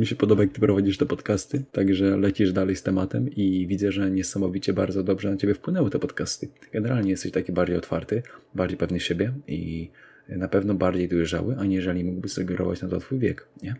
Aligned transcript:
Mi 0.00 0.06
się 0.06 0.16
podoba, 0.16 0.42
jak 0.42 0.52
ty 0.52 0.60
prowadzisz 0.60 0.98
te 0.98 1.06
podcasty, 1.06 1.64
także 1.72 2.16
lecisz 2.16 2.52
dalej 2.52 2.76
z 2.76 2.82
tematem 2.82 3.30
i 3.30 3.66
widzę, 3.66 3.92
że 3.92 4.10
niesamowicie 4.10 4.72
bardzo 4.72 5.02
dobrze 5.02 5.30
na 5.30 5.36
ciebie 5.36 5.54
wpłynęły 5.54 5.90
te 5.90 5.98
podcasty. 5.98 6.48
Generalnie 6.72 7.10
jesteś 7.10 7.32
taki 7.32 7.52
bardziej 7.52 7.76
otwarty, 7.76 8.22
bardziej 8.54 8.78
pewny 8.78 9.00
siebie 9.00 9.32
i 9.48 9.90
na 10.28 10.48
pewno 10.48 10.74
bardziej 10.74 11.08
dojrzały, 11.08 11.56
aniżeli 11.56 12.04
mógłby 12.04 12.28
sugerować 12.28 12.82
na 12.82 12.88
to 12.88 13.00
twój 13.00 13.18
wiek, 13.18 13.48
nie? 13.62 13.74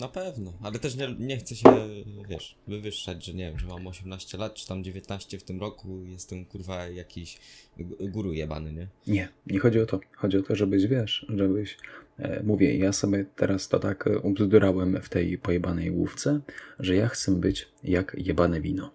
Na 0.00 0.08
pewno, 0.08 0.52
ale 0.62 0.78
też 0.78 0.96
nie, 0.96 1.14
nie 1.18 1.36
chcę 1.36 1.56
się, 1.56 1.68
wiesz, 2.28 2.56
wywyższać, 2.68 3.24
że 3.24 3.34
nie 3.34 3.50
wiem, 3.50 3.58
że 3.58 3.66
mam 3.66 3.86
18 3.86 4.38
lat, 4.38 4.54
czy 4.54 4.66
tam 4.66 4.84
19 4.84 5.38
w 5.38 5.44
tym 5.44 5.60
roku, 5.60 6.04
jestem 6.04 6.44
kurwa 6.44 6.88
jakiś 6.88 7.38
guru 8.00 8.32
jebany, 8.32 8.72
nie? 8.72 8.88
Nie, 9.06 9.28
nie 9.46 9.58
chodzi 9.58 9.80
o 9.80 9.86
to. 9.86 10.00
Chodzi 10.12 10.38
o 10.38 10.42
to, 10.42 10.56
żebyś, 10.56 10.86
wiesz, 10.86 11.26
żebyś... 11.28 11.76
E, 12.18 12.42
mówię, 12.42 12.76
ja 12.76 12.92
sobie 12.92 13.24
teraz 13.36 13.68
to 13.68 13.78
tak 13.78 14.06
e, 14.06 14.18
ubzdurałem 14.18 15.02
w 15.02 15.08
tej 15.08 15.38
pojebanej 15.38 15.90
główce, 15.90 16.40
że 16.78 16.94
ja 16.94 17.08
chcę 17.08 17.32
być 17.32 17.68
jak 17.84 18.16
jebane 18.18 18.60
wino. 18.60 18.94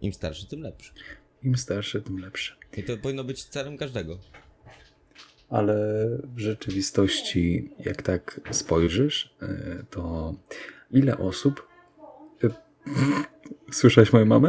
Im 0.00 0.12
starszy, 0.12 0.48
tym 0.48 0.62
lepszy. 0.62 0.92
Im 1.42 1.56
starszy, 1.56 2.02
tym 2.02 2.18
lepszy. 2.18 2.54
I 2.76 2.82
to 2.82 2.96
powinno 2.96 3.24
być 3.24 3.44
celem 3.44 3.78
każdego. 3.78 4.18
Ale 5.48 5.76
w 6.34 6.38
rzeczywistości, 6.38 7.70
jak 7.78 8.02
tak 8.02 8.40
spojrzysz, 8.50 9.34
e, 9.42 9.84
to 9.90 10.34
ile 10.90 11.18
osób. 11.18 11.68
E, 12.44 12.48
Słyszałeś 13.72 14.12
moją 14.12 14.26
mamę? 14.26 14.48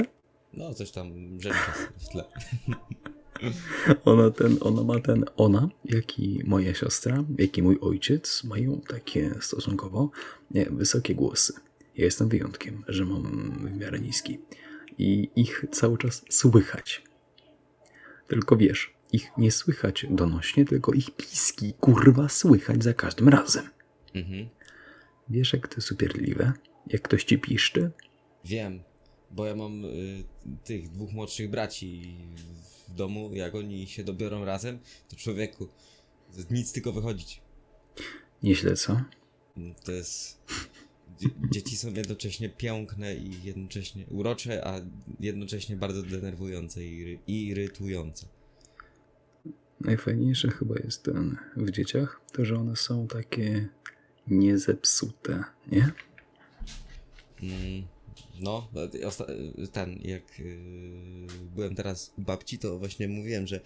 No, 0.54 0.74
coś 0.74 0.92
tam 0.92 1.38
rzeczy 1.42 1.58
w 1.98 2.10
tle. 2.10 2.24
Ona, 4.06 4.32
ten, 4.32 4.58
ona 4.62 4.84
ma 4.84 5.00
ten, 5.00 5.26
ona, 5.38 5.70
jak 5.86 6.20
i 6.20 6.42
moja 6.46 6.74
siostra, 6.74 7.24
jak 7.38 7.58
i 7.58 7.64
mój 7.64 7.78
ojciec 7.82 8.44
mają 8.44 8.82
takie 8.88 9.32
stosunkowo 9.42 10.12
wysokie 10.72 11.16
głosy. 11.16 11.54
Ja 11.98 12.06
jestem 12.06 12.30
wyjątkiem, 12.30 12.84
że 12.88 13.06
mam 13.06 13.24
w 13.68 13.78
miarę 13.78 14.00
niski. 14.00 14.40
I 14.98 15.30
ich 15.36 15.66
cały 15.72 15.98
czas 15.98 16.26
słychać. 16.30 17.04
Tylko 18.28 18.58
wiesz, 18.58 18.94
ich 19.12 19.32
nie 19.38 19.52
słychać 19.52 20.06
donośnie, 20.10 20.66
tylko 20.66 20.94
ich 20.94 21.12
piski 21.12 21.74
kurwa 21.74 22.30
słychać 22.30 22.84
za 22.84 22.94
każdym 22.94 23.30
razem. 23.30 23.70
Mhm. 24.14 24.50
Wiesz, 25.30 25.54
jak 25.54 25.68
to 25.68 25.76
jest 25.76 25.92
upierdliwe? 25.92 26.54
Jak 26.88 27.02
ktoś 27.02 27.24
ci 27.24 27.40
piszczy? 27.40 27.92
Wiem, 28.46 28.84
bo 29.32 29.46
ja 29.46 29.56
mam 29.56 29.86
y, 29.86 30.24
tych 30.64 30.90
dwóch 30.90 31.12
młodszych 31.12 31.50
braci 31.50 32.16
w 32.88 32.94
domu, 32.96 33.30
jak 33.34 33.56
oni 33.56 33.88
się 33.88 34.04
dobiorą 34.04 34.46
razem, 34.46 34.80
to 35.10 35.16
człowieku, 35.16 35.68
nic 36.52 36.72
tylko 36.74 36.92
wychodzić. 36.92 37.42
Nieźle, 38.44 38.76
co? 38.76 39.02
To 39.86 39.92
jest. 39.92 40.38
dzie- 41.20 41.30
Dzieci 41.52 41.78
są 41.78 41.94
jednocześnie 41.94 42.50
piękne 42.50 43.16
i 43.16 43.44
jednocześnie 43.44 44.06
urocze, 44.08 44.68
a 44.68 44.82
jednocześnie 45.20 45.76
bardzo 45.76 46.04
denerwujące 46.04 46.86
i 46.86 47.04
iry- 47.06 47.20
i 47.28 47.48
irytujące. 47.48 48.26
Najfajniejsze 49.82 50.50
chyba 50.52 50.76
jest 50.84 51.04
ten 51.04 51.38
w 51.58 51.72
dzieciach, 51.72 52.22
to 52.34 52.46
że 52.46 52.56
one 52.56 52.76
są 52.76 53.08
takie 53.08 53.70
niezepsute, 54.28 55.44
nie? 55.72 55.92
Mm, 57.44 57.88
no, 58.42 58.70
ten, 59.72 60.00
jak 60.04 60.40
yy, 60.40 61.28
byłem 61.56 61.76
teraz 61.76 62.14
u 62.18 62.22
babci, 62.22 62.60
to 62.60 62.80
właśnie 62.80 63.08
mówiłem, 63.08 63.48
że 63.48 63.60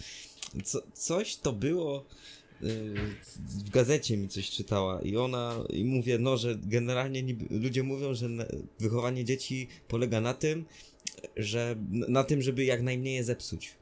co, 0.63 0.81
coś 0.93 1.35
to 1.35 1.53
było. 1.53 2.05
yy, 2.61 2.93
W 3.37 3.69
gazecie 3.69 4.17
mi 4.17 4.29
coś 4.29 4.49
czytała 4.49 5.01
i 5.01 5.17
ona, 5.17 5.63
i 5.69 5.85
mówię, 5.85 6.17
no, 6.19 6.37
że 6.37 6.55
generalnie 6.55 7.35
ludzie 7.49 7.83
mówią, 7.83 8.13
że 8.13 8.29
wychowanie 8.79 9.25
dzieci 9.25 9.67
polega 9.87 10.21
na 10.21 10.33
tym, 10.33 10.65
że 11.35 11.75
na 11.89 12.23
tym, 12.23 12.41
żeby 12.41 12.65
jak 12.65 12.81
najmniej 12.81 13.15
je 13.15 13.23
zepsuć. 13.23 13.73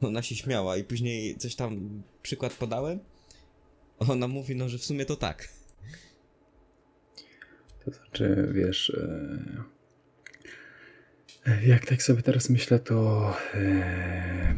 Ona 0.00 0.22
się 0.22 0.36
śmiała 0.36 0.76
i 0.76 0.84
później 0.84 1.36
coś 1.36 1.54
tam 1.54 2.02
przykład 2.22 2.54
podałem. 2.54 2.98
Ona 3.98 4.28
mówi, 4.28 4.56
no, 4.56 4.68
że 4.68 4.78
w 4.78 4.84
sumie 4.84 5.04
to 5.04 5.16
tak. 5.16 5.61
To 7.84 7.90
znaczy, 7.90 8.48
wiesz, 8.52 8.90
e, 8.90 9.64
e, 11.46 11.66
jak 11.66 11.86
tak 11.86 12.02
sobie 12.02 12.22
teraz 12.22 12.50
myślę, 12.50 12.78
to 12.78 13.32
e, 13.54 14.54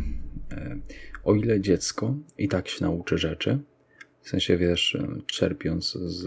o 1.24 1.34
ile 1.34 1.60
dziecko 1.60 2.16
i 2.38 2.48
tak 2.48 2.68
się 2.68 2.84
nauczy 2.84 3.18
rzeczy, 3.18 3.58
w 4.22 4.28
sensie, 4.28 4.56
wiesz, 4.56 4.98
czerpiąc 5.26 5.92
z, 5.92 6.22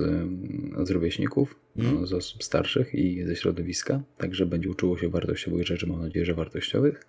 z 0.87 0.89
rówieśników, 0.89 1.59
Mm. 1.77 2.07
z 2.07 2.13
osób 2.13 2.43
starszych 2.43 2.95
i 2.95 3.23
ze 3.23 3.35
środowiska, 3.35 4.03
także 4.17 4.45
będzie 4.45 4.69
uczyło 4.69 4.97
się 4.97 5.09
wartościowych 5.09 5.67
rzeczy, 5.67 5.87
mam 5.87 6.01
nadzieję, 6.01 6.25
że 6.25 6.33
wartościowych, 6.33 7.05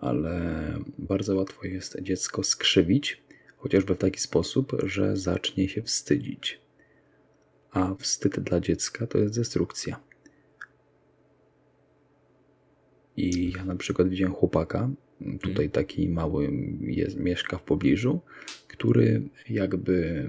ale 0.00 0.62
bardzo 0.98 1.36
łatwo 1.36 1.66
jest 1.66 2.02
dziecko 2.02 2.42
skrzywić, 2.42 3.22
chociażby 3.56 3.94
w 3.94 3.98
taki 3.98 4.20
sposób, 4.20 4.76
że 4.82 5.16
zacznie 5.16 5.68
się 5.68 5.82
wstydzić 5.82 6.60
a 7.72 7.94
wstyd 7.94 8.40
dla 8.40 8.60
dziecka 8.60 9.06
to 9.06 9.18
jest 9.18 9.36
destrukcja. 9.36 10.00
I 13.16 13.52
ja 13.56 13.64
na 13.64 13.76
przykład 13.76 14.08
widziałem 14.08 14.34
chłopaka, 14.34 14.90
tutaj 15.40 15.70
taki 15.70 16.08
mały 16.08 16.52
jest, 16.80 17.16
mieszka 17.16 17.58
w 17.58 17.62
pobliżu, 17.62 18.20
który 18.68 19.22
jakby 19.50 20.28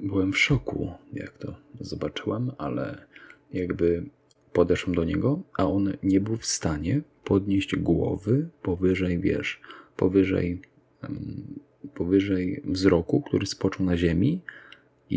byłem 0.00 0.32
w 0.32 0.38
szoku, 0.38 0.90
jak 1.12 1.38
to 1.38 1.54
zobaczyłem, 1.80 2.52
ale 2.58 3.06
jakby 3.52 4.04
podeszłem 4.52 4.94
do 4.94 5.04
niego, 5.04 5.42
a 5.58 5.66
on 5.66 5.92
nie 6.02 6.20
był 6.20 6.36
w 6.36 6.46
stanie 6.46 7.00
podnieść 7.24 7.76
głowy 7.76 8.48
powyżej, 8.62 9.18
wiesz, 9.18 9.60
powyżej, 9.96 10.60
powyżej 11.94 12.62
wzroku, 12.64 13.20
który 13.20 13.46
spoczął 13.46 13.86
na 13.86 13.96
ziemi, 13.96 14.40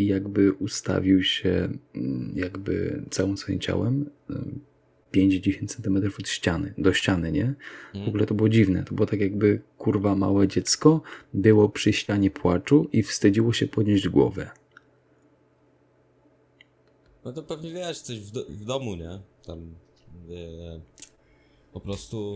i 0.01 0.05
jakby 0.07 0.53
ustawił 0.53 1.23
się 1.23 1.69
mm, 1.95 2.33
jakby 2.35 3.03
całym 3.09 3.37
swoim 3.37 3.59
ciałem 3.59 4.09
mm, 4.29 4.59
5-10 5.13 5.67
cm 5.67 6.11
od 6.19 6.29
ściany, 6.29 6.73
do 6.77 6.93
ściany, 6.93 7.31
nie? 7.31 7.53
W 8.05 8.07
ogóle 8.07 8.25
to 8.25 8.33
było 8.35 8.49
dziwne. 8.49 8.83
To 8.83 8.95
było 8.95 9.05
tak 9.05 9.19
jakby 9.19 9.61
kurwa 9.77 10.15
małe 10.15 10.47
dziecko 10.47 11.01
było 11.33 11.69
przy 11.69 11.93
ścianie 11.93 12.31
płaczu 12.31 12.89
i 12.91 13.03
wstydziło 13.03 13.53
się 13.53 13.67
podnieść 13.67 14.09
głowę. 14.09 14.49
No 17.25 17.33
to 17.33 17.43
pewnie 17.43 17.73
wiesz, 17.73 17.99
coś 18.01 18.19
w, 18.19 18.31
do, 18.31 18.45
w 18.49 18.65
domu, 18.65 18.95
nie? 18.95 19.19
Tam 19.45 19.59
e, 20.29 20.79
po 21.73 21.79
prostu 21.79 22.33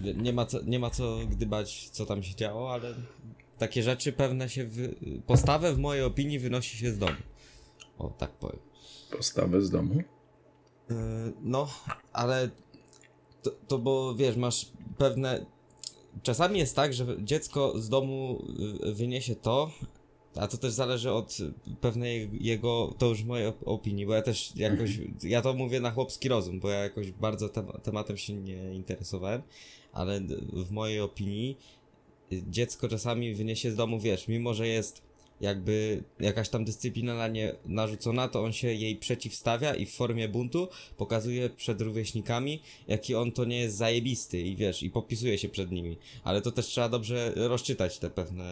nie- 0.00 0.14
nie 0.14 0.32
ma, 0.32 0.46
co, 0.46 0.62
nie 0.62 0.78
ma 0.78 0.90
co 0.90 1.18
gdybać, 1.30 1.88
co 1.90 2.06
tam 2.06 2.22
się 2.22 2.34
działo, 2.34 2.72
ale 2.72 2.94
takie 3.58 3.82
rzeczy 3.82 4.12
pewne 4.12 4.48
się. 4.48 4.64
Wy, 4.66 4.94
postawę 5.26 5.72
w 5.74 5.78
mojej 5.78 6.04
opinii 6.04 6.38
wynosi 6.38 6.76
się 6.76 6.90
z 6.92 6.98
domu. 6.98 7.16
O, 7.98 8.08
tak 8.08 8.30
powiem. 8.30 8.58
Postawę 9.16 9.62
z 9.62 9.70
domu. 9.70 9.94
E, 10.90 10.94
No, 11.42 11.68
ale 12.12 12.50
to, 13.42 13.50
to 13.68 13.78
bo 13.78 14.14
wiesz, 14.14 14.36
masz 14.36 14.66
pewne. 14.98 15.46
Czasami 16.22 16.58
jest 16.58 16.76
tak, 16.76 16.94
że 16.94 17.06
dziecko 17.18 17.78
z 17.80 17.88
domu 17.88 18.42
y, 18.88 18.94
wyniesie 18.94 19.34
to, 19.36 19.70
a 20.36 20.48
to 20.48 20.56
też 20.56 20.72
zależy 20.72 21.12
od 21.12 21.36
pewnej 21.80 22.30
jego, 22.40 22.94
to 22.98 23.06
już 23.06 23.24
mojej 23.24 23.48
op- 23.48 23.62
opinii, 23.64 24.06
bo 24.06 24.14
ja 24.14 24.22
też 24.22 24.56
jakoś, 24.56 25.00
ja 25.22 25.42
to 25.42 25.54
mówię 25.54 25.80
na 25.80 25.90
chłopski 25.90 26.28
rozum, 26.28 26.60
bo 26.60 26.70
ja 26.70 26.78
jakoś 26.78 27.10
bardzo 27.12 27.48
tem 27.48 27.66
tematem 27.82 28.16
się 28.16 28.32
nie 28.34 28.74
interesowałem, 28.74 29.42
ale 29.92 30.20
w 30.52 30.70
mojej 30.70 31.00
opinii 31.00 31.58
dziecko 32.32 32.88
czasami 32.88 33.34
wyniesie 33.34 33.70
z 33.70 33.76
domu, 33.76 34.00
wiesz, 34.00 34.28
mimo 34.28 34.54
że 34.54 34.68
jest 34.68 35.02
jakby 35.40 36.02
jakaś 36.20 36.48
tam 36.48 36.64
dyscyplina 36.64 37.14
na 37.14 37.28
nie 37.28 37.54
narzucona, 37.64 38.28
to 38.28 38.44
on 38.44 38.52
się 38.52 38.74
jej 38.74 38.96
przeciwstawia 38.96 39.74
i 39.74 39.86
w 39.86 39.94
formie 39.94 40.28
buntu 40.28 40.68
pokazuje 40.96 41.50
przed 41.50 41.80
rówieśnikami, 41.80 42.62
jaki 42.88 43.14
on 43.14 43.32
to 43.32 43.44
nie 43.44 43.60
jest 43.60 43.76
zajebisty 43.76 44.40
i 44.40 44.56
wiesz, 44.56 44.82
i 44.82 44.90
popisuje 44.90 45.38
się 45.38 45.48
przed 45.48 45.72
nimi. 45.72 45.96
Ale 46.24 46.42
to 46.42 46.52
też 46.52 46.66
trzeba 46.66 46.88
dobrze 46.88 47.32
rozczytać 47.36 47.98
te 47.98 48.10
pewne 48.10 48.44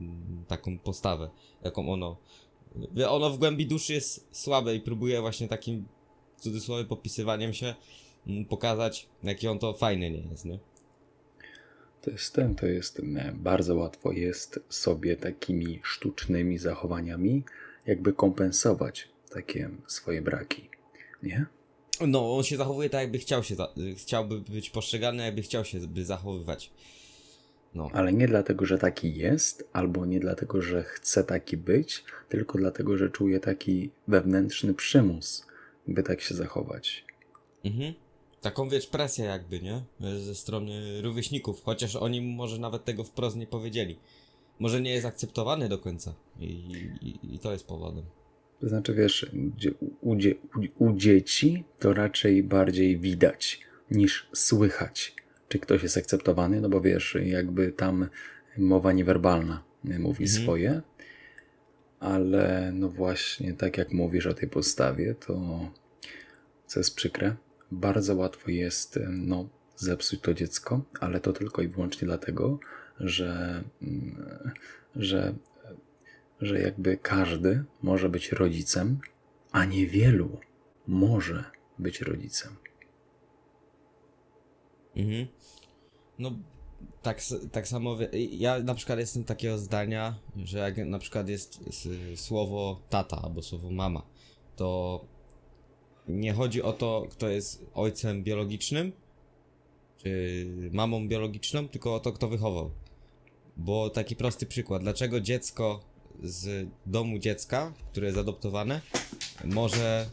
mm, 0.00 0.44
taką 0.48 0.78
postawę, 0.78 1.30
jaką 1.64 1.92
ono. 1.92 2.16
Ono 3.08 3.30
w 3.30 3.38
głębi 3.38 3.66
duszy 3.66 3.92
jest 3.92 4.28
słabe 4.32 4.74
i 4.74 4.80
próbuje 4.80 5.20
właśnie 5.20 5.48
takim 5.48 5.84
w 6.36 6.40
cudzysłowie 6.40 6.84
popisywaniem 6.84 7.54
się 7.54 7.74
mm, 8.26 8.44
pokazać, 8.44 9.08
jaki 9.22 9.48
on 9.48 9.58
to 9.58 9.72
fajny 9.72 10.10
nie 10.10 10.30
jest, 10.30 10.44
nie? 10.44 10.58
To 12.02 12.10
jest 12.10 12.34
ten, 12.34 12.54
to 12.54 12.66
jest 12.66 13.02
bardzo 13.34 13.76
łatwo 13.76 14.12
jest 14.12 14.60
sobie 14.68 15.16
takimi 15.16 15.80
sztucznymi 15.84 16.58
zachowaniami 16.58 17.44
jakby 17.86 18.12
kompensować 18.12 19.08
takie 19.30 19.70
swoje 19.86 20.22
braki. 20.22 20.68
Nie? 21.22 21.46
No, 22.06 22.36
on 22.36 22.44
się 22.44 22.56
zachowuje 22.56 22.90
tak, 22.90 23.00
jakby 23.00 23.18
chciał 23.18 23.42
się, 23.42 23.56
chciałby 23.96 24.40
być 24.40 24.70
postrzegany, 24.70 25.24
jakby 25.24 25.42
chciał 25.42 25.64
się 25.64 25.78
by 25.80 26.04
zachowywać. 26.04 26.70
No. 27.74 27.90
Ale 27.92 28.12
nie 28.12 28.28
dlatego, 28.28 28.66
że 28.66 28.78
taki 28.78 29.14
jest, 29.14 29.68
albo 29.72 30.06
nie 30.06 30.20
dlatego, 30.20 30.62
że 30.62 30.82
chce 30.82 31.24
taki 31.24 31.56
być, 31.56 32.04
tylko 32.28 32.58
dlatego, 32.58 32.98
że 32.98 33.10
czuje 33.10 33.40
taki 33.40 33.90
wewnętrzny 34.08 34.74
przymus, 34.74 35.46
by 35.88 36.02
tak 36.02 36.20
się 36.20 36.34
zachować. 36.34 37.04
Mhm. 37.64 37.94
Taką 38.42 38.68
wiesz, 38.68 38.86
presję 38.86 39.24
jakby, 39.24 39.60
nie? 39.60 39.82
Ze 40.18 40.34
strony 40.34 41.02
rówieśników, 41.02 41.62
chociaż 41.62 41.96
oni 41.96 42.20
może 42.20 42.58
nawet 42.58 42.84
tego 42.84 43.04
wprost 43.04 43.36
nie 43.36 43.46
powiedzieli. 43.46 43.98
Może 44.58 44.80
nie 44.80 44.90
jest 44.90 45.06
akceptowany 45.06 45.68
do 45.68 45.78
końca 45.78 46.14
i, 46.40 46.44
i, 47.02 47.34
i 47.34 47.38
to 47.38 47.52
jest 47.52 47.66
powodem. 47.66 48.04
To 48.60 48.68
znaczy, 48.68 48.94
wiesz, 48.94 49.26
u, 50.00 50.12
u, 50.12 50.16
u 50.78 50.92
dzieci 50.92 51.64
to 51.78 51.94
raczej 51.94 52.42
bardziej 52.42 52.98
widać 52.98 53.60
niż 53.90 54.28
słychać, 54.34 55.14
czy 55.48 55.58
ktoś 55.58 55.82
jest 55.82 55.96
akceptowany, 55.96 56.60
no 56.60 56.68
bo 56.68 56.80
wiesz, 56.80 57.16
jakby 57.24 57.72
tam 57.72 58.08
mowa 58.58 58.92
niewerbalna 58.92 59.64
mówi 59.84 60.24
Mhm. 60.24 60.42
swoje, 60.42 60.82
ale 62.00 62.72
no 62.74 62.88
właśnie, 62.88 63.54
tak 63.54 63.78
jak 63.78 63.92
mówisz 63.92 64.26
o 64.26 64.34
tej 64.34 64.48
postawie, 64.48 65.14
to 65.14 65.60
co 66.66 66.80
jest 66.80 66.94
przykre, 66.96 67.36
bardzo 67.72 68.14
łatwo 68.16 68.50
jest 68.50 68.98
no, 69.10 69.48
zepsuć 69.76 70.20
to 70.20 70.34
dziecko, 70.34 70.80
ale 71.00 71.20
to 71.20 71.32
tylko 71.32 71.62
i 71.62 71.68
wyłącznie 71.68 72.06
dlatego, 72.06 72.58
że, 73.00 73.62
mm, 73.82 74.52
że 74.96 75.34
że 76.40 76.60
jakby 76.60 76.96
każdy 76.96 77.64
może 77.82 78.08
być 78.08 78.32
rodzicem, 78.32 79.00
a 79.52 79.64
niewielu 79.64 80.38
może 80.86 81.44
być 81.78 82.00
rodzicem. 82.00 82.56
Mhm. 84.96 85.26
No, 86.18 86.30
tak, 87.02 87.20
tak 87.52 87.68
samo. 87.68 87.96
Ja 88.30 88.58
na 88.62 88.74
przykład 88.74 88.98
jestem 88.98 89.24
takiego 89.24 89.58
zdania, 89.58 90.18
że 90.36 90.58
jak 90.58 90.76
na 90.76 90.98
przykład 90.98 91.28
jest 91.28 91.60
s- 91.68 91.88
słowo 92.20 92.82
tata 92.90 93.22
albo 93.22 93.42
słowo 93.42 93.70
mama, 93.70 94.06
to 94.56 95.00
nie 96.08 96.32
chodzi 96.32 96.62
o 96.62 96.72
to, 96.72 97.06
kto 97.10 97.28
jest 97.28 97.66
ojcem 97.74 98.22
biologicznym, 98.24 98.92
czy 99.96 100.46
mamą 100.72 101.08
biologiczną, 101.08 101.68
tylko 101.68 101.94
o 101.94 102.00
to, 102.00 102.12
kto 102.12 102.28
wychował. 102.28 102.70
Bo 103.56 103.90
taki 103.90 104.16
prosty 104.16 104.46
przykład. 104.46 104.82
Dlaczego 104.82 105.20
dziecko 105.20 105.80
z 106.22 106.68
domu 106.86 107.18
dziecka, 107.18 107.72
które 107.90 108.06
jest 108.06 108.18
adoptowane, 108.18 108.80
może, 109.44 110.10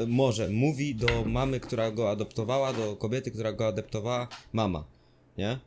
y, 0.00 0.06
może 0.06 0.48
mówi 0.48 0.94
do 0.94 1.24
mamy, 1.24 1.60
która 1.60 1.90
go 1.90 2.10
adoptowała, 2.10 2.72
do 2.72 2.96
kobiety, 2.96 3.30
która 3.30 3.52
go 3.52 3.66
adoptowała, 3.66 4.28
mama, 4.52 4.84
nie? 5.38 5.58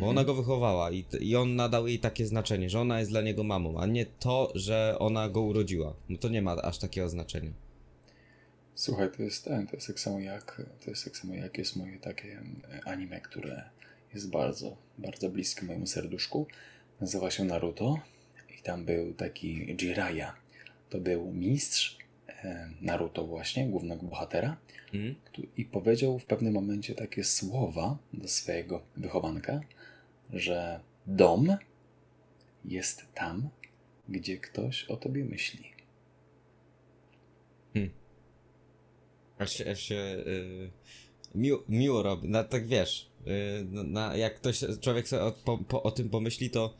Bo 0.00 0.08
ona 0.08 0.24
go 0.24 0.34
wychowała 0.34 0.90
i, 0.90 1.04
i 1.20 1.36
on 1.36 1.56
nadał 1.56 1.86
jej 1.86 1.98
takie 1.98 2.26
znaczenie, 2.26 2.70
że 2.70 2.80
ona 2.80 2.98
jest 2.98 3.10
dla 3.10 3.20
niego 3.20 3.44
mamą, 3.44 3.78
a 3.78 3.86
nie 3.86 4.06
to, 4.06 4.52
że 4.54 4.96
ona 4.98 5.28
go 5.28 5.40
urodziła. 5.40 5.94
No 6.08 6.18
to 6.18 6.28
nie 6.28 6.42
ma 6.42 6.52
aż 6.52 6.78
takiego 6.78 7.08
znaczenia. 7.08 7.50
Słuchaj, 8.80 9.10
to 9.16 9.22
jest 9.22 9.44
ten, 9.44 9.66
to 9.66 9.76
jest 9.76 9.86
tak 9.86 10.00
samo 10.00 10.20
jak, 10.20 10.62
to 10.84 10.90
jest 10.90 11.04
tak 11.04 11.16
samo 11.16 11.34
jak 11.34 11.58
jest 11.58 11.76
moje 11.76 11.98
takie 11.98 12.42
anime, 12.84 13.20
które 13.20 13.70
jest 14.14 14.30
bardzo, 14.30 14.76
bardzo 14.98 15.28
bliskie 15.30 15.66
mojemu 15.66 15.86
serduszku. 15.86 16.46
Nazywa 17.00 17.30
się 17.30 17.44
Naruto 17.44 18.00
i 18.58 18.62
tam 18.62 18.84
był 18.84 19.14
taki 19.14 19.76
Jiraiya. 19.76 20.32
To 20.90 20.98
był 20.98 21.32
mistrz 21.32 21.98
e, 22.28 22.70
Naruto 22.80 23.26
właśnie, 23.26 23.68
głównego 23.68 24.02
bohatera. 24.02 24.56
Tu- 25.32 25.46
i 25.56 25.64
powiedział 25.64 26.18
w 26.18 26.24
pewnym 26.24 26.54
momencie 26.54 26.94
takie 26.94 27.24
słowa 27.24 27.98
do 28.12 28.28
swojego 28.28 28.82
wychowanka, 28.96 29.60
że 30.32 30.80
dom 31.06 31.56
jest 32.64 33.06
tam, 33.14 33.48
gdzie 34.08 34.38
ktoś 34.38 34.84
o 34.84 34.96
tobie 34.96 35.24
myśli. 35.24 35.69
Aż 39.40 39.52
się, 39.52 39.70
aż 39.70 39.80
się 39.80 39.94
y, 39.94 40.70
miło, 41.34 41.64
miło 41.68 42.02
robi, 42.02 42.28
na, 42.28 42.44
tak 42.44 42.66
wiesz, 42.66 43.10
y, 43.26 43.64
na, 43.70 44.16
jak 44.16 44.34
ktoś, 44.34 44.64
człowiek 44.80 45.08
sobie 45.08 45.22
o, 45.22 45.32
po, 45.32 45.58
po, 45.58 45.82
o 45.82 45.90
tym 45.90 46.10
pomyśli, 46.10 46.50
to 46.50 46.74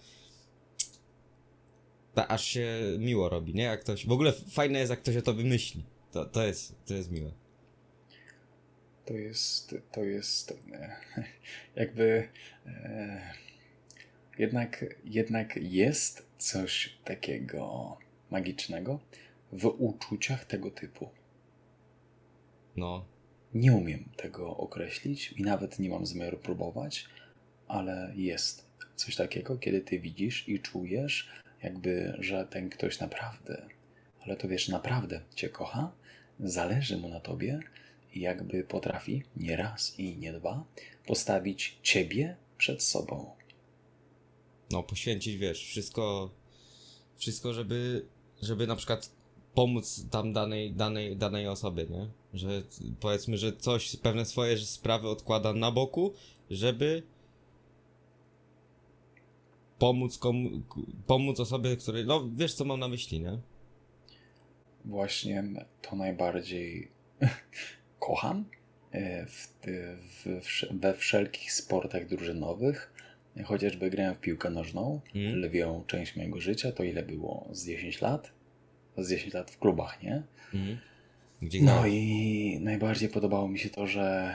ta, 2.14 2.28
aż 2.28 2.44
się 2.44 2.68
miło 2.98 3.28
robi, 3.28 3.54
nie? 3.54 3.62
Jak 3.62 3.80
ktoś, 3.80 4.06
w 4.06 4.12
ogóle 4.12 4.32
fajne 4.32 4.78
jest, 4.78 4.90
jak 4.90 5.00
ktoś 5.00 5.16
o 5.16 5.22
tobie 5.22 5.44
myśli. 5.44 5.84
To, 6.12 6.24
to, 6.26 6.46
jest, 6.46 6.74
to 6.86 6.94
jest 6.94 7.10
miłe. 7.10 7.32
To 9.04 9.14
jest, 9.14 9.74
to 9.92 10.04
jest 10.04 10.58
e, 10.72 10.96
jakby 11.80 12.28
e, 12.66 13.34
jednak, 14.38 14.84
jednak 15.04 15.56
jest 15.56 16.26
coś 16.38 16.98
takiego 17.04 17.96
magicznego 18.30 19.00
w 19.52 19.66
uczuciach 19.66 20.44
tego 20.44 20.70
typu. 20.70 21.19
No, 22.76 23.04
Nie 23.54 23.72
umiem 23.72 24.04
tego 24.16 24.56
określić 24.56 25.32
i 25.32 25.42
nawet 25.42 25.78
nie 25.78 25.90
mam 25.90 26.06
zamiaru 26.06 26.36
próbować, 26.38 27.06
ale 27.68 28.12
jest 28.16 28.66
coś 28.96 29.16
takiego, 29.16 29.58
kiedy 29.58 29.80
ty 29.80 29.98
widzisz 29.98 30.48
i 30.48 30.60
czujesz, 30.60 31.28
jakby, 31.62 32.16
że 32.18 32.46
ten 32.46 32.70
ktoś 32.70 33.00
naprawdę, 33.00 33.66
ale 34.20 34.36
to 34.36 34.48
wiesz, 34.48 34.68
naprawdę 34.68 35.20
cię 35.34 35.48
kocha, 35.48 35.92
zależy 36.40 36.96
mu 36.96 37.08
na 37.08 37.20
tobie 37.20 37.60
i 38.14 38.20
jakby 38.20 38.64
potrafi 38.64 39.22
nie 39.36 39.56
raz 39.56 39.98
i 39.98 40.16
nie 40.16 40.32
dwa 40.32 40.64
postawić 41.06 41.78
ciebie 41.82 42.36
przed 42.58 42.82
sobą. 42.82 43.30
no 44.70 44.82
poświęcić, 44.82 45.36
wiesz, 45.36 45.64
wszystko, 45.64 46.30
wszystko, 47.16 47.52
żeby, 47.52 48.06
żeby 48.42 48.66
na 48.66 48.76
przykład 48.76 49.10
pomóc 49.54 50.06
tam 50.10 50.32
danej, 50.32 50.72
danej, 50.72 51.16
danej 51.16 51.48
osobie, 51.48 51.86
nie? 51.86 52.06
Że 52.34 52.62
powiedzmy, 53.00 53.36
że 53.38 53.52
coś, 53.52 53.96
pewne 53.96 54.24
swoje 54.24 54.58
sprawy 54.58 55.08
odkłada 55.08 55.52
na 55.52 55.70
boku, 55.70 56.12
żeby 56.50 57.02
pomóc 59.78 60.18
komu, 60.18 60.50
pomóc 61.06 61.40
osobie, 61.40 61.76
której, 61.76 62.06
no 62.06 62.28
wiesz 62.36 62.54
co 62.54 62.64
mam 62.64 62.80
na 62.80 62.88
myśli, 62.88 63.20
nie? 63.20 63.38
Właśnie 64.84 65.44
to 65.82 65.96
najbardziej 65.96 66.88
kocham 68.00 68.44
e, 68.92 69.26
w, 69.26 69.48
w, 69.64 70.40
w, 70.44 70.80
we 70.80 70.94
wszelkich 70.94 71.52
sportach 71.52 72.08
drużynowych. 72.08 72.92
Chociażby 73.44 73.90
grałem 73.90 74.14
w 74.14 74.20
piłkę 74.20 74.50
nożną, 74.50 75.00
Mm. 75.14 75.34
lwią 75.40 75.84
część 75.86 76.16
mojego 76.16 76.40
życia, 76.40 76.72
to 76.72 76.84
ile 76.84 77.02
było? 77.02 77.48
Z 77.52 77.66
10 77.66 78.00
lat? 78.00 78.30
Z 79.04 79.10
10 79.10 79.34
lat 79.34 79.50
w 79.50 79.58
klubach, 79.58 80.02
nie? 80.02 80.22
Mhm. 80.54 80.78
No 81.62 81.86
i 81.86 82.58
najbardziej 82.60 83.08
podobało 83.08 83.48
mi 83.48 83.58
się 83.58 83.70
to, 83.70 83.86
że, 83.86 84.34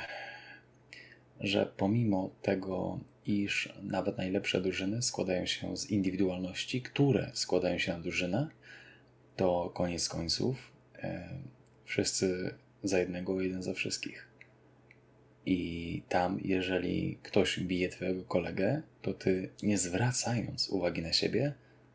że 1.39 1.65
pomimo 1.77 2.29
tego, 2.41 2.99
iż 3.25 3.73
nawet 3.83 4.17
najlepsze 4.17 4.61
drużyny 4.61 5.01
składają 5.01 5.45
się 5.45 5.77
z 5.77 5.91
indywidualności, 5.91 6.81
które 6.81 7.31
składają 7.33 7.77
się 7.77 7.93
na 7.93 7.99
drużynę, 7.99 8.47
to 9.35 9.71
koniec 9.73 10.09
końców 10.09 10.71
e, 11.03 11.29
wszyscy 11.83 12.55
za 12.83 12.99
jednego, 12.99 13.41
jeden 13.41 13.63
za 13.63 13.73
wszystkich. 13.73 14.27
I 15.45 16.01
tam, 16.09 16.39
jeżeli 16.43 17.17
ktoś 17.23 17.59
bije 17.59 17.89
twojego 17.89 18.23
kolegę, 18.23 18.81
to 19.01 19.13
ty, 19.13 19.49
nie 19.63 19.77
zwracając 19.77 20.69
uwagi 20.69 21.01
na 21.01 21.13
siebie, 21.13 21.53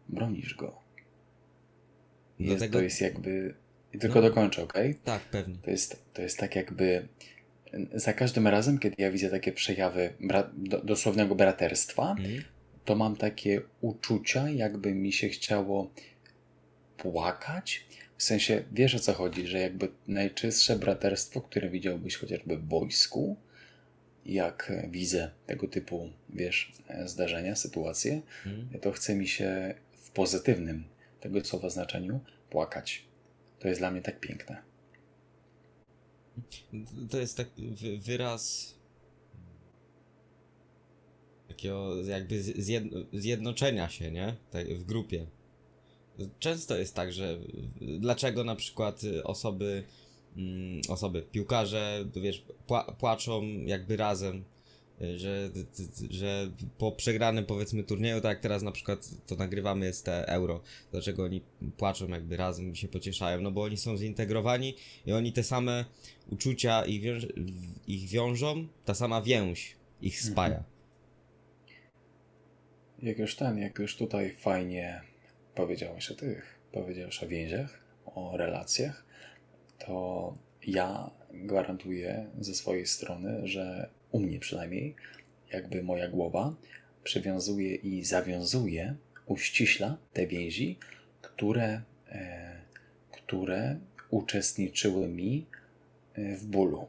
bronisz 0.08 0.54
go. 0.54 0.89
Jest, 2.40 2.56
Dlatego- 2.56 2.78
To 2.78 2.84
jest 2.84 3.00
jakby. 3.00 3.54
Tylko 4.00 4.20
No. 4.20 4.28
dokończę, 4.28 4.62
ok? 4.62 4.74
Tak, 5.04 5.20
pewnie. 5.22 5.54
To 5.62 5.70
jest, 5.70 6.02
to 6.14 6.22
jest 6.22 6.38
tak 6.38 6.56
jakby. 6.56 7.08
Za 7.94 8.12
każdym 8.12 8.46
razem, 8.48 8.78
kiedy 8.78 8.94
ja 8.98 9.10
widzę 9.10 9.30
takie 9.30 9.52
przejawy 9.52 10.12
bra- 10.20 10.50
do, 10.56 10.80
dosłownego 10.82 11.34
braterstwa, 11.34 12.10
Mhm. 12.10 12.42
to 12.84 12.96
mam 12.96 13.16
takie 13.16 13.60
uczucia, 13.80 14.50
jakby 14.50 14.94
mi 14.94 15.12
się 15.12 15.28
chciało 15.28 15.90
płakać. 16.96 17.84
W 18.16 18.22
sensie, 18.22 18.64
wiesz 18.72 18.94
o 18.94 18.98
co 18.98 19.12
chodzi, 19.12 19.46
że 19.46 19.58
jakby 19.58 19.88
najczystsze 20.08 20.76
braterstwo, 20.78 21.40
które 21.40 21.68
widziałbyś 21.70 22.16
chociażby 22.16 22.56
w 22.56 22.68
wojsku, 22.68 23.36
jak 24.26 24.72
widzę 24.90 25.30
tego 25.46 25.68
typu, 25.68 26.10
wiesz, 26.30 26.72
zdarzenia, 27.04 27.56
sytuacje, 27.56 28.20
Mhm. 28.46 28.80
to 28.80 28.92
chce 28.92 29.14
mi 29.14 29.28
się 29.28 29.74
w 30.02 30.10
pozytywnym 30.10 30.84
tego 31.20 31.44
słowa 31.44 31.70
znaczeniu 31.70 32.20
płakać. 32.50 33.04
To 33.58 33.68
jest 33.68 33.80
dla 33.80 33.90
mnie 33.90 34.02
tak 34.02 34.20
piękne. 34.20 34.62
To 37.10 37.18
jest 37.18 37.36
tak 37.36 37.48
wy- 37.58 37.98
wyraz 37.98 38.74
takiego 41.48 42.02
jakby 42.04 42.42
zjednoczenia 43.12 43.88
się, 43.88 44.10
nie? 44.10 44.36
Tak, 44.50 44.68
w 44.68 44.84
grupie. 44.84 45.26
Często 46.38 46.76
jest 46.78 46.94
tak, 46.94 47.12
że 47.12 47.38
dlaczego 47.80 48.44
na 48.44 48.56
przykład 48.56 49.00
osoby, 49.24 49.84
mm, 50.36 50.80
osoby, 50.88 51.22
piłkarze, 51.22 52.04
wiesz, 52.16 52.44
pła, 52.66 52.92
płaczą 52.92 53.42
jakby 53.42 53.96
razem 53.96 54.44
że, 55.16 55.50
że 56.10 56.50
po 56.78 56.92
przegranym 56.92 57.46
powiedzmy 57.46 57.84
turnieju, 57.84 58.20
tak 58.20 58.30
jak 58.30 58.40
teraz 58.40 58.62
na 58.62 58.72
przykład 58.72 59.08
to 59.26 59.36
nagrywamy 59.36 59.86
jest 59.86 60.04
te 60.04 60.28
euro, 60.28 60.60
dlaczego 60.90 61.24
oni 61.24 61.42
płaczą 61.76 62.08
jakby 62.08 62.36
razem 62.36 62.74
się 62.74 62.88
pocieszają, 62.88 63.40
no 63.40 63.50
bo 63.50 63.62
oni 63.62 63.76
są 63.76 63.96
zintegrowani 63.96 64.74
i 65.06 65.12
oni 65.12 65.32
te 65.32 65.42
same 65.42 65.84
uczucia 66.30 66.84
ich, 66.84 67.02
wiąż, 67.02 67.26
ich 67.86 68.08
wiążą, 68.08 68.68
ta 68.84 68.94
sama 68.94 69.22
więź 69.22 69.76
ich 70.02 70.20
spaja. 70.20 70.64
Jak 73.02 73.18
już 73.18 73.36
ten, 73.36 73.58
jak 73.58 73.78
już 73.78 73.96
tutaj 73.96 74.30
fajnie 74.30 75.00
powiedziałeś 75.54 76.10
o 76.10 76.14
tych, 76.14 76.58
powiedziałeś 76.72 77.22
o 77.22 77.28
więziach, 77.28 77.84
o 78.04 78.36
relacjach, 78.36 79.04
to 79.78 80.34
ja 80.66 81.10
gwarantuję 81.30 82.30
ze 82.40 82.54
swojej 82.54 82.86
strony, 82.86 83.48
że 83.48 83.90
u 84.12 84.20
mnie 84.20 84.38
przynajmniej, 84.38 84.94
jakby 85.52 85.82
moja 85.82 86.08
głowa 86.08 86.54
przywiązuje 87.04 87.74
i 87.74 88.04
zawiązuje, 88.04 88.96
uściśla 89.26 89.96
te 90.12 90.26
więzi, 90.26 90.78
które, 91.22 91.82
e, 92.08 92.60
które 93.12 93.78
uczestniczyły 94.10 95.08
mi 95.08 95.46
e, 96.14 96.36
w 96.36 96.46
bólu. 96.46 96.86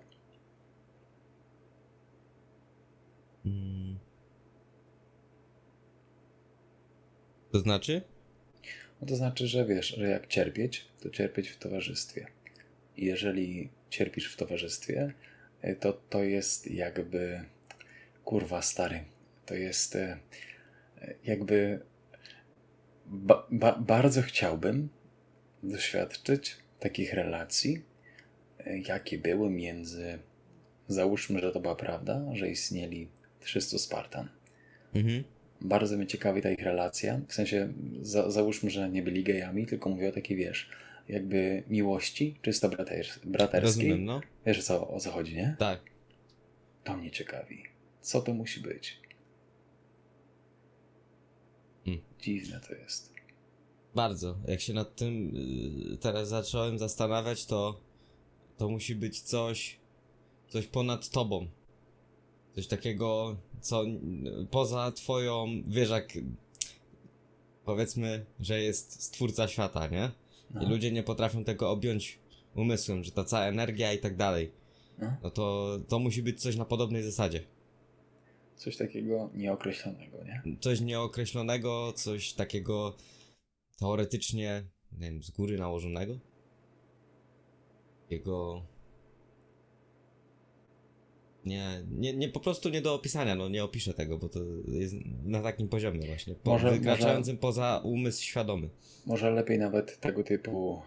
Mm. 3.46 3.98
To 7.51 7.60
znaczy? 7.60 8.01
No 9.01 9.08
to 9.08 9.16
znaczy, 9.16 9.48
że 9.48 9.66
wiesz, 9.66 9.88
że 9.88 10.10
jak 10.10 10.28
cierpieć, 10.28 10.86
to 11.01 11.10
cierpieć 11.10 11.50
w 11.50 11.58
towarzystwie. 11.58 12.28
I 12.98 13.06
jeżeli 13.06 13.70
cierpisz 13.90 14.34
w 14.34 14.38
towarzystwie, 14.38 15.13
to 15.80 15.94
to 15.94 16.24
jest 16.24 16.72
jakby 16.72 17.44
kurwa 18.25 18.62
stary. 18.62 19.03
To 19.46 19.56
jest 19.56 19.96
e, 19.96 20.18
jakby 21.25 21.80
ba, 23.06 23.48
ba, 23.51 23.80
bardzo 23.80 24.22
chciałbym 24.22 24.89
doświadczyć 25.63 26.58
takich 26.80 27.13
relacji, 27.13 27.82
e, 28.65 28.80
jakie 28.80 29.18
były 29.18 29.50
między 29.50 30.20
załóżmy, 30.88 31.39
że 31.39 31.51
to 31.51 31.60
była 31.60 31.75
prawda, 31.75 32.22
że 32.34 32.50
istnieli 32.50 33.08
300 33.39 33.77
Spartan. 33.77 34.30
Mhm. 34.94 35.24
Bardzo 35.62 35.98
mnie 35.98 36.08
ciekawi 36.08 36.41
ta 36.41 36.51
ich 36.51 36.63
relacja. 36.63 37.22
W 37.27 37.34
sensie, 37.34 37.74
za, 38.01 38.32
załóżmy, 38.32 38.70
że 38.70 38.89
nie 38.89 39.01
byli 39.01 39.24
gejami, 39.24 39.65
tylko 39.65 39.89
mówię 39.89 40.10
o 40.10 40.12
takiej, 40.12 40.38
wiesz, 40.38 40.70
jakby 41.10 41.63
miłości, 41.67 42.39
czysto 42.41 42.70
brater, 42.70 43.05
braterskiej. 43.24 43.62
Rozumiem, 43.62 44.05
no. 44.05 44.22
Wiesz 44.46 44.63
co, 44.63 44.88
o 44.88 45.00
co 45.00 45.12
chodzi, 45.12 45.36
nie? 45.36 45.55
Tak. 45.60 45.79
To 46.84 46.98
mnie 46.98 47.12
ciekawi. 47.12 47.63
Co 48.01 48.22
to 48.22 48.34
musi 48.34 48.60
być? 48.60 49.01
Hmm. 51.86 52.03
Dziwne 52.22 52.60
to 52.67 52.75
jest. 52.75 53.13
Bardzo. 53.96 54.38
Jak 54.48 54.62
się 54.62 54.74
nad 54.74 54.96
tym 54.96 55.36
y, 55.93 55.98
teraz 55.98 56.27
zacząłem 56.29 56.79
zastanawiać, 56.79 57.46
to 57.46 57.81
to 58.58 58.70
musi 58.70 58.96
być 58.96 59.22
coś, 59.22 59.79
coś 60.50 60.67
ponad 60.67 61.10
tobą. 61.10 61.48
Coś 62.55 62.67
takiego, 62.67 63.38
co 63.62 63.84
poza 64.51 64.91
twoją, 64.91 65.63
wiesz, 65.67 65.89
jak 65.89 66.13
powiedzmy, 67.65 68.25
że 68.39 68.62
jest 68.62 69.03
stwórca 69.03 69.48
świata, 69.48 69.88
nie? 69.88 70.12
No. 70.53 70.62
I 70.62 70.65
ludzie 70.65 70.91
nie 70.91 71.03
potrafią 71.03 71.43
tego 71.43 71.70
objąć 71.70 72.20
umysłem, 72.55 73.03
że 73.03 73.12
ta 73.12 73.24
cała 73.24 73.46
energia 73.46 73.93
i 73.93 74.00
tak 74.00 74.15
dalej. 74.15 74.51
No. 74.98 75.13
No 75.24 75.29
to 75.29 75.77
to 75.88 76.00
musi 76.00 76.24
być 76.24 76.41
coś 76.41 76.55
na 76.55 76.65
podobnej 76.65 77.03
zasadzie. 77.03 77.43
Coś 78.55 78.77
takiego 78.77 79.29
nieokreślonego, 79.34 80.17
nie? 80.24 80.58
Coś 80.60 80.81
nieokreślonego, 80.81 81.93
coś 81.96 82.34
takiego 82.34 82.96
teoretycznie, 83.79 84.63
nie 84.91 85.12
wiem, 85.12 85.24
z 85.24 85.31
góry 85.31 85.58
nałożonego. 85.58 86.13
Jego. 88.10 88.65
Nie, 91.46 91.84
nie, 91.92 92.14
nie, 92.14 92.30
po 92.30 92.40
prostu 92.40 92.70
nie 92.70 92.82
do 92.82 92.94
opisania, 92.94 93.36
no 93.36 93.50
nie 93.50 93.64
opiszę 93.64 93.94
tego, 93.94 94.18
bo 94.18 94.30
to 94.30 94.40
jest 94.68 94.96
na 95.26 95.42
takim 95.42 95.68
poziomie 95.68 96.08
właśnie, 96.08 96.36
po, 96.36 96.52
Może- 96.52 96.72
wykraczającym 96.72 97.38
poza 97.38 97.82
umysł 97.84 98.24
świadomy. 98.24 98.70
Może 99.06 99.32
lepiej 99.32 99.58
nawet 99.60 100.00
tego 100.00 100.24
typu 100.24 100.82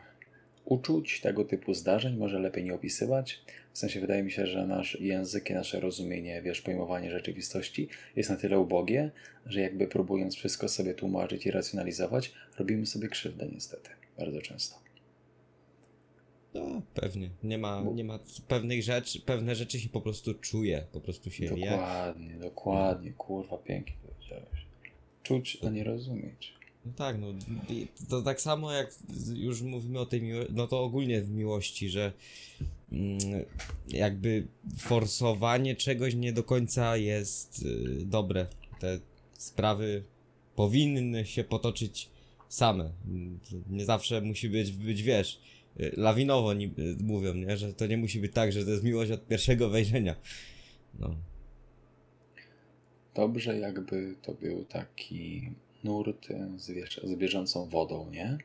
uczuć, 0.64 1.20
tego 1.20 1.44
typu 1.44 1.74
zdarzeń, 1.74 2.16
może 2.16 2.38
lepiej 2.38 2.64
nie 2.64 2.74
opisywać. 2.74 3.40
W 3.72 3.78
sensie 3.78 4.00
wydaje 4.00 4.22
mi 4.22 4.30
się, 4.30 4.46
że 4.46 4.66
nasz 4.66 5.00
język 5.00 5.50
i 5.50 5.54
nasze 5.54 5.80
rozumienie, 5.80 6.42
wiesz, 6.42 6.60
pojmowanie 6.60 7.10
rzeczywistości 7.10 7.88
jest 8.16 8.30
na 8.30 8.36
tyle 8.36 8.58
ubogie, 8.58 9.10
że 9.46 9.60
jakby 9.60 9.86
próbując 9.86 10.36
wszystko 10.36 10.68
sobie 10.68 10.94
tłumaczyć 10.94 11.46
i 11.46 11.50
racjonalizować, 11.50 12.32
robimy 12.58 12.86
sobie 12.86 13.08
krzywdę 13.08 13.48
niestety. 13.52 13.90
Bardzo 14.18 14.42
często. 14.42 14.83
No, 16.54 16.82
pewnie. 16.94 17.30
Nie 17.42 17.58
ma, 17.58 17.82
Bo- 17.82 17.92
nie 17.92 18.04
ma 18.04 18.18
pewnych 18.48 18.82
rzeczy, 18.82 19.20
pewne 19.20 19.54
rzeczy 19.54 19.80
się 19.80 19.88
po 19.88 20.00
prostu 20.00 20.34
czuje, 20.34 20.86
po 20.92 21.00
prostu 21.00 21.30
się 21.30 21.48
wie. 21.48 21.70
Dokładnie, 21.70 22.34
dokładnie, 22.34 23.12
kurwa, 23.12 23.58
pięknie 23.58 23.94
powiedziałeś. 24.06 24.66
Czuć, 25.22 25.58
a 25.66 25.70
nie 25.70 25.84
rozumieć. 25.84 26.54
No 26.86 26.92
tak, 26.96 27.18
no 27.20 27.26
to 28.08 28.22
tak 28.22 28.40
samo 28.40 28.72
jak 28.72 28.94
już 29.34 29.62
mówimy 29.62 30.00
o 30.00 30.06
tej 30.06 30.22
miłości, 30.22 30.52
no 30.56 30.66
to 30.66 30.82
ogólnie 30.84 31.22
w 31.22 31.30
miłości, 31.30 31.88
że 31.88 32.12
mm, 32.92 33.18
jakby 33.88 34.46
forsowanie 34.78 35.76
czegoś 35.76 36.14
nie 36.14 36.32
do 36.32 36.42
końca 36.42 36.96
jest 36.96 37.62
y, 37.62 38.04
dobre. 38.04 38.46
Te 38.80 38.98
sprawy 39.38 40.02
powinny 40.56 41.26
się 41.26 41.44
potoczyć 41.44 42.08
same. 42.48 42.90
Nie 43.70 43.84
zawsze 43.84 44.20
musi 44.20 44.48
być, 44.48 44.72
być 44.72 45.02
wiesz, 45.02 45.40
lawinowo 45.96 46.54
ni- 46.54 46.74
y, 46.78 46.96
mówią, 47.02 47.34
nie? 47.34 47.56
że 47.56 47.74
to 47.74 47.86
nie 47.86 47.96
musi 47.96 48.20
być 48.20 48.32
tak, 48.32 48.52
że 48.52 48.64
to 48.64 48.70
jest 48.70 48.84
miłość 48.84 49.10
od 49.10 49.26
pierwszego 49.26 49.70
wejrzenia. 49.70 50.14
No. 50.98 51.14
Dobrze, 53.14 53.58
jakby 53.58 54.14
to 54.22 54.34
był 54.34 54.64
taki 54.64 55.50
nurt 55.84 56.28
z, 56.56 56.70
wiesz, 56.70 57.00
z 57.04 57.14
bieżącą 57.14 57.68
wodą, 57.68 58.10
nie? 58.10 58.38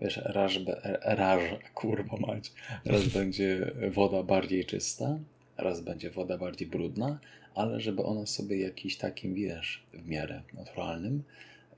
Wiesz, 0.00 0.16
raz, 0.24 0.58
be- 0.58 0.98
raz, 1.02 1.40
kurwa 1.74 2.16
mać, 2.16 2.52
raz 2.84 3.08
będzie 3.18 3.72
woda 3.90 4.22
bardziej 4.22 4.64
czysta, 4.64 5.18
raz 5.56 5.80
będzie 5.80 6.10
woda 6.10 6.38
bardziej 6.38 6.68
brudna, 6.68 7.18
ale 7.54 7.80
żeby 7.80 8.02
ona 8.02 8.26
sobie 8.26 8.60
jakiś 8.60 8.96
takim, 8.96 9.34
wiesz, 9.34 9.82
w 9.94 10.08
miarę 10.08 10.42
naturalnym, 10.54 11.22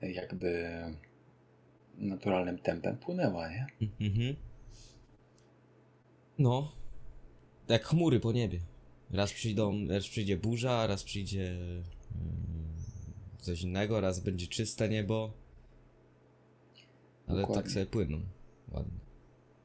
jakby 0.01 0.69
naturalnym 1.97 2.57
tempem 2.57 2.97
płynęła, 2.97 3.49
nie? 3.49 3.67
Mhm. 4.01 4.35
No. 6.39 6.75
Jak 7.67 7.85
chmury 7.85 8.19
po 8.19 8.31
niebie. 8.31 8.59
Raz 9.11 9.33
przyjdą, 9.33 9.87
raz 9.87 10.07
przyjdzie 10.07 10.37
burza, 10.37 10.87
raz 10.87 11.03
przyjdzie 11.03 11.49
mm, 11.51 12.75
coś 13.39 13.61
innego, 13.61 14.01
raz 14.01 14.19
będzie 14.19 14.47
czyste 14.47 14.89
niebo. 14.89 15.33
Ale 17.27 17.41
Dokładnie. 17.41 17.63
tak 17.63 17.71
sobie 17.71 17.85
płyną. 17.85 18.21
Ładnie. 18.71 18.99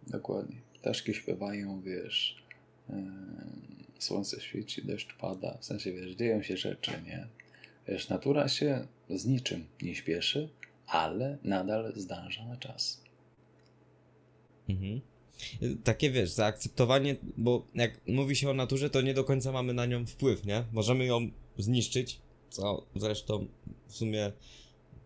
Dokładnie. 0.07 0.57
Ptaszki 0.75 1.15
śpiewają, 1.15 1.81
wiesz, 1.83 2.43
em, 2.91 3.85
słońce 3.99 4.41
świeci, 4.41 4.83
deszcz 4.83 5.17
pada, 5.17 5.59
w 5.61 5.65
sensie, 5.65 5.93
wiesz, 5.93 6.15
dzieją 6.15 6.43
się 6.43 6.57
rzeczy, 6.57 6.91
nie? 7.07 7.27
Wiesz, 7.89 8.09
natura 8.09 8.49
się 8.49 8.87
z 9.11 9.27
niczym 9.27 9.67
nie 9.83 9.95
śpieszy, 9.95 10.49
ale 10.87 11.39
nadal 11.45 11.93
zdąża 11.97 12.45
na 12.45 12.57
czas. 12.57 13.01
Mhm. 14.69 15.01
Takie 15.85 16.11
wiesz, 16.11 16.31
zaakceptowanie, 16.31 17.17
bo 17.37 17.67
jak 17.75 18.01
mówi 18.07 18.37
się 18.37 18.51
o 18.51 18.55
naturze, 18.55 18.91
to 18.91 19.01
nie 19.01 19.15
do 19.15 19.25
końca 19.25 19.53
mamy 19.53 19.75
na 19.75 19.87
nią 19.87 20.07
wpływ, 20.07 20.47
nie? 20.47 20.65
Możemy 20.73 21.05
ją 21.07 21.31
zniszczyć, 21.59 22.21
co 22.51 22.87
zresztą 22.97 23.47
w 23.87 23.97
sumie 23.97 24.33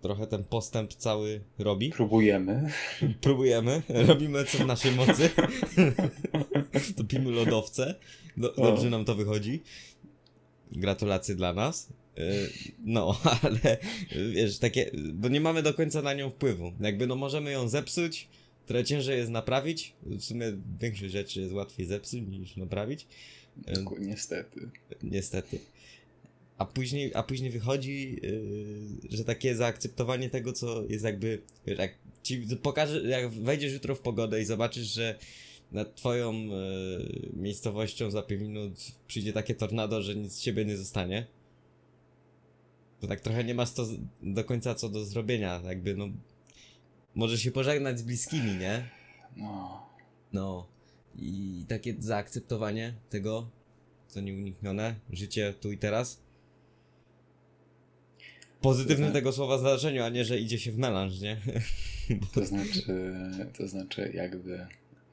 trochę 0.03 0.26
ten 0.26 0.45
postęp 0.45 0.95
cały 0.95 1.41
robi. 1.59 1.91
Próbujemy. 1.91 2.71
Próbujemy, 3.21 3.83
robimy 4.09 4.45
co 4.45 4.59
w 4.59 4.67
naszej 4.67 4.93
mocy. 4.93 5.31
Topimy 6.97 7.31
lodowce. 7.31 7.95
Do, 8.37 8.53
dobrze 8.53 8.91
nam 8.91 9.05
to 9.05 9.14
wychodzi. 9.14 9.62
Gratulacje 10.73 11.35
dla 11.35 11.53
nas. 11.53 11.88
Y, 12.19 12.50
No, 12.85 13.21
ale 13.43 13.79
wiesz, 14.33 14.59
takie, 14.59 14.91
bo 15.14 15.29
nie 15.29 15.41
mamy 15.41 15.62
do 15.62 15.75
końca 15.75 16.03
na 16.03 16.14
nią 16.14 16.31
wpływu. 16.31 16.73
Jakby 16.81 17.07
no 17.07 17.17
możemy 17.17 17.50
ją 17.50 17.69
zepsuć, 17.69 18.29
trochę 18.66 18.85
ciężej 18.85 19.18
jest 19.18 19.30
naprawić. 19.30 19.92
W 20.02 20.23
sumie 20.23 20.52
większość 20.80 21.12
rzeczy 21.12 21.40
jest 21.40 21.52
łatwiej 21.52 21.87
zepsuć 21.87 22.21
niż 22.21 22.56
naprawić. 22.56 23.06
Doku- 23.56 23.99
Niestety. 24.00 24.68
Niestety. 25.02 25.59
A 26.59 26.64
później, 26.64 27.12
a 27.14 27.23
później 27.23 27.50
wychodzi, 27.50 28.21
yy, 28.23 29.16
że 29.16 29.25
takie 29.25 29.56
zaakceptowanie 29.56 30.30
tego, 30.30 30.52
co 30.52 30.85
jest 30.88 31.04
jakby, 31.04 31.42
wiesz, 31.66 31.78
jak 31.78 31.94
ci 32.23 32.47
pokaże, 32.62 33.02
jak 33.02 33.30
wejdziesz 33.30 33.73
jutro 33.73 33.94
w 33.94 34.00
pogodę 34.00 34.42
i 34.42 34.44
zobaczysz, 34.44 34.87
że 34.87 35.18
nad 35.73 35.94
twoją 35.94 36.33
yy, 36.35 37.30
miejscowością 37.33 38.11
za 38.11 38.23
5 38.23 38.42
minut 38.42 38.73
przyjdzie 39.06 39.33
takie 39.33 39.54
tornado, 39.54 40.02
że 40.02 40.14
nic 40.16 40.33
z 40.33 40.40
ciebie 40.40 40.64
nie 40.64 40.76
zostanie, 40.76 41.26
To 43.00 43.06
tak 43.06 43.21
trochę 43.21 43.44
nie 43.44 43.54
masz 43.54 43.73
to 43.73 43.87
do 44.23 44.44
końca 44.44 44.75
co 44.75 44.88
do 44.88 45.04
zrobienia, 45.04 45.62
jakby 45.64 45.94
no... 45.97 46.09
Możesz 47.14 47.40
się 47.42 47.50
pożegnać 47.50 47.99
z 47.99 48.02
bliskimi, 48.02 48.54
nie? 48.56 48.88
No, 49.37 49.87
No. 50.33 50.66
I 51.18 51.64
takie 51.68 51.94
zaakceptowanie 51.99 52.94
tego, 53.11 53.49
co 54.09 54.21
nieuniknione, 54.21 54.94
życie 55.12 55.54
tu 55.61 55.73
i 55.73 55.78
teraz. 55.78 56.21
W 58.59 58.61
Pozytywnym 58.61 58.99
To 59.09 59.11
zna- 59.11 59.12
tego 59.21 59.33
słowa 59.33 59.59
znaczeniu, 59.59 60.02
a 60.02 60.09
nie, 60.09 60.25
że 60.25 60.38
idzie 60.38 60.59
się 60.59 60.73
w 60.73 60.78
melanż, 60.78 61.21
nie? 61.21 61.37
to 62.35 62.47
znaczy, 62.47 63.14
to 63.59 63.68
znaczy 63.68 64.11
jakby 64.14 64.66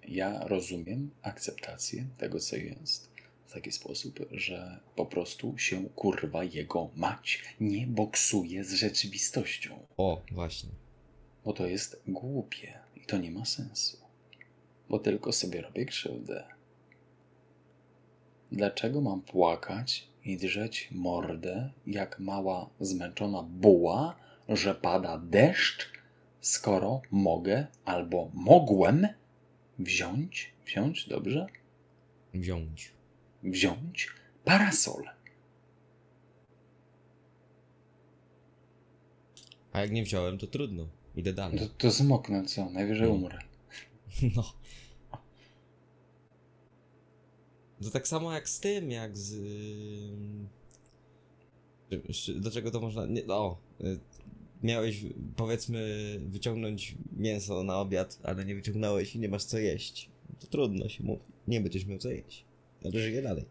ja 0.08 0.48
rozumiem 0.48 1.10
akceptację 1.22 2.06
tego, 2.18 2.40
co 2.40 2.56
jest 2.56 3.12
w 3.48 3.54
taki 3.54 3.72
sposób, 3.72 4.20
że 4.32 4.80
po 4.96 5.06
prostu 5.06 5.58
się 5.58 5.84
kurwa 5.96 6.44
jego 6.44 6.90
mać 6.96 7.44
nie 7.60 7.88
boksuje 7.88 8.64
z 8.64 8.74
rzeczywistością. 8.74 9.86
O, 9.98 10.22
właśnie. 10.32 10.70
Bo 11.46 11.54
to 11.54 11.68
jest 11.68 12.02
głupie 12.08 12.80
i 12.96 13.06
to 13.06 13.18
nie 13.18 13.32
ma 13.32 13.46
sensu. 13.46 13.98
Bo 14.90 15.00
tylko 15.00 15.32
sobie 15.32 15.62
robię 15.62 15.86
krzywdę. 15.86 16.44
Dlaczego 18.52 19.02
mam 19.02 19.22
płakać 19.22 20.08
i 20.26 20.38
drzeć 20.38 20.90
mordę 20.92 21.72
jak 21.88 22.20
mała 22.20 22.70
zmęczona 22.80 23.44
buła, 23.44 24.16
że 24.50 24.76
pada 24.76 25.18
deszcz, 25.18 25.90
skoro 26.42 27.02
mogę 27.12 27.68
albo 27.86 28.32
mogłem 28.34 29.08
wziąć, 29.80 30.54
wziąć, 30.66 31.08
dobrze? 31.08 31.48
Wziąć. 32.34 32.92
Wziąć 33.44 34.08
parasol. 34.46 35.04
A 39.74 39.80
jak 39.80 39.92
nie 39.92 40.04
wziąłem, 40.04 40.38
to 40.38 40.48
trudno. 40.48 40.88
Idę 41.16 41.34
dalej. 41.34 41.60
To, 41.60 41.66
to 41.68 41.92
zmoknę, 41.92 42.46
co? 42.46 42.70
Najwyżej 42.70 43.08
No. 43.08 43.14
umrę. 43.14 43.40
No. 44.36 44.54
To 47.84 47.90
tak 47.92 48.08
samo 48.08 48.34
jak 48.34 48.50
z 48.50 48.60
tym, 48.60 48.92
jak 48.92 49.18
z. 49.18 49.36
Do 52.36 52.52
czego 52.52 52.72
to 52.72 52.80
można. 52.82 53.06
Nie, 53.06 53.26
o, 53.28 53.58
y, 53.82 54.00
miałeś 54.64 55.06
powiedzmy 55.36 55.98
wyciągnąć 56.26 56.96
mięso 57.18 57.64
na 57.64 57.80
obiad, 57.80 58.20
ale 58.24 58.46
nie 58.46 58.56
wyciągnąłeś 58.56 59.16
i 59.16 59.20
nie 59.20 59.30
masz 59.30 59.44
co 59.44 59.58
jeść. 59.58 60.10
To 60.40 60.48
trudno 60.48 60.90
się 60.90 61.04
mówi. 61.04 61.22
Nie 61.48 61.62
będziesz 61.62 61.86
miał 61.86 61.98
co 61.98 62.10
jeść. 62.10 62.46
Ale 62.84 63.00
żyję 63.00 63.22
dalej. 63.22 63.46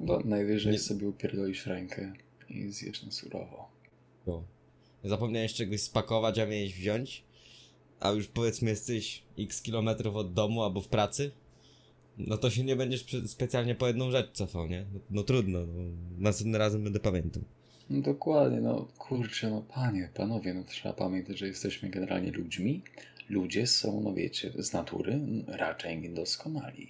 No, 0.00 0.20
najwyżej 0.24 0.72
Nie- 0.72 0.78
sobie 0.78 1.08
upierdolisz 1.08 1.66
rękę 1.66 2.12
i 2.48 2.72
zjesz 2.72 3.02
na 3.02 3.10
surowo. 3.12 3.68
Bo 4.26 4.44
zapomniałeś 5.04 5.54
czegoś 5.54 5.80
spakować, 5.80 6.38
a 6.38 6.46
miałeś 6.46 6.74
wziąć, 6.74 7.24
a 8.00 8.10
już 8.10 8.26
powiedzmy 8.26 8.70
jesteś 8.70 9.22
x 9.38 9.62
kilometrów 9.62 10.16
od 10.16 10.32
domu 10.32 10.62
albo 10.62 10.80
w 10.80 10.88
pracy, 10.88 11.30
no 12.18 12.38
to 12.38 12.50
się 12.50 12.64
nie 12.64 12.76
będziesz 12.76 13.06
specjalnie 13.26 13.74
po 13.74 13.86
jedną 13.86 14.10
rzecz 14.10 14.32
cofał, 14.32 14.66
nie? 14.66 14.86
No, 14.94 15.00
no 15.10 15.22
trudno, 15.22 15.66
no, 15.66 15.82
następnym 16.18 16.56
razem 16.56 16.84
będę 16.84 17.00
pamiętał. 17.00 17.42
No 17.90 18.00
dokładnie, 18.02 18.60
no 18.60 18.88
kurczę, 18.98 19.50
no 19.50 19.62
panie, 19.62 20.10
panowie, 20.14 20.54
no 20.54 20.64
trzeba 20.64 20.94
pamiętać, 20.94 21.38
że 21.38 21.46
jesteśmy 21.46 21.88
generalnie 21.88 22.30
ludźmi. 22.30 22.82
Ludzie 23.28 23.66
są, 23.66 24.00
no 24.00 24.14
wiecie, 24.14 24.52
z 24.58 24.72
natury 24.72 25.20
raczej 25.46 25.98
niedoskonali. 25.98 26.88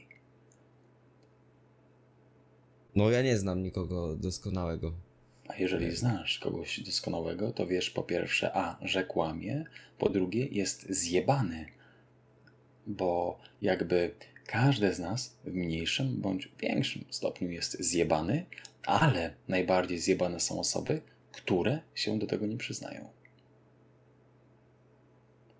No 2.95 3.11
ja 3.11 3.23
nie 3.23 3.39
znam 3.39 3.63
nikogo 3.63 4.17
doskonałego. 4.17 4.93
A 5.49 5.57
jeżeli 5.57 5.97
znasz 5.97 6.39
kogoś 6.39 6.81
doskonałego, 6.81 7.53
to 7.53 7.67
wiesz 7.67 7.91
po 7.91 8.03
pierwsze, 8.03 8.57
a, 8.57 8.79
że 8.83 9.05
kłamie, 9.05 9.65
po 9.99 10.09
drugie, 10.09 10.47
jest 10.47 10.87
zjebany. 10.91 11.67
Bo 12.87 13.39
jakby 13.63 14.15
każdy 14.47 14.95
z 14.95 14.99
nas 14.99 15.37
w 15.45 15.55
mniejszym 15.55 16.21
bądź 16.21 16.53
większym 16.61 17.05
stopniu 17.11 17.51
jest 17.51 17.77
zjebany, 17.81 18.47
ale 18.83 19.35
najbardziej 19.49 19.99
zjebane 19.99 20.41
są 20.41 20.61
osoby, 20.61 21.01
które 21.33 21.81
się 21.95 22.19
do 22.19 22.27
tego 22.27 22.47
nie 22.47 22.57
przyznają. 22.57 23.09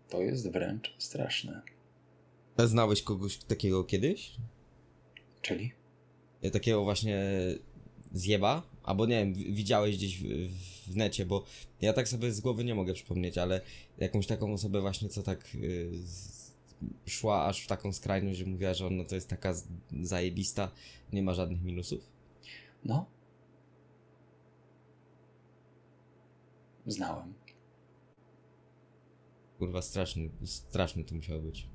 To 0.09 0.23
jest 0.23 0.51
wręcz 0.51 0.95
straszne. 0.99 1.63
A 2.57 2.67
znałeś 2.67 3.03
kogoś 3.03 3.39
takiego 3.39 3.85
kiedyś? 3.85 4.33
Czyli? 5.43 5.73
Takiego 6.53 6.85
właśnie 6.85 7.23
zjeba? 8.13 8.63
Albo 8.89 9.07
nie 9.07 9.19
wiem, 9.19 9.35
wi- 9.35 9.53
widziałeś 9.53 9.97
gdzieś 9.97 10.23
w, 10.23 10.27
w 10.93 10.97
necie, 10.97 11.27
bo 11.27 11.45
ja 11.81 11.93
tak 11.93 12.09
sobie 12.09 12.33
z 12.33 12.41
głowy 12.41 12.65
nie 12.65 12.75
mogę 12.75 12.95
przypomnieć, 12.95 13.39
ale 13.39 13.61
jakąś 13.99 14.27
taką 14.27 14.53
osobę 14.53 14.81
właśnie, 14.81 15.09
co 15.09 15.23
tak 15.23 15.55
y, 15.55 15.91
szła 17.07 17.45
aż 17.47 17.63
w 17.65 17.67
taką 17.67 17.93
skrajność, 17.93 18.39
że 18.39 18.47
mówiła, 18.47 18.75
że 18.75 18.87
ona 18.87 19.05
to 19.05 19.15
jest 19.15 19.29
taka 19.29 19.55
zajebista, 20.03 20.71
nie 21.13 21.23
ma 21.23 21.35
żadnych 21.35 21.63
minusów. 21.63 22.11
No. 22.85 23.07
Znałem. 26.87 27.35
Kurwa, 29.59 29.83
straszny, 29.83 30.31
straszny 30.45 31.05
to 31.05 31.15
musiał 31.15 31.43
być. 31.43 31.69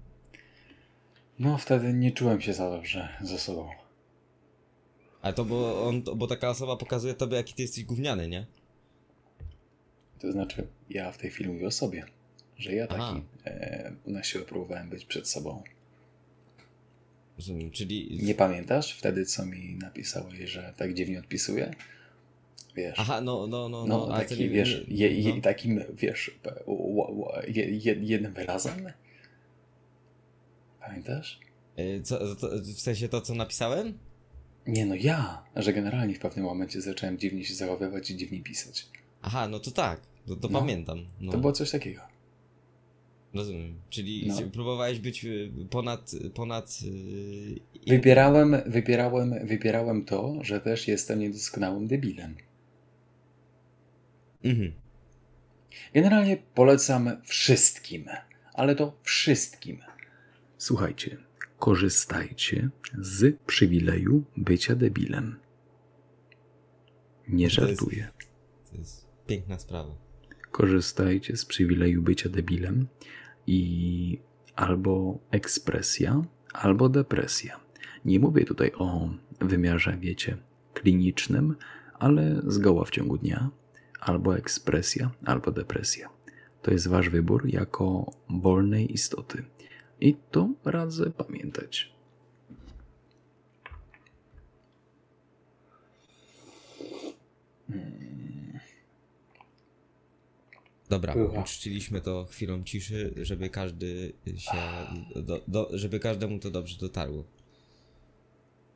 No, 1.39 1.57
wtedy 1.57 1.93
nie 1.93 2.11
czułem 2.11 2.41
się 2.41 2.53
za 2.53 2.69
dobrze 2.69 3.09
ze 3.21 3.39
sobą. 3.39 3.69
Ale 5.23 5.33
to 5.33 5.45
bo 5.45 5.87
on, 5.87 6.01
bo 6.15 6.27
taka 6.27 6.49
osoba 6.49 6.75
pokazuje 6.77 7.13
tobie, 7.13 7.37
jaki 7.37 7.53
ty 7.53 7.61
jesteś 7.61 7.83
gówniany, 7.83 8.27
nie? 8.27 8.45
To 10.19 10.31
znaczy, 10.31 10.67
ja 10.89 11.11
w 11.11 11.17
tej 11.17 11.29
chwili 11.31 11.49
mówię 11.49 11.67
o 11.67 11.71
sobie, 11.71 12.05
że 12.57 12.73
ja 12.73 12.87
taki 12.87 13.01
Aha. 13.01 13.21
e, 13.45 13.91
na 14.05 14.23
siłę 14.23 14.45
próbowałem 14.45 14.89
być 14.89 15.05
przed 15.05 15.29
sobą. 15.29 15.63
Rozumiem, 17.37 17.71
czyli... 17.71 18.19
Nie 18.23 18.35
pamiętasz 18.35 18.93
wtedy, 18.93 19.25
co 19.25 19.45
mi 19.45 19.75
napisałeś, 19.75 20.49
że 20.49 20.73
tak 20.77 20.93
dziwnie 20.93 21.19
odpisuję? 21.19 21.73
Wiesz. 22.75 22.95
Aha, 22.99 23.21
no, 23.21 23.47
no, 23.47 23.69
no, 23.69 23.85
no, 23.85 24.07
no, 24.07 24.17
taki, 24.17 24.39
nie- 24.39 24.49
wiesz, 24.49 24.85
je, 24.87 25.21
je, 25.21 25.35
no. 25.35 25.41
takim, 25.41 25.83
wiesz, 25.93 26.39
je, 27.47 27.69
je, 27.69 27.95
jednym 28.01 28.33
wyrazem? 28.33 28.91
Pamiętasz? 30.79 31.39
Y, 31.79 32.01
Co, 32.03 32.35
to, 32.35 32.49
w 32.75 32.79
sensie 32.79 33.09
to, 33.09 33.21
co 33.21 33.35
napisałem? 33.35 33.97
Nie, 34.67 34.85
no 34.85 34.95
ja, 34.95 35.43
że 35.55 35.73
generalnie 35.73 36.15
w 36.15 36.19
pewnym 36.19 36.45
momencie 36.45 36.81
zacząłem 36.81 37.17
dziwnie 37.17 37.45
się 37.45 37.53
zachowywać 37.53 38.11
i 38.11 38.17
dziwnie 38.17 38.39
pisać. 38.41 38.87
Aha, 39.21 39.47
no 39.47 39.59
to 39.59 39.71
tak, 39.71 40.01
to, 40.27 40.35
to 40.35 40.47
No. 40.47 40.59
pamiętam. 40.59 41.05
No. 41.21 41.31
To 41.31 41.37
było 41.37 41.53
coś 41.53 41.71
takiego. 41.71 42.01
Rozumiem. 43.33 43.79
Czyli 43.89 44.27
No. 44.27 44.41
próbowałeś 44.53 44.99
być 44.99 45.25
y, 45.25 45.51
ponad. 45.69 46.11
ponad 46.33 46.79
y, 46.83 47.59
Wybierałem, 47.87 48.55
wybierałem, 48.65 49.47
wybierałem 49.47 50.05
to, 50.05 50.33
że 50.41 50.59
też 50.61 50.87
jestem 50.87 51.19
niedoskonałym 51.19 51.87
debilem. 51.87 52.35
Mhm. 54.43 54.73
Generalnie 55.93 56.37
polecam 56.55 57.09
wszystkim, 57.23 58.05
ale 58.53 58.75
to 58.75 58.93
wszystkim. 59.03 59.79
Słuchajcie, 60.57 61.17
korzystajcie 61.63 62.69
z 63.01 63.37
przywileju 63.45 64.23
bycia 64.37 64.75
debilem. 64.75 65.35
Nie 67.27 67.49
To 67.49 67.61
jest- 67.61 67.79
żartuję. 67.79 68.11
To 68.71 68.77
jest 68.77 69.07
piękna 69.27 69.59
sprawa. 69.59 69.95
Korzystajcie 70.51 71.37
z 71.37 71.45
przywileju 71.45 72.01
bycia 72.01 72.29
debilem 72.29 72.87
i 73.47 74.19
albo 74.55 75.19
ekspresja, 75.31 76.21
albo 76.53 76.89
depresja. 76.89 77.59
Nie 78.05 78.19
mówię 78.19 78.45
tutaj 78.45 78.71
o 78.77 79.09
wymiarze, 79.41 79.97
wiecie, 80.01 80.37
klinicznym, 80.73 81.55
ale 81.99 82.41
zgoła 82.47 82.85
w 82.85 82.89
ciągu 82.91 83.17
dnia, 83.17 83.49
albo 83.99 84.37
ekspresja, 84.37 85.11
albo 85.25 85.51
depresja. 85.51 86.09
To 86.61 86.71
jest 86.71 86.87
wasz 86.87 87.09
wybór 87.09 87.47
jako 87.49 88.11
wolnej 88.29 88.93
istoty. 88.93 89.43
I 90.01 90.15
to 90.31 90.49
radzę 90.65 91.11
pamiętać. 91.11 91.93
Dobra, 100.89 101.13
Była. 101.13 101.41
uczciliśmy 101.41 102.01
to 102.01 102.25
chwilą 102.25 102.63
ciszy, 102.63 103.13
żeby 103.21 103.49
każdy 103.49 104.13
się. 104.37 104.51
Do, 105.15 105.43
do, 105.47 105.69
żeby 105.73 105.99
każdemu 105.99 106.39
to 106.39 106.51
dobrze 106.51 106.77
dotarło. 106.77 107.23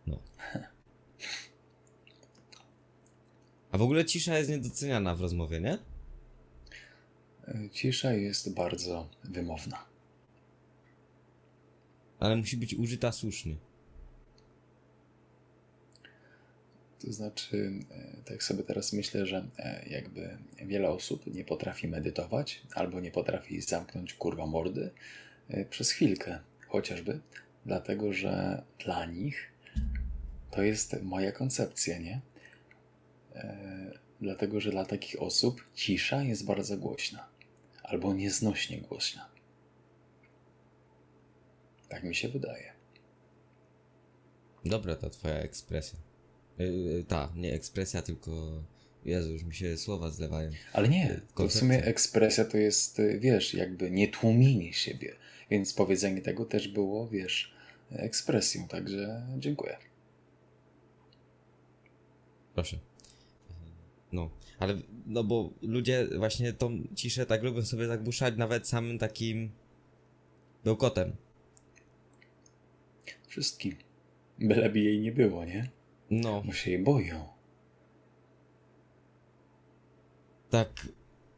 No. 0.07 0.19
A 3.71 3.77
w 3.77 3.81
ogóle 3.81 4.05
cisza 4.05 4.37
jest 4.37 4.49
niedoceniana 4.49 5.15
w 5.15 5.21
rozmowie, 5.21 5.61
nie? 5.61 5.77
Cisza 7.71 8.13
jest 8.13 8.53
bardzo 8.53 9.09
wymowna. 9.23 9.86
Ale 12.19 12.35
musi 12.35 12.57
być 12.57 12.75
użyta 12.75 13.11
słusznie. 13.11 13.55
To 16.99 17.13
znaczy, 17.13 17.71
e, 17.91 18.23
tak 18.25 18.43
sobie 18.43 18.63
teraz 18.63 18.93
myślę, 18.93 19.25
że 19.25 19.47
e, 19.57 19.89
jakby 19.89 20.37
wiele 20.65 20.89
osób 20.89 21.33
nie 21.33 21.45
potrafi 21.45 21.87
medytować 21.87 22.61
albo 22.75 22.99
nie 22.99 23.11
potrafi 23.11 23.61
zamknąć 23.61 24.13
kurwa 24.13 24.45
mordy 24.45 24.91
e, 25.49 25.65
przez 25.65 25.91
chwilkę, 25.91 26.39
chociażby 26.67 27.19
dlatego, 27.65 28.13
że 28.13 28.63
dla 28.85 29.05
nich 29.05 29.51
to 30.51 30.61
jest 30.61 31.01
moja 31.01 31.31
koncepcja, 31.31 31.97
nie? 31.97 32.21
Dlatego, 34.21 34.59
że 34.59 34.71
dla 34.71 34.85
takich 34.85 35.21
osób 35.21 35.63
cisza 35.75 36.23
jest 36.23 36.45
bardzo 36.45 36.77
głośna 36.77 37.27
albo 37.83 38.13
nieznośnie 38.13 38.81
głośna. 38.81 39.29
Tak 41.89 42.03
mi 42.03 42.15
się 42.15 42.29
wydaje. 42.29 42.73
Dobra 44.65 44.95
ta 44.95 45.09
twoja 45.09 45.35
ekspresja. 45.35 45.99
Yy, 46.57 47.05
ta, 47.07 47.31
nie 47.35 47.53
ekspresja, 47.53 48.01
tylko. 48.01 48.63
Jezu, 49.05 49.33
już 49.33 49.43
mi 49.43 49.55
się 49.55 49.77
słowa 49.77 50.09
zlewają. 50.09 50.51
Ale 50.73 50.89
nie, 50.89 51.21
to 51.35 51.47
w 51.47 51.53
sumie 51.53 51.83
ekspresja 51.83 52.45
to 52.45 52.57
jest, 52.57 52.99
y, 52.99 53.19
wiesz, 53.19 53.53
jakby 53.53 53.91
nie 53.91 54.07
tłumienie 54.07 54.73
siebie. 54.73 55.15
Więc 55.49 55.73
powiedzenie 55.73 56.21
tego 56.21 56.45
też 56.45 56.67
było, 56.67 57.07
wiesz, 57.07 57.53
ekspresją. 57.91 58.67
Także 58.67 59.27
dziękuję. 59.37 59.77
Proszę. 62.53 62.77
No, 64.11 64.29
ale 64.59 64.77
no 65.05 65.23
bo 65.23 65.53
ludzie 65.61 66.07
właśnie 66.17 66.53
tą 66.53 66.83
ciszę 66.95 67.25
tak 67.25 67.43
lubią 67.43 67.65
sobie 67.65 67.87
zagłuszać 67.87 68.37
nawet 68.37 68.67
samym 68.67 68.99
takim 68.99 69.51
bełkotem. 70.63 71.15
Wszystkim. 73.27 73.75
Byleby 74.39 74.79
jej 74.79 74.99
nie 74.99 75.11
było, 75.11 75.45
nie? 75.45 75.69
No. 76.09 76.43
Bo 76.45 76.53
się 76.53 76.71
jej 76.71 76.83
boją. 76.83 77.27
Tak. 80.49 80.87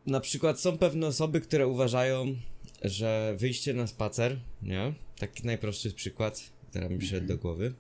Na 0.06 0.19
przykład 0.19 0.60
są 0.60 0.78
pewne 0.78 1.08
osoby, 1.08 1.41
które 1.41 1.67
uważają, 1.67 2.36
że 2.84 3.36
wyjście 3.38 3.73
na 3.73 3.88
spacer, 3.88 4.39
nie? 4.62 4.93
Taki 5.17 5.47
najprostszy 5.47 5.93
przykład, 5.93 6.54
teraz 6.71 6.91
mi 6.91 6.97
przyszedł 6.97 7.28
do 7.28 7.38
głowy. 7.38 7.73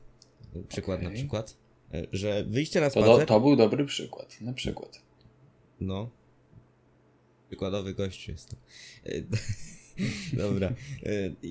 Przykład 0.67 0.99
okay. 0.99 1.09
na 1.09 1.15
przykład. 1.15 1.57
E, 1.93 2.07
że 2.11 2.43
wyjście 2.43 2.81
na 2.81 2.89
spacer. 2.89 3.19
To, 3.19 3.25
to 3.25 3.39
był 3.39 3.55
dobry 3.55 3.85
przykład, 3.85 4.41
na 4.41 4.53
przykład. 4.53 5.01
No. 5.79 6.09
Przykładowy 7.47 7.93
gościu 7.93 8.31
jest 8.31 8.49
to. 8.49 8.55
E, 9.05 9.11
dobra. 10.33 10.73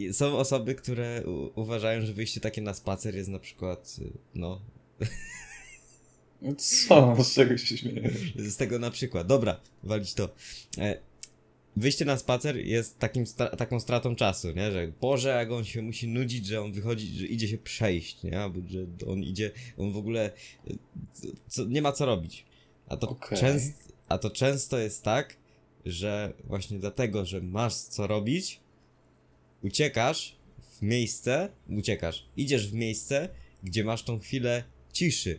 E, 0.08 0.12
są 0.12 0.36
osoby, 0.36 0.74
które 0.74 1.22
uważają, 1.54 2.06
że 2.06 2.12
wyjście 2.12 2.40
takie 2.40 2.62
na 2.62 2.74
spacer 2.74 3.14
jest 3.14 3.28
na 3.28 3.38
przykład, 3.38 3.96
no. 4.34 4.60
no 6.42 6.54
co? 6.54 7.16
Z 7.24 7.34
czego 7.34 7.58
się 7.58 7.76
śmiejesz? 7.76 8.34
Z 8.36 8.56
tego 8.56 8.78
na 8.78 8.90
przykład. 8.90 9.26
Dobra, 9.26 9.60
walić 9.82 10.14
to. 10.14 10.34
Wyjście 11.76 12.04
na 12.04 12.16
spacer 12.16 12.56
jest 12.56 12.98
takim 12.98 13.24
taką 13.58 13.80
stratą 13.80 14.16
czasu, 14.16 14.52
nie? 14.52 14.72
Że 14.72 14.92
Boże, 15.00 15.28
jak 15.28 15.50
on 15.50 15.64
się 15.64 15.82
musi 15.82 16.08
nudzić, 16.08 16.46
że 16.46 16.62
on 16.62 16.72
wychodzi, 16.72 17.18
że 17.18 17.26
idzie 17.26 17.48
się 17.48 17.58
przejść, 17.58 18.22
nie? 18.22 18.40
Albo 18.40 18.60
że 18.68 19.06
on 19.06 19.22
idzie, 19.22 19.50
on 19.76 19.92
w 19.92 19.96
ogóle 19.96 20.30
co, 21.48 21.64
nie 21.64 21.82
ma 21.82 21.92
co 21.92 22.06
robić. 22.06 22.44
A 22.88 22.96
to, 22.96 23.08
okay. 23.08 23.38
częst, 23.38 23.92
a 24.08 24.18
to 24.18 24.30
często 24.30 24.78
jest 24.78 25.02
tak, 25.02 25.36
że 25.92 26.32
właśnie 26.44 26.78
dlatego, 26.78 27.24
że 27.24 27.40
masz 27.40 27.74
co 27.74 28.06
robić, 28.06 28.60
uciekasz 29.62 30.36
w 30.58 30.82
miejsce, 30.82 31.48
uciekasz, 31.78 32.28
idziesz 32.36 32.68
w 32.70 32.74
miejsce, 32.74 33.28
gdzie 33.62 33.84
masz 33.84 34.02
tą 34.02 34.18
chwilę 34.18 34.64
ciszy. 34.92 35.38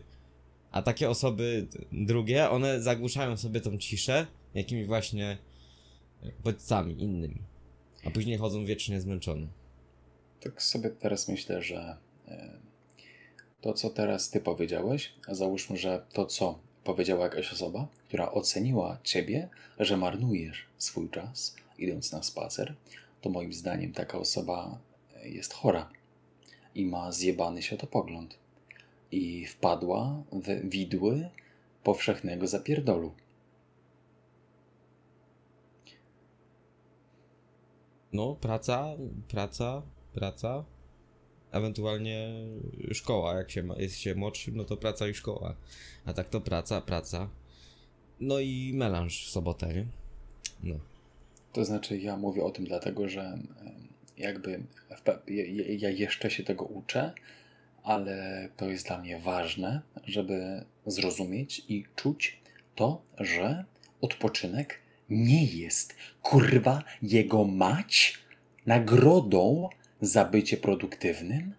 A 0.72 0.82
takie 0.82 1.10
osoby 1.10 1.68
drugie, 1.92 2.50
one 2.50 2.82
zagłuszają 2.82 3.38
sobie 3.38 3.62
tą 3.62 3.78
ciszę 3.78 4.28
jakimiś 4.54 4.88
właśnie 4.88 5.38
bodźcami 6.44 7.02
innymi. 7.04 7.42
A 8.06 8.12
później 8.12 8.38
chodzą 8.38 8.66
wiecznie 8.66 9.02
zmęczone. 9.02 9.48
Tak 10.40 10.64
sobie 10.64 10.90
teraz 10.90 11.28
myślę, 11.28 11.62
że 11.62 11.98
e, 12.28 12.60
to, 13.62 13.74
co 13.74 13.90
teraz 13.90 14.30
ty 14.30 14.40
powiedziałeś, 14.40 15.14
a 15.28 15.34
załóżmy, 15.34 15.78
że 15.78 16.06
to, 16.14 16.26
co 16.26 16.60
powiedziała 16.90 17.24
jakaś 17.24 17.54
osoba, 17.54 17.88
która 18.08 18.32
oceniła 18.32 18.98
ciebie, 19.04 19.50
że 19.80 19.98
marnujesz 19.98 20.66
swój 20.78 21.10
czas 21.10 21.56
idąc 21.78 22.12
na 22.12 22.24
spacer, 22.24 22.76
to 23.22 23.30
moim 23.30 23.54
zdaniem 23.54 23.94
taka 23.94 24.18
osoba 24.18 24.78
jest 25.24 25.54
chora 25.54 25.90
i 26.76 26.86
ma 26.86 27.12
zjebany 27.12 27.62
światopogląd 27.62 28.38
i 29.12 29.46
wpadła 29.46 30.24
w 30.32 30.70
widły 30.70 31.30
powszechnego 31.84 32.48
zapierdolu. 32.48 33.14
No, 38.14 38.36
praca, 38.36 38.96
praca, 39.28 39.82
praca, 40.14 40.64
ewentualnie 41.52 42.30
szkoła, 42.92 43.38
jak 43.38 43.52
się 43.52 43.64
ma, 43.64 43.76
jest 43.76 43.98
się 43.98 44.16
młodszym, 44.16 44.58
no 44.58 44.64
to 44.64 44.78
praca 44.78 45.08
i 45.08 45.14
szkoła. 45.14 45.56
A 46.06 46.14
tak 46.14 46.30
to 46.30 46.42
praca, 46.42 46.82
praca. 46.82 47.30
No 48.20 48.40
i 48.40 48.72
melanż 48.74 49.28
w 49.28 49.30
sobotę, 49.30 49.74
nie? 49.74 49.86
No. 50.64 50.76
To 51.54 51.66
znaczy, 51.66 51.98
ja 51.98 52.18
mówię 52.18 52.44
o 52.44 52.52
tym 52.52 52.66
dlatego, 52.66 53.10
że 53.10 53.38
jakby 54.18 54.64
ja 55.78 55.90
jeszcze 55.90 56.32
się 56.32 56.44
tego 56.44 56.66
uczę, 56.66 57.14
ale 57.84 58.50
to 58.58 58.70
jest 58.70 58.88
dla 58.88 58.98
mnie 59.00 59.20
ważne, 59.20 59.82
żeby 60.06 60.66
zrozumieć 60.86 61.62
i 61.68 61.86
czuć 61.96 62.42
to, 62.76 63.02
że 63.18 63.66
odpoczynek 64.02 64.80
nie 65.10 65.46
jest 65.46 65.96
kurwa 66.22 66.84
jego 67.02 67.46
mać 67.46 68.20
nagrodą 68.66 69.70
za 70.02 70.26
bycie 70.26 70.58
produktywnym, 70.58 71.54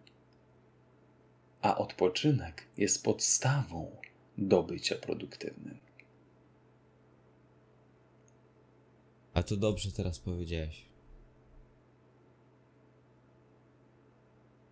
a 1.62 1.78
odpoczynek 1.78 2.66
jest 2.76 3.04
podstawą 3.04 3.96
do 4.38 4.62
bycia 4.62 4.96
produktywnym. 4.96 5.78
A 9.34 9.42
to 9.42 9.56
dobrze 9.56 9.92
teraz 9.92 10.18
powiedziałeś. 10.18 10.86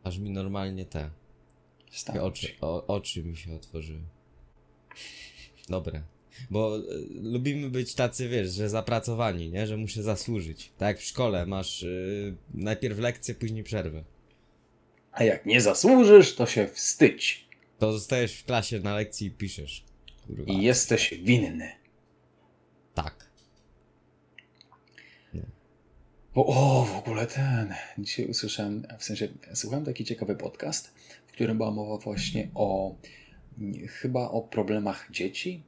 Aż 0.05 0.19
mi 0.19 0.31
normalnie 0.31 0.87
te. 0.87 1.11
Oczy, 2.21 2.55
o, 2.61 2.87
oczy 2.87 3.25
mi 3.25 3.37
się 3.37 3.55
otworzyły. 3.57 4.03
Dobre. 5.69 6.03
Bo 6.51 6.79
y, 6.79 6.83
lubimy 7.23 7.71
być 7.71 7.95
tacy, 7.95 8.29
wiesz, 8.29 8.53
że 8.53 8.69
zapracowani, 8.69 9.51
nie? 9.51 9.67
Że 9.67 9.77
muszę 9.77 10.03
zasłużyć. 10.03 10.73
Tak 10.79 10.89
jak 10.89 10.99
w 10.99 11.05
szkole, 11.05 11.47
masz 11.47 11.83
y, 11.83 12.37
najpierw 12.55 12.99
lekcję, 12.99 13.35
później 13.35 13.65
przerwę. 13.65 14.05
A 15.13 15.25
jak 15.25 15.47
nie 15.47 15.61
zasłużysz, 15.61 16.35
to 16.35 16.47
się 16.47 16.67
wstydź. 16.67 17.49
To 17.79 17.93
zostajesz 17.93 18.35
w 18.35 18.45
klasie 18.45 18.81
na 18.81 18.95
lekcji 18.95 19.27
i 19.27 19.31
piszesz. 19.31 19.85
Kurwa. 20.27 20.53
I 20.53 20.63
jesteś 20.63 21.15
winny. 21.23 21.73
Tak. 22.95 23.29
Bo, 26.35 26.47
o, 26.47 26.85
w 26.85 26.97
ogóle 26.97 27.27
ten. 27.27 27.75
Dzisiaj 27.99 28.27
usłyszałem, 28.27 28.87
w 28.99 29.05
sensie, 29.05 29.29
słuchałem 29.55 29.85
taki 29.85 30.05
ciekawy 30.05 30.37
podcast, 30.37 30.95
w 31.27 31.33
którym 31.33 31.57
była 31.57 31.71
mowa 31.71 31.97
właśnie 31.97 32.49
o 32.55 32.97
chyba 33.89 34.29
o 34.29 34.43
problemach 34.43 35.11
dzieci 35.11 35.63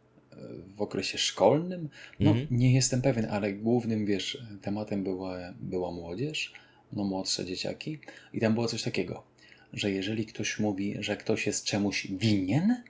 w 0.76 0.82
okresie 0.82 1.18
szkolnym. 1.18 1.88
No, 2.20 2.30
mhm. 2.30 2.46
nie 2.50 2.74
jestem 2.74 3.02
pewien, 3.02 3.26
ale 3.30 3.52
głównym, 3.52 4.06
wiesz, 4.06 4.38
tematem 4.62 5.04
była, 5.04 5.38
była 5.60 5.92
młodzież, 5.92 6.52
no 6.92 7.04
młodsze 7.04 7.44
dzieciaki. 7.44 7.98
I 8.32 8.40
tam 8.40 8.54
było 8.54 8.68
coś 8.68 8.82
takiego, 8.82 9.22
że 9.72 9.90
jeżeli 9.90 10.26
ktoś 10.26 10.58
mówi, 10.58 10.96
że 10.98 11.16
ktoś 11.16 11.46
jest 11.46 11.64
czemuś 11.64 12.06
winien, 12.06 12.82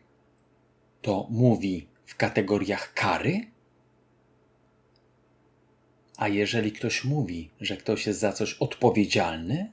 to 1.02 1.26
mówi 1.30 1.86
w 2.06 2.16
kategoriach 2.16 2.94
kary, 2.94 3.40
a 6.16 6.28
jeżeli 6.28 6.72
ktoś 6.72 7.04
mówi, 7.04 7.50
że 7.60 7.76
ktoś 7.76 8.06
jest 8.06 8.20
za 8.20 8.32
coś 8.32 8.54
odpowiedzialny, 8.54 9.70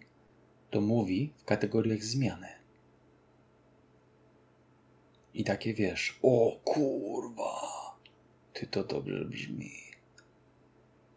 to 0.69 0.81
mówi 0.81 1.33
w 1.37 1.43
kategoriach 1.45 2.03
zmiany. 2.03 2.47
I 5.33 5.43
takie 5.43 5.73
wiesz, 5.73 6.19
o 6.23 6.59
kurwa, 6.63 7.66
ty 8.59 8.67
to 8.67 8.83
dobrze 8.83 9.25
brzmi. 9.25 9.71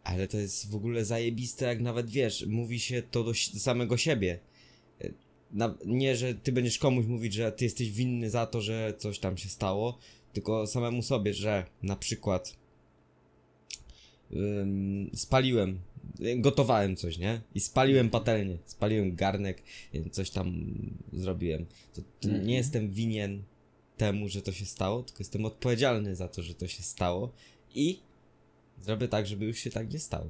Ale 0.04 0.28
to 0.28 0.36
jest 0.36 0.70
w 0.70 0.74
ogóle 0.74 1.04
zajebiste, 1.04 1.66
jak 1.66 1.80
nawet 1.80 2.10
wiesz, 2.10 2.46
mówi 2.46 2.80
się 2.80 3.02
to 3.02 3.24
do, 3.24 3.34
samego 3.34 3.96
siebie. 3.96 4.38
E, 5.00 5.10
na, 5.50 5.74
nie, 5.86 6.16
że 6.16 6.34
ty 6.34 6.52
będziesz 6.52 6.78
komuś 6.78 7.06
mówić, 7.06 7.34
że 7.34 7.52
ty 7.52 7.64
jesteś 7.64 7.90
winny 7.90 8.30
za 8.30 8.46
to, 8.46 8.60
że 8.60 8.94
coś 8.98 9.18
tam 9.18 9.36
się 9.36 9.48
stało, 9.48 9.98
tylko 10.32 10.66
samemu 10.66 11.02
sobie, 11.02 11.34
że 11.34 11.66
na 11.82 11.96
przykład 11.96 12.56
ym, 14.32 15.10
spaliłem, 15.14 15.80
gotowałem 16.36 16.96
coś, 16.96 17.18
nie? 17.18 17.40
I 17.54 17.60
spaliłem 17.60 18.10
patelnię, 18.10 18.58
spaliłem 18.66 19.14
garnek, 19.14 19.62
coś 20.10 20.30
tam 20.30 20.74
zrobiłem. 21.12 21.66
To, 21.94 22.02
to 22.20 22.28
nie 22.28 22.34
mhm. 22.34 22.50
jestem 22.50 22.90
winien 22.90 23.42
temu, 24.00 24.28
że 24.28 24.42
to 24.42 24.52
się 24.52 24.66
stało, 24.66 25.02
tylko 25.02 25.18
jestem 25.18 25.44
odpowiedzialny 25.44 26.16
za 26.16 26.28
to, 26.28 26.42
że 26.42 26.54
to 26.54 26.66
się 26.68 26.82
stało 26.82 27.32
i 27.74 28.00
zrobię 28.82 29.08
tak, 29.08 29.26
żeby 29.26 29.44
już 29.44 29.58
się 29.58 29.70
tak 29.70 29.92
nie 29.92 29.98
stało. 29.98 30.26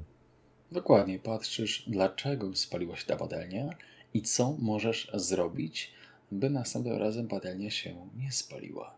Dokładnie, 0.73 1.19
patrzysz, 1.19 1.85
dlaczego 1.87 2.57
spaliła 2.57 2.97
się 2.97 3.07
ta 3.07 3.17
patelnia 3.17 3.77
i 4.15 4.23
co 4.23 4.57
możesz 4.59 5.11
zrobić, 5.15 5.93
by 6.33 6.51
następnym 6.51 6.99
razem 6.99 7.29
patelnia 7.29 7.71
się 7.71 8.09
nie 8.17 8.33
spaliła. 8.33 8.97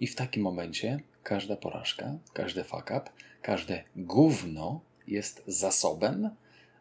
I 0.00 0.06
w 0.06 0.14
takim 0.14 0.42
momencie 0.42 1.00
każda 1.22 1.56
porażka, 1.56 2.18
każdy 2.32 2.64
fuck 2.64 2.90
up, 2.90 3.02
każde 3.42 3.84
gówno 3.96 4.80
jest 5.06 5.42
zasobem, 5.46 6.30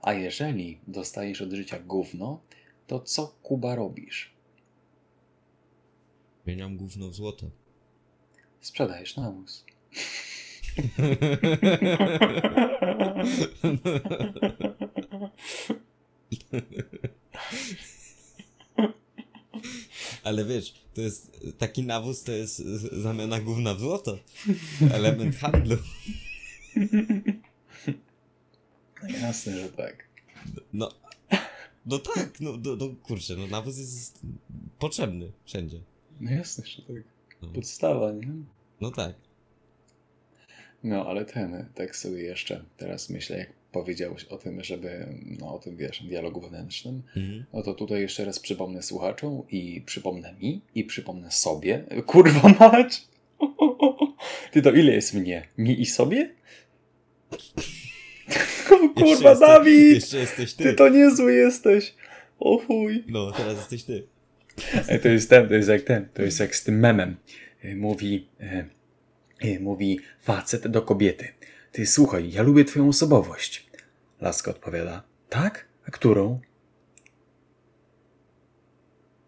a 0.01 0.13
jeżeli 0.13 0.79
dostajesz 0.88 1.41
od 1.41 1.51
życia 1.51 1.79
gówno, 1.79 2.39
to 2.88 2.99
co 2.99 3.35
Kuba 3.43 3.75
robisz? 3.75 4.34
Zmieniam 6.45 6.77
gówno 6.77 7.10
w 7.10 7.15
złoto. 7.15 7.49
Sprzedajesz 8.62 9.17
nawóz. 9.17 9.65
Ale 20.23 20.45
wiesz, 20.45 20.73
to 20.93 21.01
jest 21.01 21.41
taki 21.58 21.84
nawóz, 21.84 22.23
to 22.23 22.31
jest 22.31 22.58
zamiana 22.91 23.39
gówna 23.39 23.75
w 23.75 23.79
złoto. 23.79 24.19
Element 24.91 25.36
handlu. 25.36 25.77
No 29.03 29.10
jasne, 29.10 29.58
że 29.58 29.69
tak. 29.69 30.10
No, 30.73 30.91
no 31.86 31.99
tak, 31.99 32.39
no, 32.39 32.51
no, 32.63 32.75
no 32.75 32.95
kurczę, 33.03 33.36
no 33.36 33.47
nawóz 33.47 33.77
jest 33.77 34.19
potrzebny 34.79 35.31
wszędzie. 35.45 35.81
No 36.19 36.32
jasne, 36.32 36.65
że 36.65 36.82
tak. 36.82 37.04
No, 37.41 37.47
Podstawa, 37.47 38.12
nie? 38.12 38.28
no 38.82 38.91
tak. 38.91 39.13
No, 40.84 41.08
ale 41.08 41.25
ten, 41.25 41.65
tak 41.75 41.95
sobie 41.95 42.21
jeszcze 42.23 42.63
teraz 42.78 43.10
myślę, 43.10 43.38
jak 43.38 43.49
powiedziałeś 43.71 44.23
o 44.23 44.38
tym, 44.38 44.63
żeby, 44.63 45.08
no 45.39 45.56
o 45.56 45.60
tym 45.60 45.75
wiesz, 45.78 46.04
dialogu 46.04 46.41
wewnętrznym, 46.41 47.04
Mhm. 47.15 47.45
no 47.54 47.62
to 47.62 47.73
tutaj 47.73 48.01
jeszcze 48.01 48.25
raz 48.25 48.39
przypomnę 48.39 48.82
słuchaczom 48.84 49.43
i 49.49 49.82
przypomnę 49.86 50.34
mi 50.34 50.62
i 50.75 50.84
przypomnę 50.84 51.32
sobie. 51.32 51.84
Kurwa 52.08 52.49
mać! 52.60 53.08
Ty 54.51 54.62
to 54.62 54.71
ile 54.71 54.93
jest 54.93 55.13
mnie? 55.13 55.47
Mi 55.58 55.82
i 55.82 55.86
sobie? 55.86 56.30
Jeszcze 58.95 59.04
Kurwa, 59.04 59.30
jesteś- 59.30 59.39
Dawid! 59.39 59.93
Jeszcze 59.95 60.17
jesteś 60.17 60.54
ty. 60.54 60.63
Ty 60.63 60.73
to 60.73 60.89
niezły 60.89 61.34
jesteś! 61.34 61.93
O 62.39 62.58
chuj! 62.58 63.04
No, 63.08 63.32
teraz 63.32 63.58
jesteś 63.58 63.84
ty. 63.84 64.08
Ej, 64.89 64.99
To 65.01 65.07
jest 65.07 65.29
ten, 65.29 65.47
to 65.47 65.53
jest 65.53 65.69
jak 65.69 65.81
ten, 65.81 66.09
to 66.09 66.21
jest 66.21 66.39
jak 66.39 66.55
z 66.55 66.63
tym 66.63 66.79
memem. 66.79 67.15
E, 67.63 67.75
Mówi, 67.75 68.27
e, 68.39 68.65
e, 69.41 69.59
mówi 69.59 69.99
facet 70.21 70.67
do 70.67 70.81
kobiety. 70.81 71.27
Ty 71.71 71.85
słuchaj, 71.85 72.31
ja 72.31 72.41
lubię 72.41 72.65
twoją 72.65 72.89
osobowość. 72.89 73.65
Laska 74.21 74.51
odpowiada, 74.51 75.03
tak? 75.29 75.65
A 75.87 75.91
którą? 75.91 76.39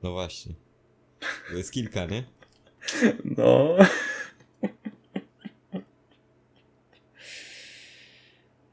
No 0.04 0.12
właśnie. 0.12 0.54
To 1.50 1.58
jest 1.58 1.72
kilka, 1.72 2.06
nie? 2.06 2.24
No. 3.38 3.78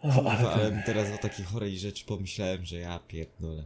O, 0.02 0.30
ale 0.30 0.48
ale 0.50 0.82
teraz 0.86 1.10
o 1.14 1.18
takiej 1.18 1.44
chorej 1.44 1.78
rzeczy 1.78 2.04
pomyślałem, 2.04 2.64
że 2.64 2.76
ja 2.76 2.98
pierdolę. 3.08 3.64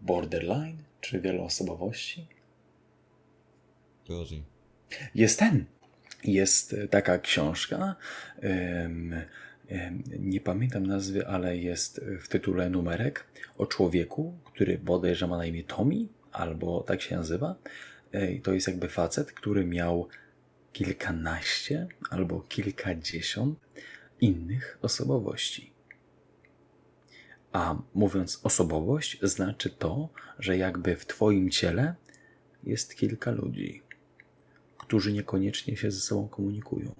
borderline, 0.00 0.82
czy 1.00 1.20
wieloosobowości? 1.20 2.26
Gorzej. 4.08 4.42
Jest 5.14 5.38
ten. 5.38 5.64
Jest 6.24 6.72
e, 6.72 6.88
taka 6.88 7.18
książka. 7.18 7.96
em, 8.40 9.14
nie 10.18 10.40
pamiętam 10.40 10.86
nazwy, 10.86 11.26
ale 11.26 11.56
jest 11.56 12.00
w 12.20 12.28
tytule 12.28 12.70
numerek 12.70 13.24
o 13.58 13.66
człowieku, 13.66 14.38
który 14.44 14.78
bodajże 14.78 15.26
ma 15.26 15.36
na 15.36 15.46
imię 15.46 15.64
Tommy, 15.64 16.06
albo 16.32 16.82
tak 16.82 17.02
się 17.02 17.16
nazywa. 17.16 17.54
E, 18.12 18.38
To 18.38 18.52
jest 18.52 18.66
jakby 18.68 18.88
facet, 18.88 19.32
który 19.32 19.64
miał 19.66 20.08
kilkanaście 20.72 21.86
albo 22.10 22.40
kilkadziesiąt 22.40 23.58
innych 24.20 24.78
osobowości. 24.82 25.67
A 27.52 27.76
mówiąc 27.94 28.40
osobowość, 28.42 29.18
znaczy 29.22 29.70
to, 29.70 30.08
że 30.38 30.56
jakby 30.56 30.96
w 30.96 31.06
Twoim 31.06 31.50
ciele 31.50 31.94
jest 32.64 32.94
kilka 32.94 33.30
ludzi 33.30 33.82
którzy 34.88 35.12
niekoniecznie 35.12 35.76
się 35.76 35.90
ze 35.90 36.00
sobą 36.00 36.28
komunikują. 36.28 36.94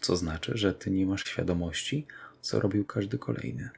Co 0.00 0.16
znaczy, 0.16 0.52
że 0.54 0.74
ty 0.74 0.90
nie 0.90 1.06
masz 1.06 1.24
świadomości, 1.24 2.06
co 2.40 2.60
robił 2.60 2.84
każdy 2.84 3.18
kolejny. 3.18 3.70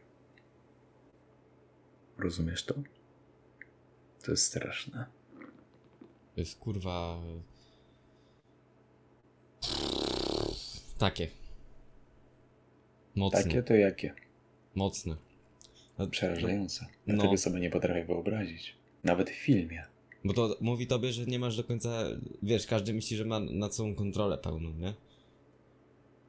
Rozumiesz 2.19 2.65
to? 2.65 2.75
To 4.23 4.31
jest 4.31 4.47
straszne. 4.47 5.07
To 6.35 6.41
jest 6.41 6.59
kurwa. 6.59 7.21
Takie. 10.99 11.29
Mocne. 13.15 13.43
Takie 13.43 13.63
to 13.63 13.75
jakie? 13.75 14.15
Mocne. 14.75 15.17
No, 15.99 16.07
Przerażające. 16.07 16.87
Ja 17.07 17.15
No. 17.15 17.23
tego 17.23 17.37
sobie 17.37 17.61
nie 17.61 17.71
potrafię 17.71 18.05
wyobrazić. 18.05 18.77
Nawet 19.05 19.31
w 19.31 19.35
filmie. 19.35 19.85
Bo 20.25 20.33
to 20.35 20.57
mówi 20.61 20.87
tobie, 20.87 21.13
że 21.13 21.25
nie 21.27 21.39
masz 21.39 21.57
do 21.57 21.65
końca. 21.65 22.05
Wiesz, 22.43 22.67
każdy 22.67 22.95
myśli, 22.95 23.17
że 23.17 23.25
ma 23.25 23.41
nad 23.41 23.75
sobą 23.75 23.95
kontrolę 23.95 24.39
pełną, 24.39 24.71
nie? 24.73 24.95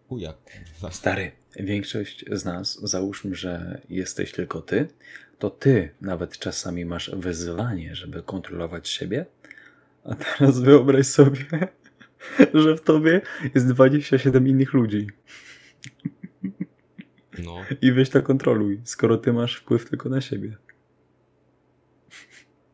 Chuja, 0.10 0.34
kurwa. 0.34 0.92
Stary, 0.92 1.32
większość 1.60 2.26
z 2.32 2.46
nas, 2.46 2.80
załóżmy, 2.84 3.36
że 3.36 3.82
jesteś 3.90 4.32
tylko 4.32 4.62
ty, 4.62 4.88
to 5.40 5.50
ty 5.50 5.90
nawet 6.02 6.38
czasami 6.40 6.86
masz 6.86 7.12
wyzwanie, 7.14 7.96
żeby 7.96 8.24
kontrolować 8.24 8.90
siebie. 8.90 9.26
A 10.04 10.16
teraz 10.16 10.60
wyobraź 10.60 11.06
sobie, 11.08 11.46
że 12.54 12.76
w 12.78 12.82
tobie 12.82 13.22
jest 13.56 13.68
27 13.68 14.48
innych 14.48 14.74
ludzi. 14.74 15.08
No. 17.46 17.58
I 17.82 17.92
weź 17.92 18.10
to 18.10 18.22
kontroluj, 18.22 18.82
skoro 18.84 19.18
ty 19.18 19.34
masz 19.34 19.56
wpływ 19.56 19.90
tylko 19.90 20.10
na 20.10 20.22
siebie. 20.22 20.58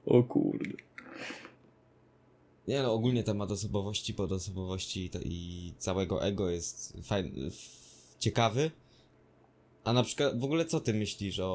O 0.05 0.23
kurde. 0.23 0.87
Nie 2.67 2.83
no, 2.83 2.93
ogólnie 2.93 3.23
temat 3.23 3.51
osobowości, 3.51 4.13
podosobowości 4.13 5.11
i, 5.23 5.73
całego 5.77 6.25
ego 6.25 6.49
jest 6.49 6.97
fajny, 7.03 7.49
ciekawy. 8.19 8.71
A 9.83 9.93
na 9.93 10.03
przykład, 10.03 10.39
w 10.39 10.43
ogóle 10.43 10.65
co 10.65 10.79
ty 10.79 10.93
myślisz 10.93 11.39
o, 11.39 11.49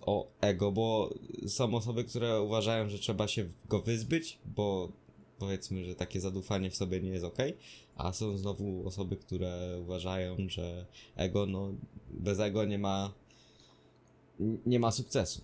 o 0.00 0.30
ego? 0.40 0.72
Bo 0.72 1.14
są 1.46 1.74
osoby, 1.74 2.04
które 2.04 2.40
uważają, 2.42 2.88
że 2.88 2.98
trzeba 2.98 3.28
się 3.28 3.48
go 3.68 3.80
wyzbyć, 3.80 4.38
bo 4.44 4.92
powiedzmy, 5.38 5.84
że 5.84 5.94
takie 5.94 6.20
zadufanie 6.20 6.70
w 6.70 6.76
sobie 6.76 7.00
nie 7.00 7.10
jest 7.10 7.24
ok, 7.24 7.38
a 8.04 8.12
są 8.12 8.38
znowu 8.38 8.86
osoby, 8.86 9.16
które 9.16 9.78
uważają, 9.80 10.36
że 10.48 10.86
ego, 11.16 11.46
no 11.46 11.72
bez 12.10 12.40
ego 12.40 12.64
nie 12.64 12.78
ma 12.78 13.12
nie 14.66 14.80
ma 14.80 14.90
sukcesu. 14.90 15.40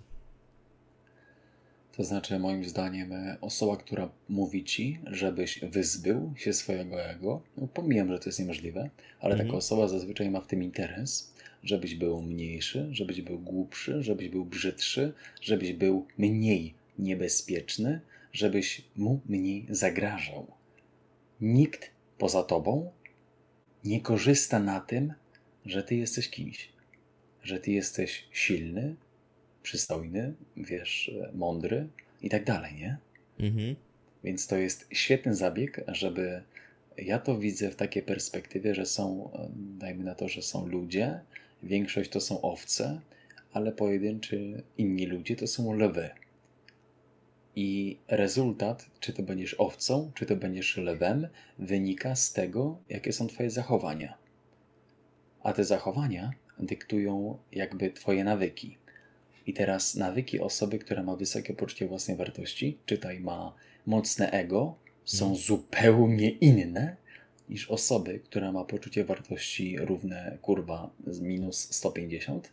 To 1.96 2.04
znaczy, 2.04 2.38
moim 2.38 2.64
zdaniem, 2.64 3.12
e, 3.12 3.36
osoba, 3.40 3.76
która 3.76 4.10
mówi 4.28 4.64
ci, 4.64 4.98
żebyś 5.06 5.60
wyzbył 5.60 6.32
się 6.36 6.52
swojego 6.52 7.02
ego, 7.02 7.40
no 7.56 7.66
pomijam, 7.66 8.08
że 8.12 8.18
to 8.18 8.28
jest 8.28 8.38
niemożliwe, 8.38 8.90
ale 9.20 9.34
Mhm. 9.34 9.48
taka 9.48 9.58
osoba 9.58 9.88
zazwyczaj 9.88 10.30
ma 10.30 10.40
w 10.40 10.46
tym 10.46 10.62
interes, 10.62 11.32
żebyś 11.62 11.94
był 11.94 12.22
mniejszy, 12.22 12.88
żebyś 12.90 13.22
był 13.22 13.38
głupszy, 13.38 14.02
żebyś 14.02 14.28
był 14.28 14.44
brzydszy, 14.44 15.12
żebyś 15.40 15.72
był 15.72 16.06
mniej 16.18 16.74
niebezpieczny, 16.98 18.00
żebyś 18.32 18.82
mu 18.96 19.20
mniej 19.26 19.66
zagrażał. 19.70 20.46
Nikt 21.40 21.90
poza 22.18 22.42
tobą 22.42 22.92
nie 23.84 24.00
korzysta 24.00 24.58
na 24.58 24.80
tym, 24.80 25.12
że 25.66 25.82
ty 25.82 25.94
jesteś 25.96 26.30
kimś, 26.30 26.72
że 27.42 27.60
ty 27.60 27.72
jesteś 27.72 28.28
silny, 28.32 28.96
przystojny, 29.62 30.34
wiesz, 30.56 31.10
mądry 31.34 31.88
i 32.22 32.28
tak 32.28 32.44
dalej, 32.44 32.74
nie? 32.74 32.96
Mhm. 33.40 33.76
Więc 34.24 34.46
to 34.46 34.56
jest 34.56 34.88
świetny 34.92 35.34
zabieg, 35.34 35.84
żeby 35.88 36.42
ja 36.98 37.18
to 37.18 37.38
widzę 37.38 37.70
w 37.70 37.76
takiej 37.76 38.02
perspektywie, 38.02 38.74
że 38.74 38.86
są, 38.86 39.30
dajmy 39.78 40.04
na 40.04 40.14
to, 40.14 40.28
że 40.28 40.42
są 40.42 40.66
ludzie, 40.66 41.20
większość 41.62 42.10
to 42.10 42.20
są 42.20 42.40
owce, 42.40 43.00
ale 43.52 43.72
pojedynczy 43.72 44.62
inni 44.78 45.06
ludzie 45.06 45.36
to 45.36 45.46
są 45.46 45.72
lwy. 45.72 46.10
I 47.56 47.98
rezultat, 48.08 48.86
czy 49.00 49.12
to 49.12 49.22
będziesz 49.22 49.54
owcą, 49.54 50.12
czy 50.14 50.26
to 50.26 50.36
będziesz 50.36 50.76
lwem, 50.76 51.28
wynika 51.58 52.16
z 52.16 52.32
tego, 52.32 52.78
jakie 52.88 53.12
są 53.12 53.26
Twoje 53.26 53.50
zachowania. 53.50 54.18
A 55.42 55.52
te 55.52 55.64
zachowania 55.64 56.32
dyktują 56.58 57.38
jakby 57.52 57.90
Twoje 57.90 58.24
nawyki. 58.24 58.78
I 59.46 59.52
teraz 59.52 59.94
nawyki 59.94 60.40
osoby, 60.40 60.78
która 60.78 61.02
ma 61.02 61.16
wysokie 61.16 61.54
poczucie 61.54 61.88
własnej 61.88 62.16
wartości, 62.16 62.78
czytaj 62.86 63.20
ma 63.20 63.54
mocne 63.86 64.30
ego, 64.30 64.74
są 65.04 65.36
zupełnie 65.36 66.30
inne 66.30 66.96
niż 67.48 67.70
osoby, 67.70 68.20
która 68.24 68.52
ma 68.52 68.64
poczucie 68.64 69.04
wartości 69.04 69.76
równe 69.78 70.38
kurwa 70.42 70.90
z 71.06 71.20
minus 71.20 71.74
150 71.74 72.52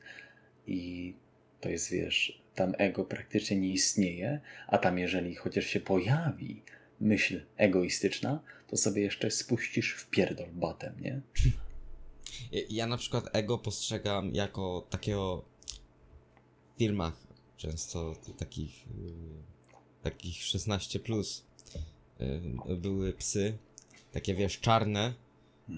i 0.67 1.13
to 1.61 1.69
jest, 1.69 1.91
wiesz, 1.91 2.42
tam 2.55 2.73
ego 2.77 3.05
praktycznie 3.05 3.57
nie 3.57 3.69
istnieje, 3.69 4.41
a 4.67 4.77
tam 4.77 4.99
jeżeli 4.99 5.35
chociaż 5.35 5.65
się 5.65 5.79
pojawi 5.79 6.61
myśl 6.99 7.41
egoistyczna, 7.57 8.39
to 8.67 8.77
sobie 8.77 9.01
jeszcze 9.01 9.31
spuścisz 9.31 9.93
w 9.93 10.09
pierdol 10.09 10.49
batem, 10.51 10.93
nie? 11.01 11.21
Ja, 12.69 12.87
na 12.87 12.97
przykład 12.97 13.29
ego 13.33 13.57
postrzegam 13.57 14.35
jako 14.35 14.87
takiego 14.89 15.45
w 16.75 16.79
filmach 16.79 17.27
często 17.57 18.15
takich 18.37 18.87
y, 18.87 18.89
takich 20.03 20.43
16 20.43 20.99
plus 20.99 21.45
y, 22.69 22.75
były 22.75 23.13
psy 23.13 23.57
takie 24.11 24.35
wiesz 24.35 24.59
czarne 24.59 25.13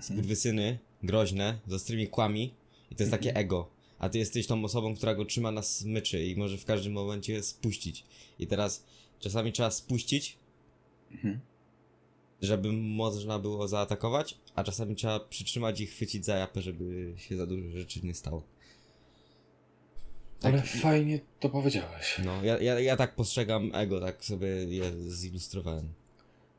skurwysyny 0.01 0.79
groźne 1.03 1.59
z 1.67 1.73
ostrymi 1.73 2.07
kłami 2.07 2.53
i 2.91 2.95
to 2.95 3.03
jest 3.03 3.11
takie 3.11 3.35
ego 3.35 3.74
a 3.99 4.09
ty 4.09 4.17
jesteś 4.17 4.47
tą 4.47 4.63
osobą, 4.63 4.95
która 4.95 5.15
go 5.15 5.25
trzyma 5.25 5.51
na 5.51 5.61
smyczy 5.61 6.25
i 6.25 6.35
może 6.35 6.57
w 6.57 6.65
każdym 6.65 6.93
momencie 6.93 7.43
spuścić 7.43 8.03
i 8.39 8.47
teraz 8.47 8.85
czasami 9.19 9.51
trzeba 9.51 9.71
spuścić 9.71 10.37
Mhm. 11.11 11.39
żeby 12.41 12.71
można 12.71 13.39
było 13.39 13.67
zaatakować, 13.67 14.37
a 14.55 14.63
czasami 14.63 14.95
trzeba 14.95 15.19
przytrzymać 15.19 15.81
i 15.81 15.85
chwycić 15.87 16.25
za 16.25 16.37
japę, 16.37 16.61
żeby 16.61 17.13
się 17.17 17.37
za 17.37 17.45
dużo 17.45 17.69
rzeczy 17.69 17.99
nie 18.03 18.13
stało. 18.13 18.43
Tak, 20.39 20.53
Ale 20.53 20.61
fajnie 20.63 21.19
to 21.39 21.49
powiedziałeś. 21.49 22.21
no, 22.25 22.43
ja, 22.43 22.57
ja, 22.59 22.79
ja 22.79 22.95
tak 22.97 23.15
postrzegam 23.15 23.71
ego, 23.75 24.01
tak 24.01 24.25
sobie 24.25 24.47
je 24.47 24.91
zilustrowałem. 25.07 25.89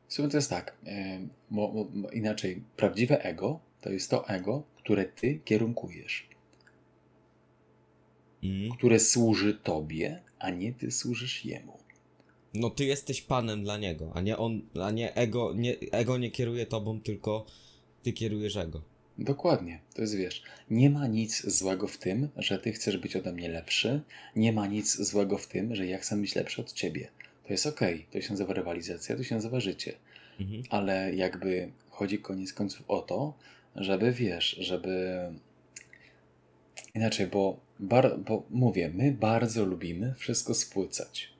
W 0.08 0.14
sumie 0.14 0.28
to 0.28 0.36
jest 0.36 0.50
tak, 0.50 0.76
e, 0.86 1.18
mo, 1.50 1.68
mo, 1.72 1.84
mo, 1.94 2.10
inaczej, 2.10 2.62
prawdziwe 2.76 3.22
ego 3.24 3.60
to 3.80 3.90
jest 3.90 4.10
to 4.10 4.28
ego, 4.28 4.62
które 4.76 5.04
ty 5.04 5.40
kierunkujesz, 5.44 6.28
Mm. 8.44 8.70
które 8.70 9.00
służy 9.00 9.54
tobie, 9.54 10.22
a 10.38 10.50
nie 10.50 10.72
ty 10.72 10.90
służysz 10.90 11.44
jemu. 11.44 11.78
No 12.54 12.70
ty 12.70 12.84
jesteś 12.84 13.22
panem 13.22 13.62
dla 13.62 13.78
niego, 13.78 14.12
a 14.14 14.20
nie 14.20 14.36
on, 14.36 14.62
a 14.82 14.90
nie 14.90 15.14
ego, 15.14 15.52
nie, 15.54 15.76
ego 15.92 16.18
nie 16.18 16.30
kieruje 16.30 16.66
tobą, 16.66 17.00
tylko 17.00 17.46
ty 18.02 18.12
kierujesz 18.12 18.56
ego. 18.56 18.82
Dokładnie, 19.18 19.80
to 19.94 20.00
jest 20.00 20.16
wiesz, 20.16 20.42
nie 20.70 20.90
ma 20.90 21.06
nic 21.06 21.46
złego 21.46 21.88
w 21.88 21.98
tym, 21.98 22.28
że 22.36 22.58
ty 22.58 22.72
chcesz 22.72 22.96
być 22.96 23.16
ode 23.16 23.32
mnie 23.32 23.48
lepszy, 23.48 24.00
nie 24.36 24.52
ma 24.52 24.66
nic 24.66 24.96
złego 24.96 25.38
w 25.38 25.46
tym, 25.46 25.74
że 25.74 25.86
ja 25.86 25.98
chcę 25.98 26.16
być 26.16 26.34
lepszy 26.34 26.60
od 26.60 26.72
ciebie. 26.72 27.08
To 27.46 27.52
jest 27.52 27.66
okej, 27.66 28.06
to 28.10 28.20
się 28.20 28.30
nazywa 28.30 28.54
rywalizacja, 28.54 29.16
to 29.16 29.24
się 29.24 29.34
nazywa 29.34 29.60
życie. 29.60 29.94
Mhm. 30.40 30.62
ale 30.70 31.14
jakby 31.14 31.72
chodzi 31.90 32.18
koniec 32.18 32.52
końców 32.52 32.84
o 32.88 33.00
to, 33.02 33.34
żeby 33.76 34.12
wiesz, 34.12 34.56
żeby 34.60 35.18
inaczej, 36.94 37.26
bo, 37.26 37.60
bar, 37.78 38.18
bo 38.20 38.46
mówię, 38.50 38.90
my 38.94 39.12
bardzo 39.12 39.64
lubimy 39.64 40.14
wszystko 40.18 40.54
spłycać. 40.54 41.32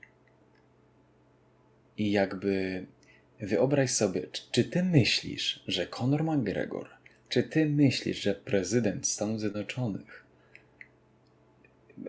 I 1.97 2.11
jakby 2.11 2.85
wyobraź 3.39 3.91
sobie, 3.91 4.27
czy, 4.51 4.63
ty 4.63 4.83
myślisz, 4.83 5.63
że 5.67 5.87
Conor 5.87 6.23
McGregor, 6.23 6.89
czy 7.29 7.43
ty 7.43 7.65
myślisz, 7.65 8.21
że 8.21 8.35
prezydent 8.35 9.07
Stanów 9.07 9.39
Zjednoczonych 9.39 10.25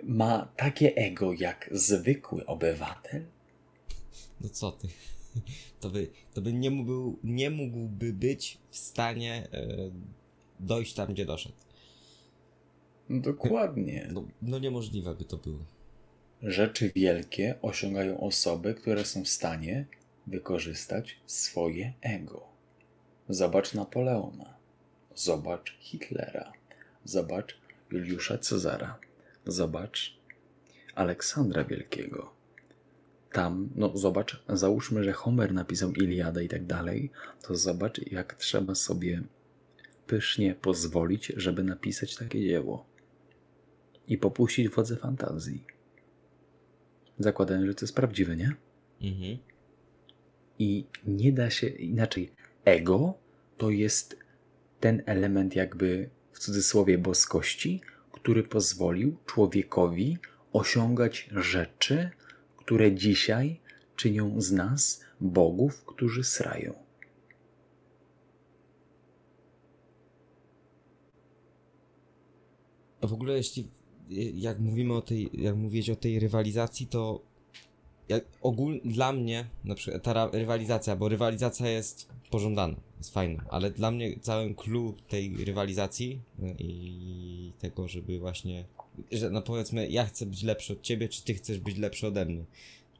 ma 0.02 0.52
takie 0.56 0.94
ego 0.94 1.32
jak 1.32 1.68
zwykły 1.72 2.46
obywatel? 2.46 3.24
No 4.40 4.48
co 4.48 4.72
ty? 4.72 4.88
To 5.80 5.90
by, 5.90 6.10
to 6.34 6.40
by 6.40 6.52
nie, 6.52 6.70
mógł, 6.70 7.18
nie 7.24 7.50
mógłby 7.50 8.12
być 8.12 8.58
w 8.70 8.76
stanie 8.76 9.48
e, 9.52 9.90
dojść 10.60 10.94
tam, 10.94 11.12
gdzie 11.12 11.26
doszedł. 11.26 11.54
Dokładnie. 13.10 14.08
No, 14.12 14.24
no 14.42 14.58
niemożliwe 14.58 15.14
by 15.14 15.24
to 15.24 15.36
było. 15.36 15.58
Rzeczy 16.42 16.92
wielkie 16.94 17.54
osiągają 17.62 18.20
osoby, 18.20 18.74
które 18.74 19.04
są 19.04 19.24
w 19.24 19.28
stanie 19.28 19.86
wykorzystać 20.26 21.16
swoje 21.26 21.92
ego. 22.00 22.48
Zobacz 23.28 23.74
Napoleona, 23.74 24.54
zobacz 25.14 25.76
Hitlera, 25.80 26.52
zobacz 27.04 27.58
Juliusza 27.90 28.38
Cezara, 28.38 28.98
zobacz 29.46 30.16
Aleksandra 30.94 31.64
Wielkiego. 31.64 32.32
Tam, 33.32 33.68
no 33.76 33.96
zobacz, 33.96 34.42
załóżmy, 34.48 35.04
że 35.04 35.12
Homer 35.12 35.54
napisał 35.54 35.92
Iliadę 35.92 36.44
i 36.44 36.48
tak 36.48 36.66
dalej, 36.66 37.10
to 37.42 37.54
zobacz, 37.54 38.00
jak 38.10 38.34
trzeba 38.34 38.74
sobie 38.74 39.22
pysznie 40.06 40.54
pozwolić, 40.54 41.32
żeby 41.36 41.64
napisać 41.64 42.16
takie 42.16 42.40
dzieło 42.40 42.87
i 44.08 44.18
popuścić 44.18 44.68
wodze 44.68 44.96
fantazji. 44.96 45.64
Zakładając, 47.18 47.66
że 47.66 47.74
to 47.74 47.84
jest 47.84 47.94
prawdziwe, 47.94 48.36
nie? 48.36 48.54
Mhm. 49.02 49.38
I 50.58 50.86
nie 51.06 51.32
da 51.32 51.50
się 51.50 51.66
inaczej. 51.66 52.32
Ego 52.64 53.14
to 53.56 53.70
jest 53.70 54.16
ten 54.80 55.02
element, 55.06 55.56
jakby 55.56 56.10
w 56.32 56.38
cudzysłowie 56.38 56.98
boskości, 56.98 57.80
który 58.12 58.42
pozwolił 58.42 59.16
człowiekowi 59.26 60.18
osiągać 60.52 61.30
rzeczy, 61.32 62.10
które 62.56 62.94
dzisiaj 62.94 63.60
czynią 63.96 64.40
z 64.40 64.52
nas 64.52 65.04
bogów, 65.20 65.84
którzy 65.84 66.24
srają. 66.24 66.74
A 73.00 73.06
w 73.06 73.12
ogóle 73.12 73.36
jeśli 73.36 73.68
jak 74.34 74.60
mówimy 74.60 74.94
o 74.94 75.02
tej, 75.02 75.30
jak 75.32 75.56
mówić 75.56 75.90
o 75.90 75.96
tej 75.96 76.18
rywalizacji, 76.18 76.86
to 76.86 77.20
jak 78.08 78.24
ogólnie 78.42 78.80
dla 78.84 79.12
mnie, 79.12 79.44
na 79.64 79.74
przykład 79.74 80.02
ta 80.02 80.30
rywalizacja, 80.32 80.96
bo 80.96 81.08
rywalizacja 81.08 81.68
jest 81.68 82.08
pożądana, 82.30 82.76
jest 82.98 83.14
fajna, 83.14 83.44
ale 83.50 83.70
dla 83.70 83.90
mnie 83.90 84.20
całym 84.20 84.54
clue 84.54 84.94
tej 85.08 85.44
rywalizacji 85.44 86.20
y, 86.42 86.54
i 86.58 87.52
tego, 87.58 87.88
żeby 87.88 88.18
właśnie, 88.18 88.64
że 89.12 89.30
no 89.30 89.42
powiedzmy, 89.42 89.88
ja 89.88 90.04
chcę 90.04 90.26
być 90.26 90.42
lepszy 90.42 90.72
od 90.72 90.82
ciebie, 90.82 91.08
czy 91.08 91.24
ty 91.24 91.34
chcesz 91.34 91.58
być 91.58 91.78
lepszy 91.78 92.06
ode 92.06 92.24
mnie, 92.24 92.44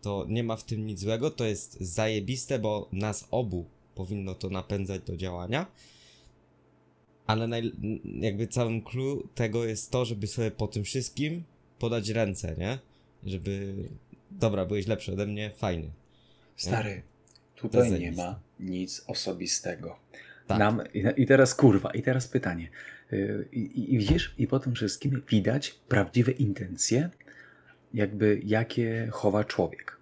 to 0.02 0.26
nie 0.28 0.44
ma 0.44 0.56
w 0.56 0.64
tym 0.64 0.86
nic 0.86 1.00
złego, 1.00 1.30
to 1.30 1.44
jest 1.44 1.80
zajebiste, 1.80 2.58
bo 2.58 2.88
nas 2.92 3.28
obu 3.30 3.64
powinno 3.94 4.34
to 4.34 4.50
napędzać 4.50 5.02
do 5.02 5.16
działania. 5.16 5.66
Ale 7.28 7.48
naj, 7.48 7.72
jakby 8.20 8.46
całym 8.46 8.82
clue 8.82 9.28
tego 9.34 9.64
jest 9.64 9.90
to, 9.90 10.04
żeby 10.04 10.26
sobie 10.26 10.50
po 10.50 10.68
tym 10.68 10.84
wszystkim 10.84 11.44
podać 11.78 12.08
ręce, 12.08 12.56
nie? 12.58 12.78
Żeby. 13.24 13.74
Dobra, 14.30 14.64
byłeś 14.64 14.86
lepszy 14.86 15.12
ode 15.12 15.26
mnie, 15.26 15.50
fajnie. 15.56 15.90
Stary, 16.56 17.02
tutaj 17.56 18.00
nie 18.00 18.12
ma 18.12 18.40
nic 18.60 19.04
osobistego. 19.06 19.98
Tak. 20.46 20.58
Nam, 20.58 20.82
i, 21.16 21.26
teraz 21.26 21.54
kurwa, 21.54 21.90
i 21.90 22.02
teraz 22.02 22.28
pytanie. 22.28 22.68
Yy, 23.10 23.48
I, 23.52 23.94
I 23.94 23.98
widzisz, 23.98 24.34
i 24.38 24.46
po 24.46 24.58
tym 24.58 24.74
wszystkim 24.74 25.22
widać 25.28 25.70
prawdziwe 25.88 26.32
intencje, 26.32 27.10
jakby 27.94 28.40
jakie 28.44 29.08
chowa 29.12 29.44
człowiek. 29.44 29.96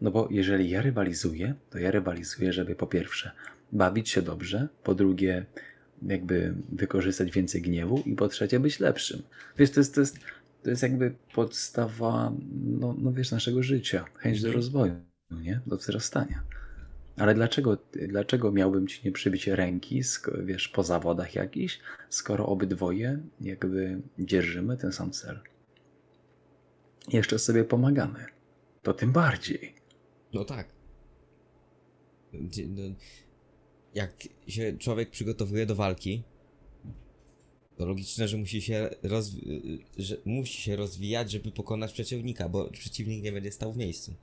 No 0.00 0.10
bo 0.10 0.28
jeżeli 0.30 0.70
ja 0.70 0.82
rywalizuję, 0.82 1.54
to 1.70 1.78
ja 1.78 1.90
rywalizuję, 1.90 2.52
żeby 2.52 2.74
po 2.74 2.86
pierwsze 2.86 3.30
bawić 3.72 4.08
się 4.10 4.22
dobrze, 4.22 4.68
po 4.82 4.94
drugie 4.94 5.46
jakby 6.02 6.54
wykorzystać 6.72 7.30
więcej 7.30 7.62
gniewu 7.62 8.02
i 8.06 8.14
po 8.14 8.28
trzecie 8.28 8.60
być 8.60 8.80
lepszym. 8.80 9.22
Wiesz, 9.58 9.70
to 9.70 9.80
jest, 9.80 9.94
to 9.94 10.00
jest, 10.00 10.18
to 10.62 10.70
jest 10.70 10.82
jakby 10.82 11.14
podstawa, 11.34 12.32
no, 12.64 12.94
no 12.98 13.12
wiesz, 13.12 13.30
naszego 13.30 13.62
życia. 13.62 14.04
Chęć 14.14 14.40
do 14.40 14.48
Mhm. 14.48 14.56
rozwoju, 14.56 14.94
nie? 15.30 15.60
Do 15.66 15.76
wzrastania. 15.76 16.42
Ale 17.16 17.34
dlaczego, 17.34 17.78
dlaczego 18.08 18.52
miałbym 18.52 18.86
ci 18.86 19.00
nie 19.04 19.12
przybić 19.12 19.46
ręki, 19.46 20.02
wiesz, 20.44 20.68
po 20.68 20.82
zawodach 20.82 21.34
jakiś, 21.34 21.80
skoro 22.08 22.46
obydwoje 22.46 23.18
jakby 23.40 24.00
dzierżymy 24.18 24.76
ten 24.76 24.92
sam 24.92 25.10
cel? 25.10 25.40
Jeszcze 27.08 27.38
sobie 27.38 27.64
pomagamy. 27.64 28.24
To 28.82 28.94
tym 28.94 29.12
bardziej. 29.12 29.74
No 30.34 30.44
tak. 30.44 30.66
Jak 33.96 34.12
się 34.48 34.76
człowiek 34.78 35.10
przygotowuje 35.10 35.66
do 35.66 35.74
walki, 35.74 36.22
to 37.76 37.86
logiczne, 37.86 38.28
że 38.28 38.36
musi 38.36 38.62
się, 38.62 38.90
rozwi- 39.04 39.78
że 39.98 40.16
musi 40.24 40.62
się 40.62 40.76
rozwijać, 40.76 41.30
żeby 41.30 41.50
pokonać 41.50 41.92
przeciwnika, 41.92 42.48
bo 42.48 42.70
przeciwnik 42.70 43.22
nie 43.22 43.32
będzie 43.32 43.52
stał 43.52 43.72
w 43.72 43.76
miejscu. 43.76 44.14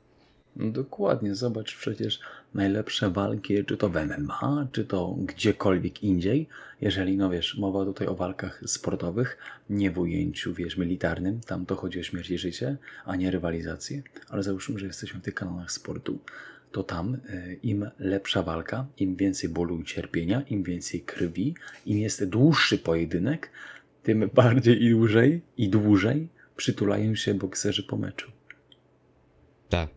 No 0.55 0.71
dokładnie, 0.71 1.35
zobacz 1.35 1.77
przecież 1.77 2.19
najlepsze 2.53 3.09
walki, 3.09 3.65
czy 3.65 3.77
to 3.77 3.89
w 3.89 3.95
MMA, 3.95 4.67
czy 4.71 4.85
to 4.85 5.15
gdziekolwiek 5.19 6.03
indziej, 6.03 6.47
jeżeli, 6.81 7.17
no 7.17 7.29
wiesz, 7.29 7.57
mowa 7.57 7.85
tutaj 7.85 8.07
o 8.07 8.15
walkach 8.15 8.61
sportowych, 8.65 9.37
nie 9.69 9.91
w 9.91 9.99
ujęciu, 9.99 10.53
wiesz, 10.53 10.77
militarnym, 10.77 11.41
tam 11.41 11.65
to 11.65 11.75
chodzi 11.75 11.99
o 11.99 12.03
śmierć 12.03 12.29
i 12.29 12.37
życie, 12.37 12.77
a 13.05 13.15
nie 13.15 13.31
rywalizację, 13.31 14.03
ale 14.29 14.43
załóżmy, 14.43 14.79
że 14.79 14.85
jesteśmy 14.85 15.19
w 15.19 15.23
tych 15.23 15.33
kanonach 15.33 15.71
sportu, 15.71 16.19
to 16.73 16.83
tam 16.83 17.17
e, 17.29 17.53
im 17.53 17.89
lepsza 17.99 18.43
walka, 18.43 18.85
im 18.97 19.15
więcej 19.15 19.49
bólu 19.49 19.79
i 19.79 19.85
cierpienia, 19.85 20.41
im 20.41 20.63
więcej 20.63 21.01
krwi, 21.01 21.55
im 21.85 21.97
jest 21.97 22.25
dłuższy 22.25 22.77
pojedynek, 22.77 23.51
tym 24.03 24.29
bardziej 24.39 24.83
i 24.83 24.89
dłużej 24.89 25.41
i 25.57 25.69
dłużej 25.69 26.29
przytulają 26.55 27.15
się 27.15 27.33
bokserzy 27.33 27.83
po 27.83 27.97
meczu. 27.97 28.31
Tak. 29.69 29.89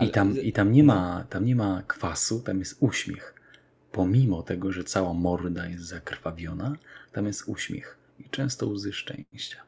I 0.00 0.10
tam, 0.10 0.40
I 0.40 0.52
tam 0.52 0.72
nie 0.72 0.84
ma, 0.84 1.26
tam 1.30 1.44
nie 1.44 1.56
ma 1.56 1.82
kwasu, 1.86 2.40
tam 2.40 2.58
jest 2.58 2.76
uśmiech. 2.80 3.34
Pomimo 3.92 4.42
tego, 4.42 4.72
że 4.72 4.84
cała 4.84 5.14
morda 5.14 5.66
jest 5.66 5.84
zakrwawiona, 5.84 6.76
tam 7.12 7.26
jest 7.26 7.48
uśmiech 7.48 7.98
i 8.18 8.30
często 8.30 8.66
łzy 8.68 8.92
szczęścia. 8.92 9.62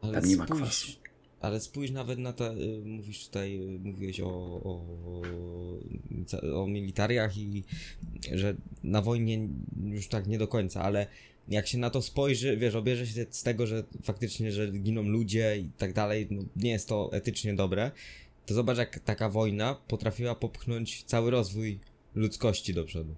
Ale 0.00 0.12
Tam 0.12 0.24
nie 0.24 0.36
ma 0.36 0.46
kwasu. 0.46 0.92
Ale 1.40 1.60
spójrz 1.60 1.90
nawet 1.90 2.18
na 2.18 2.32
to, 2.32 2.54
y, 2.54 2.82
mówisz 2.84 3.26
tutaj, 3.26 3.56
y, 3.56 3.78
mówiłeś 3.78 4.20
o, 4.20 4.28
o, 4.64 4.82
o 6.62 6.66
militariach 6.66 7.36
i 7.36 7.64
że 8.34 8.54
na 8.84 9.02
wojnie 9.02 9.48
już 9.84 10.08
tak 10.08 10.26
nie 10.26 10.38
do 10.38 10.48
końca, 10.48 10.82
ale 10.82 11.06
jak 11.48 11.66
się 11.66 11.78
na 11.78 11.90
to 11.90 12.02
spojrzy, 12.02 12.56
wiesz, 12.56 12.74
obierze 12.74 13.06
się 13.06 13.26
z 13.30 13.42
tego, 13.42 13.66
że 13.66 13.84
faktycznie, 14.02 14.52
że 14.52 14.72
giną 14.72 15.02
ludzie 15.02 15.58
i 15.58 15.70
tak 15.78 15.92
dalej, 15.92 16.26
no, 16.30 16.42
nie 16.56 16.70
jest 16.70 16.88
to 16.88 17.10
etycznie 17.12 17.54
dobre, 17.54 17.90
to 18.46 18.54
zobacz 18.54 18.78
jak 18.78 18.98
taka 18.98 19.28
wojna 19.28 19.74
potrafiła 19.88 20.34
popchnąć 20.34 21.04
cały 21.04 21.30
rozwój 21.30 21.80
ludzkości 22.14 22.74
do 22.74 22.84
przodu. 22.84 23.14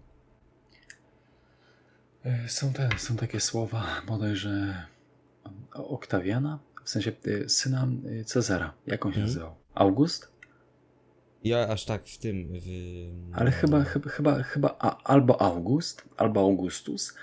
E, 2.24 2.48
Są, 2.48 2.72
te, 2.72 2.88
są 2.98 3.16
takie 3.16 3.40
słowa 3.40 4.02
bodajże 4.06 4.84
Oktawiana, 5.72 6.58
w 6.84 6.90
sensie 6.90 7.12
e, 7.44 7.48
syna 7.48 7.88
e, 8.20 8.24
Cezara. 8.24 8.72
Jak 8.86 9.06
on 9.06 9.12
się 9.12 9.18
Mhm. 9.20 9.26
nazywał? 9.26 9.56
August? 9.74 10.30
Ja 11.44 11.68
aż 11.68 11.84
tak 11.84 12.06
w 12.06 12.18
tym, 12.18 12.48
w... 12.60 12.64
Ale 13.32 13.50
chyba, 13.50 13.84
chyba, 13.84 14.10
chyba, 14.10 14.42
chyba 14.42 14.76
a, 14.78 15.02
albo 15.02 15.42
August, 15.42 16.04
albo 16.16 16.40
Augustus. 16.40 17.14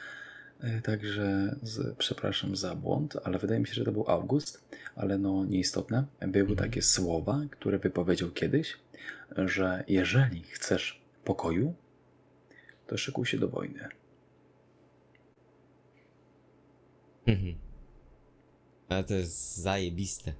E, 0.59 0.81
Także 0.81 1.55
z, 1.61 1.95
przepraszam 1.97 2.55
za 2.55 2.75
błąd, 2.75 3.17
ale 3.23 3.37
wydaje 3.39 3.59
mi 3.59 3.67
się, 3.67 3.73
że 3.73 3.83
to 3.85 3.91
był 3.91 4.09
August, 4.09 4.69
ale 4.95 5.17
no 5.17 5.45
nieistotne. 5.45 6.05
Były 6.27 6.55
takie 6.55 6.81
słowa, 6.81 7.41
które 7.51 7.79
wypowiedział 7.79 8.29
kiedyś, 8.31 8.77
że 9.37 9.83
jeżeli 9.87 10.43
chcesz 10.43 11.01
pokoju, 11.23 11.73
to 12.87 12.97
szykuj 12.97 13.25
się 13.25 13.37
do 13.37 13.47
wojny. 13.47 13.87
Mhm. 17.27 17.55
Ale 18.89 19.03
to 19.03 19.13
jest 19.13 19.57
zajebiste. 19.57 20.33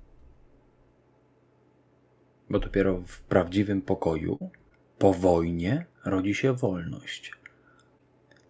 Bo 2.49 2.59
dopiero 2.59 3.01
w 3.01 3.21
prawdziwym 3.21 3.81
pokoju, 3.81 4.39
po 4.97 5.13
wojnie, 5.13 5.85
rodzi 6.05 6.35
się 6.35 6.53
wolność. 6.53 7.31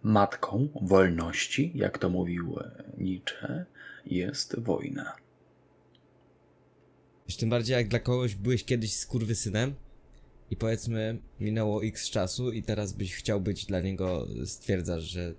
Matką 0.02 0.68
wolności, 0.82 1.72
jak 1.74 1.98
to 1.98 2.08
mówił 2.08 2.58
e, 2.60 2.84
Nietzsche, 2.98 3.64
jest 4.06 4.60
wojna. 4.60 5.16
Wiesz, 7.28 7.36
tym 7.36 7.50
bardziej 7.50 7.74
jak 7.74 7.88
dla 7.88 7.98
kogoś 7.98 8.34
byłeś 8.34 8.64
kiedyś 8.64 8.94
skurwysynem 8.94 9.74
i 10.50 10.56
powiedzmy 10.56 11.18
minęło 11.40 11.84
x 11.84 12.10
czasu 12.10 12.52
i 12.52 12.62
teraz 12.62 12.92
byś 12.92 13.14
chciał 13.14 13.40
być 13.40 13.66
dla 13.66 13.80
niego, 13.80 14.26
stwierdzasz, 14.44 15.02
że 15.02 15.34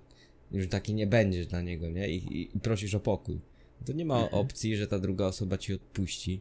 już 0.52 0.68
taki 0.68 0.94
nie 0.94 1.06
będziesz 1.06 1.46
dla 1.46 1.62
niego, 1.62 1.88
nie? 1.88 2.08
I, 2.08 2.16
i, 2.16 2.56
i 2.56 2.60
prosisz 2.60 2.94
o 2.94 3.00
pokój. 3.00 3.40
To 3.86 3.92
nie 3.92 4.04
ma 4.04 4.30
opcji, 4.30 4.76
że 4.76 4.86
ta 4.86 4.98
druga 4.98 5.26
osoba 5.26 5.58
ci 5.58 5.74
odpuści. 5.74 6.40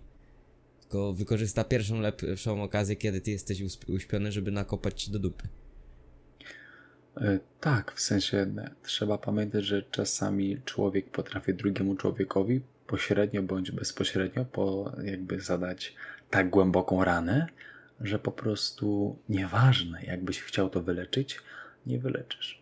Tylko 0.81 1.13
wykorzysta 1.13 1.63
pierwszą 1.63 1.99
lepszą 1.99 2.63
okazję, 2.63 2.95
kiedy 2.95 3.21
ty 3.21 3.31
jesteś 3.31 3.61
usp- 3.61 3.93
uśpiony, 3.93 4.31
żeby 4.31 4.51
nakopać 4.51 5.03
ci 5.03 5.11
do 5.11 5.19
dupy. 5.19 5.47
E, 7.17 7.39
Tak, 7.59 7.91
w 7.95 8.01
sensie 8.01 8.37
e, 8.37 8.69
trzeba 8.83 9.17
pamiętać, 9.17 9.65
że 9.65 9.83
czasami 9.83 10.57
człowiek 10.65 11.09
potrafi 11.09 11.53
drugiemu 11.53 11.95
człowiekowi 11.95 12.61
pośrednio 12.87 13.43
bądź 13.43 13.71
bezpośrednio 13.71 14.45
po 14.45 14.91
jakby 15.03 15.39
zadać 15.41 15.95
tak 16.29 16.49
głęboką 16.49 17.03
ranę, 17.03 17.47
że 18.01 18.19
po 18.19 18.31
prostu 18.31 19.17
nieważne, 19.29 20.03
jakbyś 20.03 20.41
chciał 20.41 20.69
to 20.69 20.83
wyleczyć, 20.83 21.39
nie 21.85 21.99
wyleczysz. 21.99 22.61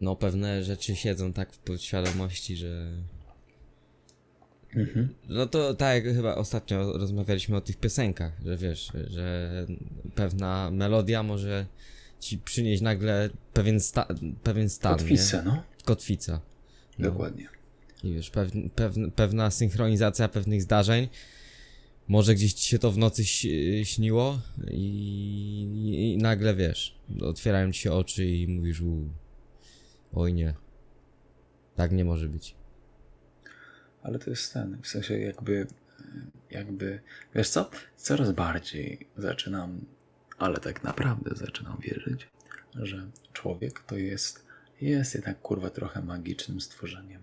No 0.00 0.16
pewne 0.16 0.64
rzeczy 0.64 0.96
siedzą 0.96 1.32
tak 1.32 1.52
w 1.52 1.58
podświadomości, 1.58 2.56
że 2.56 2.92
Mhm. 4.76 5.08
No 5.28 5.46
to 5.46 5.74
tak 5.74 6.04
jak 6.04 6.14
chyba 6.14 6.34
ostatnio 6.34 6.92
rozmawialiśmy 6.98 7.56
o 7.56 7.60
tych 7.60 7.76
piosenkach, 7.76 8.32
że 8.44 8.56
wiesz, 8.56 8.92
że 9.06 9.50
pewna 10.14 10.70
melodia 10.70 11.22
może 11.22 11.66
ci 12.20 12.38
przynieść 12.38 12.82
nagle 12.82 13.30
pewien, 13.52 13.80
sta 13.80 14.08
pewien 14.42 14.68
stan, 14.70 14.98
Kotwicę, 14.98 15.42
no. 15.44 15.54
nie? 15.54 15.62
Kotwica. 15.84 16.40
No. 16.98 17.10
Dokładnie. 17.10 17.48
I 18.04 18.14
wiesz, 18.14 18.30
pew 18.30 18.50
pew 18.74 18.94
pewna 19.16 19.50
synchronizacja 19.50 20.28
pewnych 20.28 20.62
zdarzeń, 20.62 21.08
może 22.08 22.34
gdzieś 22.34 22.52
ci 22.52 22.68
się 22.68 22.78
to 22.78 22.92
w 22.92 22.98
nocy 22.98 23.24
śniło 23.84 24.40
i, 24.70 26.14
i 26.14 26.22
nagle 26.22 26.54
wiesz, 26.54 26.94
otwierają 27.20 27.72
ci 27.72 27.80
się 27.80 27.92
oczy 27.92 28.26
i 28.26 28.48
mówisz 28.48 28.80
u, 28.80 29.08
oj 30.12 30.32
nie, 30.32 30.54
tak 31.76 31.92
nie 31.92 32.04
może 32.04 32.28
być. 32.28 32.54
Ale 34.02 34.18
to 34.18 34.30
jest 34.30 34.52
ten, 34.52 34.78
w 34.82 34.86
sensie 34.86 35.18
jakby, 35.18 35.66
jakby, 36.50 37.00
wiesz 37.34 37.48
co, 37.48 37.70
coraz 37.96 38.32
bardziej 38.32 39.08
zaczynam, 39.16 39.84
ale 40.38 40.58
tak 40.58 40.82
naprawdę 40.84 41.36
zaczynam 41.36 41.78
wierzyć, 41.80 42.28
że 42.74 43.10
człowiek 43.32 43.80
to 43.80 43.96
jest, 43.96 44.46
jest 44.80 45.14
jednak 45.14 45.40
kurwa 45.40 45.70
trochę 45.70 46.02
magicznym 46.02 46.60
stworzeniem. 46.60 47.22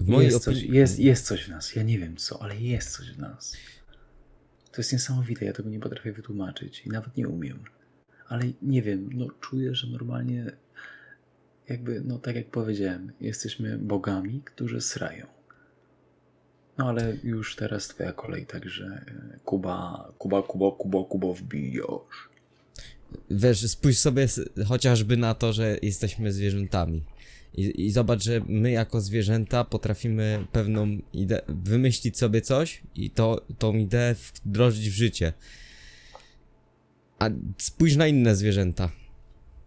W 0.00 0.08
mojej 0.08 0.30
Jest 0.30 0.44
coś, 0.44 0.62
jest, 0.62 0.98
jest 0.98 1.26
coś 1.26 1.44
w 1.44 1.48
nas, 1.48 1.74
ja 1.74 1.82
nie 1.82 1.98
wiem 1.98 2.16
co, 2.16 2.42
ale 2.42 2.56
jest 2.56 2.96
coś 2.96 3.12
w 3.12 3.18
nas. 3.18 3.56
To 4.72 4.80
jest 4.80 4.92
niesamowite, 4.92 5.44
ja 5.44 5.52
tego 5.52 5.68
nie 5.68 5.80
potrafię 5.80 6.12
wytłumaczyć 6.12 6.86
i 6.86 6.88
nawet 6.88 7.16
nie 7.16 7.28
umiem. 7.28 7.64
Ale 8.28 8.44
nie 8.62 8.82
wiem, 8.82 9.10
no 9.12 9.26
czuję, 9.40 9.74
że 9.74 9.86
normalnie 9.86 10.52
jakby, 11.68 12.02
no 12.04 12.18
tak 12.18 12.36
jak 12.36 12.50
powiedziałem, 12.50 13.12
jesteśmy 13.20 13.78
bogami, 13.78 14.42
którzy 14.44 14.80
srają. 14.80 15.26
No 16.78 16.88
ale 16.88 17.16
już 17.24 17.56
teraz 17.56 17.88
twoja 17.88 18.12
kolej, 18.12 18.46
także 18.46 18.86
e, 18.86 19.38
Kuba, 19.44 20.08
Kuba, 20.18 20.42
Kuba, 20.42 20.70
Kuba, 20.70 21.04
Kuba 21.04 21.32
wbijasz. 21.32 22.28
Wiesz, 23.30 23.70
spójrz 23.70 23.98
sobie 23.98 24.26
chociażby 24.66 25.16
na 25.16 25.34
to, 25.34 25.52
że 25.52 25.78
jesteśmy 25.82 26.32
zwierzętami. 26.32 27.02
I, 27.56 27.86
I 27.86 27.90
zobacz, 27.90 28.24
że 28.24 28.40
my 28.46 28.70
jako 28.70 29.00
zwierzęta 29.00 29.64
potrafimy 29.64 30.46
pewną 30.52 30.98
ideę, 31.12 31.42
wymyślić 31.48 32.18
sobie 32.18 32.40
coś 32.40 32.82
i 32.94 33.10
to, 33.10 33.46
tą 33.58 33.74
ideę 33.74 34.14
wdrożyć 34.44 34.90
w 34.90 34.92
życie. 34.92 35.32
A 37.24 37.30
spójrz 37.58 37.96
na 37.96 38.06
inne 38.06 38.36
zwierzęta. 38.36 38.90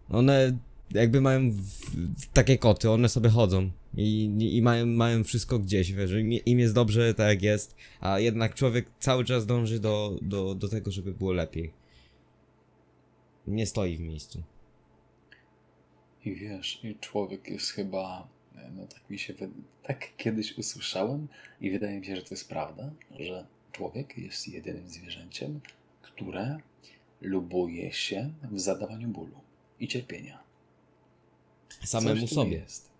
One 0.08 0.58
jakby 0.90 1.20
mają 1.20 1.50
w, 1.50 2.26
takie 2.32 2.58
koty, 2.58 2.90
one 2.90 3.08
sobie 3.08 3.28
chodzą 3.28 3.70
i, 3.96 4.56
i 4.56 4.62
mają, 4.62 4.86
mają 4.86 5.24
wszystko 5.24 5.58
gdzieś, 5.58 5.92
wiesz, 5.92 6.10
im, 6.10 6.32
im 6.32 6.58
jest 6.58 6.74
dobrze 6.74 7.14
tak 7.14 7.28
jak 7.28 7.42
jest, 7.42 7.76
a 8.00 8.18
jednak 8.18 8.54
człowiek 8.54 8.90
cały 9.00 9.24
czas 9.24 9.46
dąży 9.46 9.80
do, 9.80 10.18
do, 10.22 10.54
do 10.54 10.68
tego, 10.68 10.90
żeby 10.90 11.12
było 11.12 11.32
lepiej. 11.32 11.72
Nie 13.46 13.66
stoi 13.66 13.96
w 13.96 14.00
miejscu. 14.00 14.42
I 16.24 16.34
wiesz, 16.34 16.80
i 16.84 16.94
człowiek 17.00 17.48
jest 17.48 17.70
chyba, 17.70 18.28
no 18.76 18.86
tak 18.86 19.10
mi 19.10 19.18
się, 19.18 19.34
tak 19.82 20.16
kiedyś 20.16 20.58
usłyszałem 20.58 21.28
i 21.60 21.70
wydaje 21.70 22.00
mi 22.00 22.06
się, 22.06 22.16
że 22.16 22.22
to 22.22 22.28
jest 22.30 22.48
prawda, 22.48 22.90
że 23.18 23.46
człowiek 23.72 24.18
jest 24.18 24.48
jedynym 24.48 24.88
zwierzęciem, 24.88 25.60
które 26.02 26.58
lubuje 27.20 27.92
się 27.92 28.30
w 28.50 28.60
zadawaniu 28.60 29.08
bólu 29.08 29.40
i 29.80 29.88
cierpienia. 29.88 30.38
Samemu 31.84 32.26
sobie. 32.28 32.56
Jest. 32.58 32.90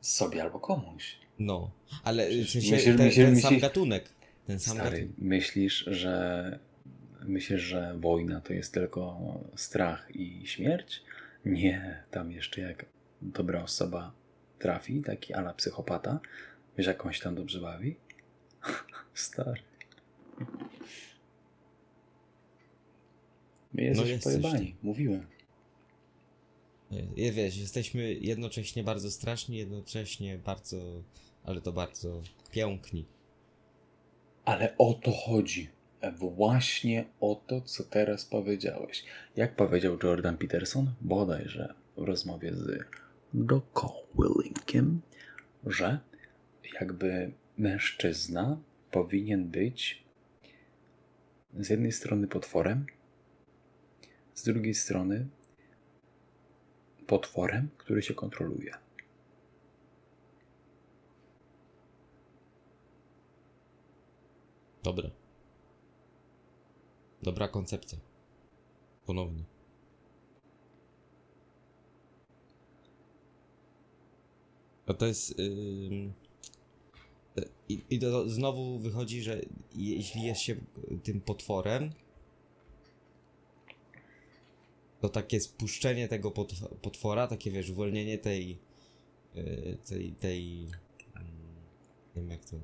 Sobie 0.00 0.42
albo 0.42 0.60
komuś. 0.60 1.16
No, 1.38 1.70
ale 2.04 2.26
w 2.26 2.44
Przecież 2.44 2.52
sensie 2.52 2.76
myślisz- 2.76 2.96
ten, 2.96 3.06
myślisz- 3.08 3.14
ten 3.26 3.40
sam 3.40 3.52
myślisz- 3.52 3.60
gatunek. 3.62 4.08
Ten 4.46 4.58
sam 4.60 4.74
Stary, 4.76 4.90
gatunek. 4.98 5.18
myślisz, 5.18 5.84
że 5.86 6.58
myślisz, 7.24 7.60
że 7.62 7.94
wojna 7.98 8.40
to 8.40 8.52
jest 8.52 8.74
tylko 8.74 9.18
strach 9.56 10.08
i 10.16 10.46
śmierć? 10.46 11.02
Nie, 11.44 12.02
tam 12.10 12.32
jeszcze 12.32 12.60
jak 12.60 12.86
dobra 13.22 13.62
osoba 13.62 14.12
trafi, 14.58 15.02
taki 15.02 15.34
ala 15.34 15.54
psychopata, 15.54 16.20
wiesz 16.78 16.86
jak 16.86 17.06
on 17.06 17.12
się 17.12 17.22
tam 17.22 17.34
dobrze 17.34 17.60
bawi? 17.60 17.96
Stary. 19.14 19.60
My 23.74 23.82
jesteśmy 23.82 24.10
jest 24.12 24.24
coś 24.24 24.32
pojebani, 24.32 24.74
mówiłem. 24.82 25.26
Je- 27.16 27.32
Wiesz, 27.32 27.56
jesteśmy 27.56 28.14
jednocześnie 28.14 28.84
bardzo 28.84 29.10
straszni, 29.10 29.56
jednocześnie 29.56 30.38
bardzo 30.38 31.02
ale 31.44 31.60
to 31.60 31.72
bardzo 31.72 32.22
piękni. 32.50 33.04
Ale 34.44 34.74
o 34.78 34.94
to 34.94 35.10
chodzi. 35.12 35.68
Właśnie 36.18 37.04
o 37.20 37.42
to, 37.46 37.60
co 37.60 37.84
teraz 37.84 38.24
powiedziałeś. 38.24 39.04
Jak 39.36 39.56
powiedział 39.56 39.98
Jordan 40.02 40.36
Peterson, 40.38 40.92
bodajże 41.00 41.74
w 41.96 42.02
rozmowie 42.02 42.54
z 42.54 42.84
Doko 43.34 43.94
Willingiem, 44.14 45.00
że 45.66 45.98
jakby 46.80 47.32
mężczyzna 47.58 48.60
powinien 48.90 49.48
być 49.48 50.02
z 51.58 51.70
jednej 51.70 51.92
strony 51.92 52.26
potworem, 52.28 52.86
z 54.34 54.44
drugiej 54.44 54.74
strony 54.74 55.28
potworem, 57.06 57.68
który 57.78 58.02
się 58.02 58.14
kontroluje. 58.14 58.74
Dobre. 64.82 65.10
Dobra 67.22 67.48
koncepcja. 67.48 67.98
Ponownie. 69.06 69.44
No 74.86 74.94
to 74.94 75.06
jest. 75.06 75.38
ym, 75.40 76.12
I, 77.68 77.82
I 77.90 77.98
to 77.98 78.28
znowu 78.28 78.78
wychodzi, 78.78 79.22
że 79.22 79.40
jeśli 79.74 80.22
jest 80.22 80.40
się 80.40 80.56
tym 81.02 81.20
potworem, 81.20 81.90
to 85.02 85.08
takie 85.08 85.40
spuszczenie 85.40 86.08
tego 86.08 86.30
potw- 86.30 86.76
potwora, 86.82 87.26
takie 87.26 87.50
wiesz, 87.50 87.70
uwolnienie 87.70 88.18
tej. 88.18 88.58
y, 89.36 89.76
tej. 89.88 90.12
tej 90.12 90.68
mm, 91.14 91.26
nie 92.16 92.22
wiem 92.22 92.30
jak 92.30 92.44
to. 92.44 92.56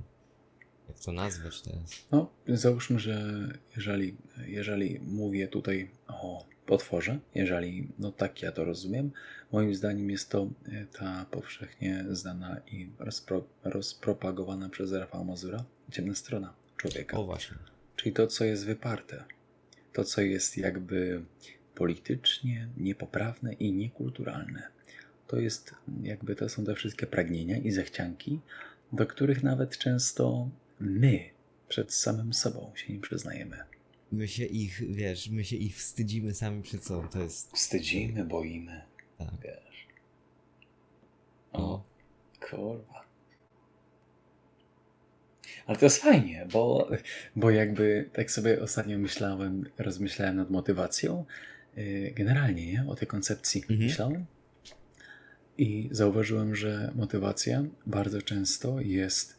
Jak 0.88 0.98
to 0.98 1.12
nazwać 1.12 1.62
teraz. 1.62 1.90
No, 2.12 2.30
załóżmy, 2.48 2.98
że 2.98 3.48
jeżeli, 3.76 4.16
jeżeli 4.46 5.00
mówię 5.00 5.48
tutaj 5.48 5.90
o 6.08 6.46
potworze, 6.66 7.18
jeżeli, 7.34 7.88
no 7.98 8.12
tak 8.12 8.42
ja 8.42 8.52
to 8.52 8.64
rozumiem, 8.64 9.10
moim 9.52 9.74
zdaniem 9.74 10.10
jest 10.10 10.30
to 10.30 10.48
e, 10.72 10.86
ta 10.86 11.26
powszechnie 11.30 12.04
znana 12.10 12.60
i 12.66 12.90
rozpro, 12.98 13.44
rozpropagowana 13.64 14.68
przez 14.68 14.92
Rafała 14.92 15.24
Mazura 15.24 15.64
ciemna 15.92 16.14
strona 16.14 16.54
człowieka. 16.76 17.16
O 17.18 17.24
właśnie. 17.24 17.56
Czyli 17.96 18.12
to, 18.12 18.26
co 18.26 18.44
jest 18.44 18.66
wyparte. 18.66 19.24
To, 19.92 20.04
co 20.04 20.20
jest 20.20 20.56
jakby 20.56 21.22
politycznie 21.78 22.68
niepoprawne 22.76 23.52
i 23.52 23.72
niekulturalne. 23.72 24.62
To 25.26 25.36
jest 25.36 25.74
jakby 26.02 26.34
to 26.34 26.48
są 26.48 26.64
te 26.64 26.74
wszystkie 26.74 27.06
pragnienia 27.06 27.56
i 27.56 27.70
zachcianki, 27.70 28.40
do 28.92 29.06
których 29.06 29.42
nawet 29.42 29.78
często 29.78 30.48
my 30.80 31.20
przed 31.68 31.94
samym 31.94 32.32
sobą 32.32 32.72
się 32.74 32.92
nie 32.92 33.00
przyznajemy. 33.00 33.56
My 34.12 34.28
się 34.28 34.44
ich, 34.44 34.94
wiesz, 34.94 35.30
my 35.30 35.44
się 35.44 35.56
ich 35.56 35.76
wstydzimy 35.76 36.34
sami 36.34 36.62
przed 36.62 36.84
sobą, 36.84 37.08
to 37.08 37.22
jest... 37.22 37.52
Wstydzimy, 37.52 38.24
boimy, 38.24 38.82
Tak. 39.18 39.28
wiesz. 39.42 39.86
No. 41.52 41.58
O, 41.58 41.84
kurwa. 42.50 43.08
Ale 45.66 45.78
to 45.78 45.86
jest 45.86 46.02
fajnie, 46.02 46.46
bo, 46.52 46.90
bo 47.36 47.50
jakby 47.50 48.10
tak 48.12 48.30
sobie 48.30 48.62
ostatnio 48.62 48.98
myślałem, 48.98 49.64
rozmyślałem 49.78 50.36
nad 50.36 50.50
motywacją. 50.50 51.24
Yy, 51.78 52.10
Generalnie, 52.10 52.66
nie? 52.72 52.84
O 52.88 52.94
tej 52.94 53.08
koncepcji 53.08 53.60
Mhm. 53.60 53.80
myślałem. 53.80 54.26
I 55.58 55.88
zauważyłem, 55.92 56.56
że 56.56 56.92
motywacja 56.94 57.64
bardzo 57.86 58.22
często 58.22 58.80
jest 58.80 59.36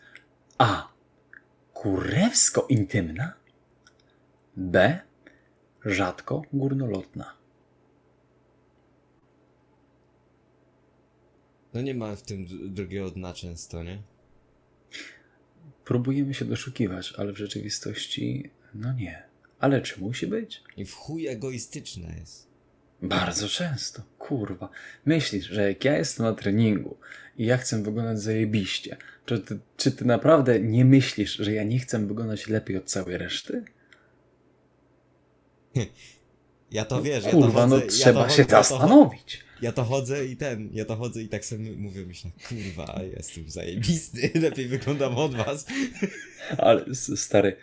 A. 0.58 0.88
Kurewsko 1.74 2.66
intymna. 2.70 3.34
B. 4.58 5.00
Rzadko 5.86 6.42
górnolotna. 6.54 7.34
No 11.74 11.82
nie 11.82 11.96
ma 11.96 12.16
w 12.16 12.22
tym 12.22 12.46
drugiego 12.74 13.12
dna 13.12 13.34
często, 13.34 13.84
nie? 13.84 14.02
Próbujemy 15.86 16.34
się 16.34 16.46
doszukiwać, 16.46 17.14
ale 17.18 17.34
w 17.34 17.38
rzeczywistości, 17.38 18.50
no 18.74 18.94
nie. 18.94 19.29
Ale 19.60 19.82
czy 19.82 20.02
musi 20.02 20.28
być? 20.28 20.64
I 20.78 20.86
w 20.86 20.94
chuj 20.94 21.28
egoistyczne 21.28 22.16
jest. 22.20 22.50
Bardzo 23.02 23.48
często, 23.48 24.02
kurwa. 24.18 24.70
Myślisz, 25.06 25.46
że 25.46 25.68
jak 25.68 25.86
ja 25.86 25.98
jestem 25.98 26.26
na 26.26 26.34
treningu 26.34 26.98
i 27.38 27.46
ja 27.46 27.58
chcę 27.58 27.84
wyglądać 27.84 28.22
zajebiście, 28.22 28.98
czy 29.26 29.40
ty, 29.40 29.60
czy 29.78 29.92
ty 29.92 30.06
naprawdę 30.06 30.60
nie 30.60 30.86
myślisz, 30.86 31.36
że 31.36 31.54
ja 31.54 31.64
nie 31.64 31.80
chcę 31.80 32.08
wyglądać 32.08 32.48
lepiej 32.48 32.78
od 32.78 32.86
całej 32.86 33.18
reszty? 33.18 33.64
Ja 36.72 36.86
to 36.86 37.02
wiesz, 37.02 37.24
kurwa, 37.24 37.40
ja 37.40 37.46
to 37.46 37.52
chodzę, 37.52 37.68
no 37.68 37.78
ja 37.78 37.88
trzeba 37.88 38.24
to, 38.24 38.30
się 38.30 38.42
ja 38.42 38.46
to, 38.46 38.52
zastanowić. 38.52 39.44
ja 39.62 39.72
to 39.72 39.84
chodzę 39.84 40.26
i 40.26 40.38
ten, 40.38 40.70
ja 40.74 40.86
to 40.86 40.96
chodzę 40.96 41.22
i 41.22 41.28
tak 41.28 41.46
sobie 41.46 41.72
mówię, 41.72 42.06
myślę, 42.06 42.32
kurwa, 42.50 43.00
jestem 43.18 43.50
zajebisty, 43.50 44.32
lepiej 44.42 44.68
wyglądam 44.68 45.18
od 45.18 45.36
was. 45.36 45.66
Ale 46.58 46.86
stary, 46.96 47.58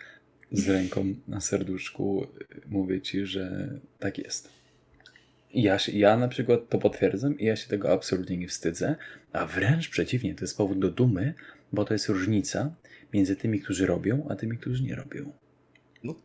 z 0.51 0.67
ręką 0.69 1.05
na 1.27 1.41
serduszku 1.41 2.27
mówię 2.69 3.01
ci, 3.01 3.25
że 3.25 3.69
tak 3.99 4.17
jest. 4.17 4.49
Ja, 5.53 5.79
się, 5.79 5.91
ja 5.91 6.17
na 6.17 6.27
przykład 6.27 6.69
to 6.69 6.77
potwierdzam 6.77 7.39
i 7.39 7.45
ja 7.45 7.55
się 7.55 7.67
tego 7.67 7.91
absolutnie 7.91 8.37
nie 8.37 8.47
wstydzę, 8.47 8.95
a 9.33 9.45
wręcz 9.45 9.89
przeciwnie, 9.89 10.35
to 10.35 10.41
jest 10.41 10.57
powód 10.57 10.79
do 10.79 10.91
dumy, 10.91 11.33
bo 11.73 11.85
to 11.85 11.93
jest 11.93 12.09
różnica 12.09 12.75
między 13.13 13.35
tymi, 13.35 13.59
którzy 13.61 13.85
robią, 13.85 14.27
a 14.29 14.35
tymi, 14.35 14.57
którzy 14.57 14.83
nie 14.83 14.95
robią. 14.95 15.31
No, 16.03 16.15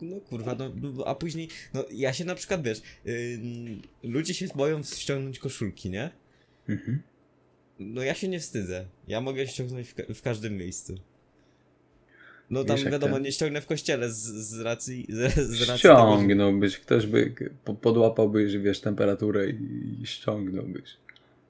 no 0.00 0.20
kurwa, 0.20 0.54
no, 0.54 0.72
no, 0.82 1.06
a 1.06 1.14
później, 1.14 1.48
no 1.74 1.84
ja 1.92 2.12
się 2.12 2.24
na 2.24 2.34
przykład, 2.34 2.62
wiesz, 2.62 2.82
ym, 3.06 3.82
ludzie 4.02 4.34
się 4.34 4.46
boją 4.56 4.82
ściągnąć 4.82 5.38
koszulki, 5.38 5.90
nie? 5.90 6.10
Mhm. 6.68 7.02
No 7.78 8.02
ja 8.02 8.14
się 8.14 8.28
nie 8.28 8.40
wstydzę. 8.40 8.84
Ja 9.08 9.20
mogę 9.20 9.46
ściągnąć 9.46 9.88
w, 9.88 9.94
ka- 9.94 10.14
w 10.14 10.22
każdym 10.22 10.56
miejscu. 10.56 10.94
No 12.50 12.64
tam 12.64 12.76
Wiesz, 12.76 12.90
wiadomo, 12.90 13.14
ten- 13.14 13.22
nie 13.22 13.32
ściągnę 13.32 13.60
w 13.60 13.66
kościele 13.66 14.10
z, 14.12 14.16
z 14.24 14.60
racji. 14.60 15.06
Z, 15.08 15.34
z 15.34 15.38
racji 15.38 15.58
tego, 15.58 15.64
że- 15.64 15.78
Ściągnąłbyś, 15.78 16.78
ktoś 16.78 17.06
by 17.06 17.34
po- 17.64 17.74
podłapałbyś, 17.74 18.56
wiesz, 18.56 18.80
temperaturę 18.80 19.50
i 19.50 20.00
ściągnąłbyś. 20.04 20.90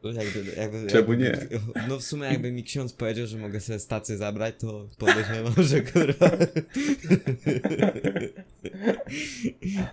no 0.03 0.11
Jakby, 0.13 0.45
jakby, 0.57 0.87
Czemu 0.87 1.13
jakby, 1.13 1.61
No 1.89 1.99
w 1.99 2.03
sumie 2.05 2.25
jakby 2.27 2.53
mi 2.53 2.65
ksiądz 2.65 2.93
powiedział, 2.93 3.27
że 3.27 3.39
mogę 3.39 3.61
sobie 3.61 3.79
stację 3.79 4.17
zabrać, 4.17 4.55
to 4.59 4.89
podejrzewam, 4.99 5.55
że 5.71 5.81
kurwa. 5.83 6.31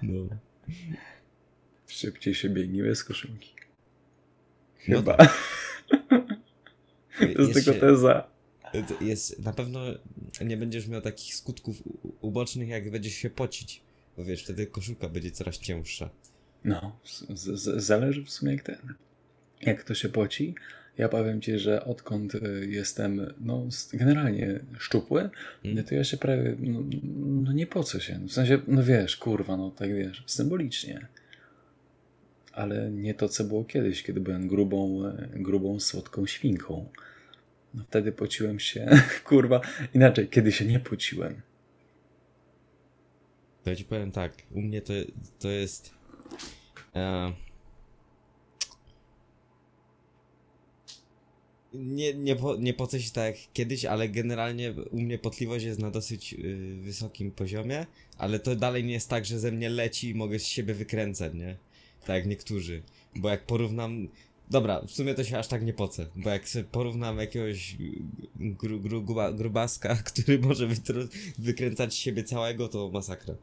No. 0.01 0.27
Szybciej 1.87 2.33
się 2.35 2.49
biegnie 2.49 2.83
bez 2.83 3.03
koszulki. 3.03 3.49
No 4.87 4.97
Chyba. 4.97 5.17
to 7.17 7.23
jest 7.25 7.39
Jest 7.39 7.53
tylko 7.53 7.73
się- 7.73 7.79
teza. 7.79 8.27
Jest, 9.01 9.39
na 9.39 9.53
pewno 9.53 9.79
nie 10.45 10.57
będziesz 10.57 10.87
miał 10.87 11.01
takich 11.01 11.35
skutków 11.35 11.83
ubocznych, 12.21 12.69
jak 12.69 12.91
będziesz 12.91 13.13
się 13.13 13.29
pocić. 13.29 13.81
Bo 14.17 14.25
wiesz, 14.25 14.43
wtedy 14.43 14.67
koszulka 14.67 15.09
będzie 15.09 15.31
coraz 15.31 15.57
cięższa. 15.57 16.09
No, 16.63 16.99
z, 17.03 17.39
z, 17.39 17.83
zależy 17.83 18.23
w 18.23 18.29
sumie 18.29 18.51
jak 18.51 18.63
ten. 18.63 18.93
Jak 19.61 19.83
to 19.83 19.95
się 19.95 20.09
poci. 20.09 20.55
Ja 20.97 21.09
powiem 21.09 21.41
ci, 21.41 21.59
że 21.59 21.85
odkąd 21.85 22.35
y, 22.35 22.67
jestem 22.69 23.33
no, 23.39 23.67
generalnie 23.93 24.59
szczupły, 24.79 25.29
Mm. 25.65 25.83
to 25.83 25.95
ja 25.95 26.03
się 26.03 26.17
prawie 26.17 26.55
no, 26.59 26.83
no 27.43 27.51
nie 27.51 27.67
pocę 27.67 28.01
się. 28.01 28.19
W 28.27 28.31
sensie, 28.31 28.59
no 28.67 28.83
wiesz, 28.83 29.17
kurwa, 29.17 29.57
no 29.57 29.71
tak 29.71 29.95
wiesz, 29.95 30.23
symbolicznie. 30.27 31.07
Ale 32.51 32.91
nie 32.91 33.13
to, 33.13 33.29
co 33.29 33.43
było 33.43 33.63
kiedyś, 33.65 34.03
kiedy 34.03 34.19
byłem 34.21 34.47
grubą, 34.47 35.05
e, 35.05 35.29
grubą, 35.35 35.79
słodką 35.79 36.25
świnką. 36.25 36.89
No 37.75 37.83
wtedy 37.83 38.11
pociłem 38.11 38.59
się, 38.59 38.87
kurwa, 39.27 39.61
inaczej, 39.93 40.27
kiedy 40.27 40.51
się 40.51 40.65
nie 40.65 40.79
pociłem. 40.79 41.41
To 43.63 43.69
ja 43.69 43.75
ci 43.75 43.85
powiem 43.85 44.11
tak, 44.11 44.33
u 44.51 44.61
mnie 44.61 44.81
to, 44.81 44.93
to 45.39 45.49
jest. 45.49 45.93
E, 46.95 47.33
nie, 51.73 52.13
nie, 52.13 52.35
po, 52.35 52.55
nie 52.55 52.73
pocę 52.73 53.01
się 53.01 53.11
tak 53.11 53.25
jak 53.25 53.35
kiedyś, 53.53 53.85
ale 53.85 54.09
generalnie 54.09 54.73
u 54.91 55.01
mnie 55.01 55.19
potliwość 55.19 55.65
jest 55.65 55.79
na 55.79 55.91
dosyć 55.91 56.33
y, 56.33 56.77
wysokim 56.81 57.31
poziomie, 57.31 57.85
ale 58.17 58.39
to 58.39 58.55
dalej 58.55 58.83
nie 58.83 58.93
jest 58.93 59.09
tak, 59.09 59.25
że 59.25 59.39
ze 59.39 59.51
mnie 59.51 59.69
leci 59.69 60.09
i 60.09 60.15
mogę 60.15 60.39
z 60.39 60.45
siebie 60.45 60.73
wykręcać, 60.73 61.33
nie? 61.33 61.57
Tak 62.05 62.15
jak 62.15 62.25
niektórzy. 62.25 62.81
Bo 63.15 63.29
jak 63.29 63.45
porównam. 63.45 64.07
Dobra, 64.49 64.81
w 64.81 64.91
sumie 64.91 65.13
to 65.13 65.23
się 65.23 65.37
aż 65.39 65.47
tak 65.47 65.65
nie 65.65 65.73
pocę, 65.73 66.05
bo 66.15 66.29
jak 66.29 66.49
sobie 66.49 66.65
porównam 66.65 67.17
jakiegoś 67.17 67.75
gru, 68.35 68.79
gru, 68.79 69.03
gruba, 69.03 69.31
grubaska, 69.31 69.95
który 70.13 70.39
może 70.39 70.67
wytr- 70.67 71.07
wykręcać 71.37 71.93
z 71.93 71.97
siebie 71.97 72.23
całego, 72.23 72.67
to 72.67 72.89
masakra. 72.93 73.35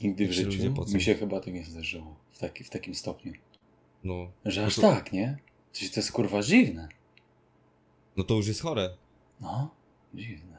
Nigdy 0.00 0.24
w 0.24 0.28
Jak 0.28 0.36
się 0.36 0.50
życiu 0.50 0.74
mi 0.94 1.00
się 1.02 1.14
chyba 1.14 1.40
to 1.40 1.50
nie 1.50 1.64
zdarzyło 1.64 2.16
w, 2.30 2.38
taki, 2.38 2.64
w 2.64 2.70
takim 2.70 2.94
stopniu. 2.94 3.32
No. 4.04 4.30
Że 4.44 4.66
aż 4.66 4.76
No 4.76 4.82
to- 4.82 4.90
tak, 4.94 5.12
nie? 5.12 5.38
Przecież 5.72 5.90
to 5.90 6.00
jest 6.00 6.12
kurwa 6.12 6.42
dziwne. 6.42 6.88
No 8.16 8.24
to 8.24 8.34
już 8.34 8.46
jest 8.48 8.60
chore. 8.60 8.90
No, 9.40 9.70
dziwne. 10.14 10.58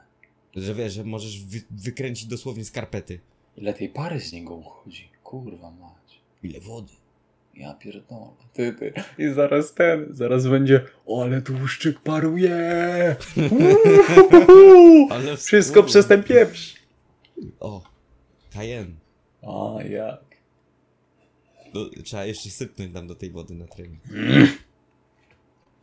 Że 0.56 0.76
wiesz, 0.76 0.94
że 0.94 1.04
możesz 1.04 1.44
wy, 1.44 1.62
wykręcić 1.72 2.26
dosłownie 2.26 2.66
skarpety. 2.66 3.20
Ile 3.58 3.74
tej 3.74 3.90
pary 3.90 4.20
z 4.20 4.34
niego 4.34 4.56
uchodzi? 4.56 5.10
Kurwa 5.24 5.72
mać. 5.72 6.22
Ile 6.44 6.60
wody. 6.60 6.94
Ja 7.60 7.74
pierdolę. 7.74 8.32
Ty, 8.54 8.74
ty. 8.74 8.94
I 9.18 9.34
zaraz 9.34 9.74
ten, 9.74 10.08
zaraz 10.12 10.48
będzie, 10.48 10.86
o 11.06 11.24
ale 11.24 11.42
tłuszczyk 11.42 12.00
paruje. 12.00 12.56
Ale 15.10 15.38
Wszystko 15.38 15.84
przez 15.84 16.08
ten 16.08 16.24
pieprz. 16.24 16.76
O, 17.60 17.84
Cayenne. 18.54 18.96
A 19.42 19.84
jak? 19.84 20.22
No, 21.74 21.90
trzeba 22.04 22.26
jeszcze 22.26 22.50
sypnąć 22.50 22.94
tam 22.94 23.08
do 23.08 23.16
tej 23.16 23.32
wody 23.32 23.54
na 23.54 23.68
trening. 23.68 24.04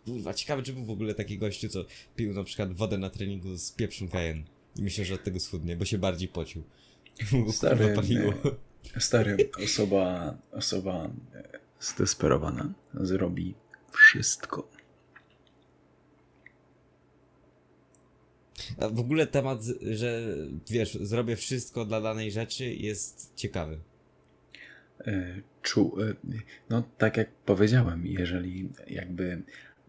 Kurwa, 0.05 0.35
ciekawe 0.35 0.63
czy 0.63 0.73
był 0.73 0.85
w 0.85 0.91
ogóle 0.91 1.15
taki 1.15 1.39
gościu, 1.39 1.69
co 1.69 1.85
pił 2.17 2.33
na 2.35 2.45
przykład 2.45 2.73
wodę 2.73 2.99
na 2.99 3.11
treningu 3.11 3.57
z 3.57 3.73
pieprzem 3.73 4.09
Cayenne. 4.09 4.45
I 4.77 4.83
myślę, 4.83 5.05
że 5.05 5.15
od 5.15 5.25
tego 5.25 5.41
schudnie, 5.41 5.77
bo 5.77 5.85
się 5.85 5.99
bardziej 5.99 6.29
pocił. 6.29 6.63
Stary. 7.53 7.95
Stary, 8.99 9.51
osoba, 9.65 10.37
osoba 10.53 11.11
zdesperowana 11.81 12.73
zrobi 12.95 13.55
wszystko. 13.93 14.69
A 18.79 18.89
w 18.89 19.01
ogóle 19.01 19.27
temat, 19.27 19.63
że 19.91 20.23
wiesz, 20.71 20.95
zrobię 20.95 21.37
wszystko 21.37 21.85
dla 21.85 22.01
danej 22.01 22.33
rzeczy 22.33 22.65
jest 22.65 23.33
ciekawy. 23.37 23.79
E, 25.07 25.43
Czu, 25.63 25.97
e, 26.03 26.15
no 26.71 26.83
tak 26.99 27.17
jak 27.17 27.31
powiedziałem, 27.33 28.07
jeżeli 28.07 28.69
jakby 28.87 29.43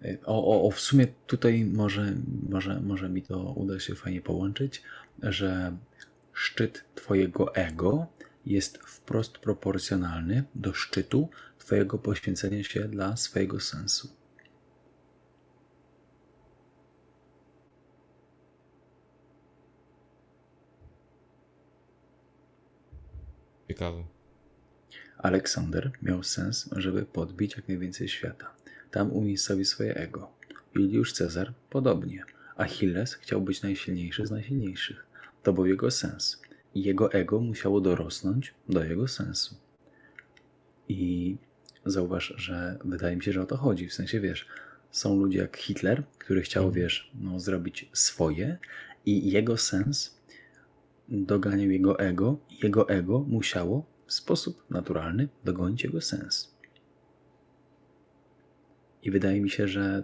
e, 0.04 0.18
o, 0.26 0.48
o, 0.48 0.68
o 0.68 0.72
w 0.72 0.80
sumie 0.80 1.08
tutaj 1.28 1.66
może, 1.66 2.16
może, 2.50 2.82
może 2.82 3.10
mi 3.10 3.22
to 3.22 3.40
uda 3.52 3.80
się 3.80 3.96
fajnie 3.96 4.22
połączyć, 4.22 4.84
że 5.24 5.78
szczyt 6.34 6.84
twojego 6.96 7.56
ego 7.56 8.08
jest 8.46 8.78
wprost 8.78 9.38
proporcjonalny 9.38 10.44
do 10.56 10.74
szczytu 10.74 11.30
twojego 11.68 11.98
poświęcenia 11.98 12.64
się 12.64 12.80
dla 12.88 13.18
swojego 13.18 13.60
sensu. 13.60 14.10
Ciekawy. 23.68 24.04
Aleksander 25.18 25.92
miał 26.02 26.24
sens, 26.24 26.70
żeby 26.72 27.06
podbić 27.06 27.56
jak 27.56 27.68
najwięcej 27.68 28.08
świata. 28.10 28.56
Tam 28.92 29.12
umiejscowił 29.12 29.66
swoje 29.66 29.96
ego. 29.96 30.32
Juliusz 30.76 31.14
Cezar 31.14 31.54
podobnie. 31.70 32.24
Achilles 32.58 33.14
chciał 33.14 33.42
być 33.42 33.62
najsilniejszy 33.62 34.26
z 34.26 34.32
najsilniejszych. 34.32 35.06
To 35.44 35.54
był 35.54 35.66
jego 35.66 35.92
sens. 35.92 36.42
I 36.76 36.84
jego 36.84 37.14
ego 37.14 37.40
musiało 37.40 37.82
dorosnąć 37.82 38.54
do 38.70 38.84
jego 38.84 39.08
sensu. 39.08 39.56
I 40.90 41.38
zauważ, 41.92 42.34
że 42.38 42.80
wydaje 42.86 43.16
mi 43.16 43.24
się, 43.24 43.32
że 43.32 43.42
o 43.42 43.46
to 43.46 43.58
chodzi. 43.58 43.88
W 43.88 43.94
sensie, 43.94 44.20
wiesz, 44.20 44.48
są 44.92 45.20
ludzie 45.20 45.40
jak 45.40 45.58
Hitler, 45.58 46.04
który 46.18 46.42
chciał, 46.42 46.72
wiesz, 46.72 47.12
no, 47.22 47.40
zrobić 47.40 47.90
swoje 47.94 48.58
i 49.06 49.32
jego 49.32 49.58
sens 49.58 50.18
doganiał 51.10 51.70
jego 51.70 52.00
ego 52.00 52.40
i 52.50 52.64
jego 52.64 52.90
ego 52.90 53.20
musiało 53.20 53.86
w 54.06 54.14
sposób 54.14 54.64
naturalny 54.70 55.30
dogonić 55.44 55.84
jego 55.84 56.02
sens. 56.02 56.58
I 59.04 59.12
wydaje 59.12 59.42
mi 59.42 59.50
się, 59.50 59.68
że, 59.68 60.04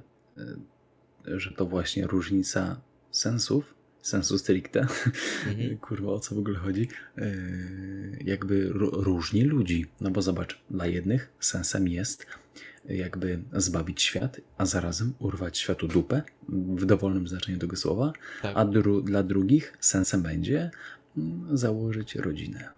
y, 1.28 1.40
że 1.40 1.52
to 1.52 1.66
właśnie 1.66 2.08
różnica 2.08 2.82
sensów, 3.12 3.76
sensu 4.04 4.38
stricte, 4.38 4.80
Mhm. 5.48 5.78
kurwa 5.88 6.12
o 6.12 6.20
co 6.20 6.36
w 6.36 6.38
ogóle 6.38 6.60
chodzi, 6.60 6.88
y, 7.18 8.20
jakby 8.26 8.70
ró- 8.74 9.04
różni 9.04 9.44
ludzi. 9.44 9.86
No 10.02 10.12
bo 10.12 10.22
zobacz, 10.22 10.62
dla 10.70 10.88
jednych 10.88 11.32
sensem 11.40 11.88
jest 11.88 12.26
jakby 12.86 13.44
zbawić 13.54 14.02
świat, 14.02 14.42
a 14.58 14.66
zarazem 14.66 15.14
urwać 15.20 15.58
światu 15.58 15.88
dupę, 15.88 16.22
w 16.50 16.86
dowolnym 16.86 17.28
znaczeniu 17.28 17.58
tego 17.60 17.76
słowa, 17.76 18.14
Tak. 18.42 18.58
a 18.58 18.66
dru- 18.66 19.04
dla 19.04 19.24
drugich 19.24 19.78
sensem 19.80 20.22
będzie 20.22 20.72
mm, 21.18 21.58
założyć 21.58 22.16
rodzinę. 22.16 22.70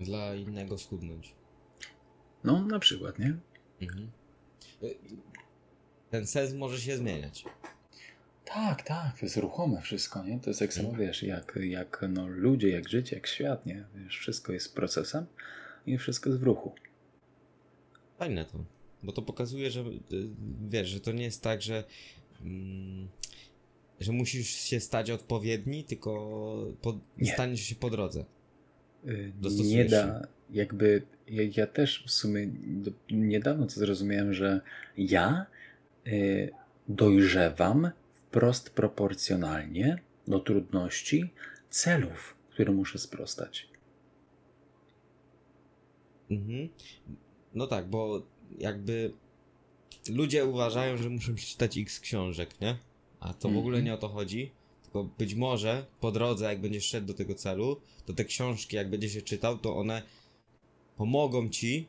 Dla 0.00 0.34
innego 0.34 0.78
schudnąć. 0.78 1.34
No, 2.44 2.66
na 2.66 2.78
przykład, 2.78 3.18
nie? 3.18 3.36
Mhm. 3.82 4.10
Y, 4.82 4.94
Ten 6.10 6.26
sens 6.26 6.54
może 6.54 6.78
się 6.78 6.96
zmieniać. 6.96 7.44
Tak, 8.54 8.82
tak, 8.82 9.18
to 9.18 9.26
jest 9.26 9.36
ruchome 9.36 9.80
wszystko, 9.82 10.24
nie? 10.24 10.40
To 10.40 10.50
jest 10.50 10.60
jak 10.60 10.74
samo, 10.74 10.88
Mhm. 10.88 11.06
wiesz, 11.06 11.22
jak, 11.22 11.58
jak 11.62 12.04
no, 12.08 12.26
ludzie, 12.28 12.68
jak 12.68 12.88
życie, 12.88 13.16
jak 13.16 13.26
świat, 13.26 13.66
nie? 13.66 13.84
Wiesz, 13.94 14.18
wszystko 14.18 14.52
jest 14.52 14.74
procesem 14.74 15.26
i 15.86 15.98
wszystko 15.98 16.30
jest 16.30 16.40
w 16.40 16.42
ruchu. 16.42 16.74
Fajne 18.18 18.44
to. 18.44 18.64
Bo 19.02 19.12
to 19.12 19.22
pokazuje, 19.22 19.70
że 19.70 19.80
y, 19.80 19.84
wiesz, 20.68 20.88
że 20.88 21.00
to 21.00 21.12
nie 21.12 21.24
jest 21.24 21.42
tak, 21.42 21.62
że 21.62 21.84
mm, 22.42 23.08
że 24.00 24.12
musisz 24.12 24.48
się 24.48 24.80
stać 24.80 25.10
odpowiedni, 25.10 25.84
tylko 25.84 26.10
po, 26.82 26.98
Nie. 27.18 27.32
staniesz 27.32 27.60
się 27.60 27.74
po 27.74 27.90
drodze. 27.90 28.24
Y, 29.08 29.32
Dostosujesz 29.40 29.92
Nie 29.92 29.98
da, 29.98 30.26
jakby, 30.50 31.02
ja, 31.28 31.42
ja 31.56 31.66
też 31.66 32.04
w 32.06 32.10
sumie 32.10 32.46
do, 32.66 32.90
niedawno 33.10 33.66
to 33.66 33.72
zrozumiałem, 33.72 34.34
że 34.34 34.60
ja 34.96 35.46
y, 36.06 36.50
dojrzewam 36.88 37.90
wprost 38.30 38.70
proporcjonalnie 38.70 39.98
do 40.28 40.40
trudności 40.40 41.30
celów, 41.70 42.36
które 42.50 42.72
muszę 42.72 42.98
sprostać. 42.98 43.68
Mhm. 46.30 46.68
No 47.54 47.66
tak, 47.66 47.88
bo 47.88 48.22
jakby 48.58 49.12
ludzie 50.08 50.44
uważają, 50.44 50.96
że 50.96 51.10
muszą 51.10 51.34
przeczytać 51.34 51.78
x 51.78 52.00
książek, 52.00 52.60
nie? 52.60 52.78
A 53.20 53.34
to 53.34 53.48
w 53.48 53.56
ogóle 53.56 53.78
Mhm. 53.78 53.84
nie 53.84 53.94
o 53.94 53.98
to 53.98 54.08
chodzi. 54.08 54.52
Tylko 54.82 55.04
być 55.04 55.34
może 55.34 55.86
po 56.00 56.12
drodze, 56.12 56.44
jak 56.44 56.60
będziesz 56.60 56.84
szedł 56.84 57.06
do 57.06 57.14
tego 57.14 57.34
celu, 57.34 57.80
to 58.06 58.12
te 58.12 58.24
książki, 58.24 58.76
jak 58.76 58.90
będziesz 58.90 59.14
je 59.14 59.22
czytał, 59.22 59.58
to 59.58 59.76
one 59.76 60.02
pomogą 60.96 61.48
ci 61.48 61.86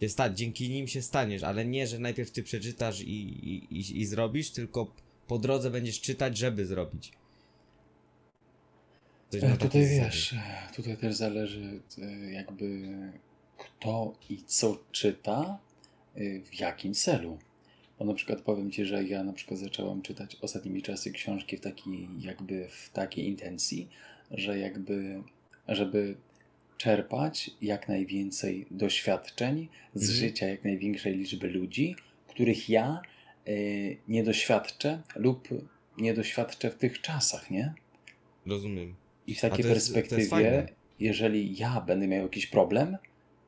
się 0.00 0.08
stać. 0.08 0.38
Dzięki 0.38 0.68
nim 0.70 0.88
się 0.88 1.02
staniesz, 1.02 1.42
ale 1.42 1.64
nie, 1.64 1.86
że 1.86 1.98
najpierw 1.98 2.30
ty 2.30 2.42
przeczytasz 2.42 3.00
i, 3.00 3.12
i, 3.12 3.76
i, 3.78 4.00
i 4.00 4.06
zrobisz, 4.06 4.50
tylko 4.50 4.92
po 5.26 5.38
drodze 5.38 5.70
będziesz 5.70 6.00
czytać, 6.00 6.36
żeby 6.38 6.66
zrobić. 6.66 7.12
E, 9.42 9.56
Tutaj 9.56 9.86
wiesz, 9.86 10.34
tutaj 10.76 10.96
też 10.96 11.14
zależy 11.14 11.80
e, 11.98 12.32
jakby 12.32 12.88
kto 13.56 14.14
i 14.30 14.42
co 14.46 14.78
czyta, 14.92 15.58
e, 16.14 16.40
w 16.40 16.60
jakim 16.60 16.94
celu. 16.94 17.38
Bo 17.98 18.04
na 18.04 18.14
przykład 18.14 18.40
powiem 18.40 18.70
Ci, 18.70 18.84
że 18.84 19.04
ja 19.04 19.24
na 19.24 19.32
przykład 19.32 19.60
zacząłem 19.60 20.02
czytać 20.02 20.36
ostatnimi 20.40 20.82
czasy 20.82 21.10
książki 21.10 21.56
w 21.56 21.60
takiej 21.60 22.08
jakby 22.20 22.68
w 22.68 22.90
takiej 22.90 23.26
intencji, 23.26 23.88
że 24.30 24.58
jakby 24.58 25.22
żeby 25.68 26.16
czerpać 26.84 27.50
jak 27.62 27.88
najwięcej 27.88 28.66
doświadczeń 28.70 29.68
z 29.94 30.02
Mhm. 30.02 30.18
życia 30.18 30.46
jak 30.48 30.64
największej 30.64 31.16
liczby 31.16 31.48
ludzi, 31.50 31.96
których 32.28 32.68
ja 32.68 33.00
e, 33.46 33.50
nie 34.08 34.24
doświadczę 34.24 35.02
lub 35.16 35.48
nie 35.98 36.14
doświadczę 36.14 36.70
w 36.70 36.74
tych 36.74 37.00
czasach, 37.00 37.50
nie? 37.50 37.74
Rozumiem. 38.46 38.94
I 39.26 39.34
w 39.34 39.40
takiej 39.40 39.58
jest- 39.58 39.70
perspektywie, 39.70 40.68
jeżeli 41.00 41.56
ja 41.56 41.80
będę 41.80 42.06
miał 42.08 42.22
jakiś 42.22 42.46
problem, 42.46 42.96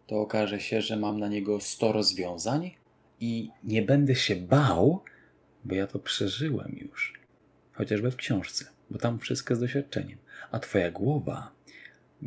to 0.07 0.21
okaże 0.21 0.61
się, 0.61 0.83
że 0.83 0.97
mam 0.97 1.21
na 1.21 1.29
niego 1.29 1.61
100 1.61 1.93
rozwiązań 1.93 2.71
i 3.21 3.51
nie 3.65 3.83
będę 3.83 4.15
się 4.15 4.37
bał, 4.37 5.03
bo 5.65 5.75
ja 5.75 5.87
to 5.87 5.99
przeżyłem 5.99 6.77
już. 6.81 7.13
Chociażby 7.73 8.11
w 8.11 8.17
książce, 8.17 8.65
bo 8.91 8.99
tam 8.99 9.19
wszystko 9.19 9.53
jest 9.55 9.63
doświadczeniem. 9.63 10.19
A 10.51 10.59
twoja 10.59 10.91
głowa 10.91 11.56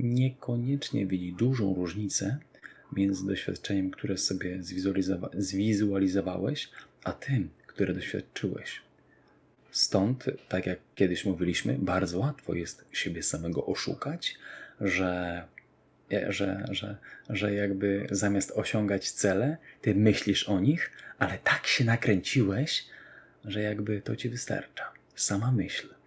niekoniecznie 0.03 1.05
widzi 1.05 1.33
dużą 1.33 1.75
różnicę 1.75 2.37
między 2.93 3.27
doświadczeniem, 3.27 3.91
które 3.91 4.17
sobie 4.17 4.59
zwizualizowa- 4.59 5.29
zwizualizowałeś, 5.37 6.69
a 7.03 7.11
tym, 7.11 7.49
które 7.67 7.93
doświadczyłeś. 7.93 8.81
Stąd, 9.71 10.25
tak 10.49 10.65
jak 10.65 10.79
kiedyś 10.95 11.25
mówiliśmy, 11.25 11.77
bardzo 11.79 12.19
łatwo 12.19 12.53
jest 12.53 12.85
siebie 12.91 13.23
samego 13.23 13.65
oszukać, 13.65 14.37
że, 14.81 15.43
że, 16.29 16.65
że, 16.71 16.97
że 17.29 17.53
jakby 17.53 18.07
zamiast 18.11 18.51
osiągać 18.51 19.11
cele, 19.11 19.57
ty 19.81 19.95
myślisz 19.95 20.49
o 20.49 20.59
nich, 20.59 20.91
ale 21.19 21.37
tak 21.43 21.67
się 21.67 21.83
nakręciłeś, 21.85 22.85
że 23.45 23.61
jakby 23.61 24.01
to 24.01 24.15
ci 24.15 24.29
wystarcza. 24.29 24.91
Sama 25.15 25.51
myśl. 25.51 25.98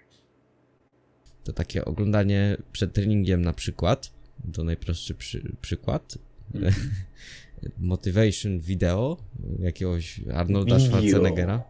To 1.45 1.53
takie 1.53 1.85
oglądanie 1.85 2.57
przed 2.73 2.93
treningiem 2.93 3.43
na 3.43 3.53
przykład, 3.53 4.11
to 4.53 4.65
najprostszy 4.65 5.15
przy, 5.15 5.53
przykład. 5.61 6.19
Motivation 7.79 8.61
video 8.61 9.17
jakiegoś 9.59 10.21
Arnolda 10.35 10.77
Video. 10.77 10.89
Schwarzeneggera. 10.89 11.63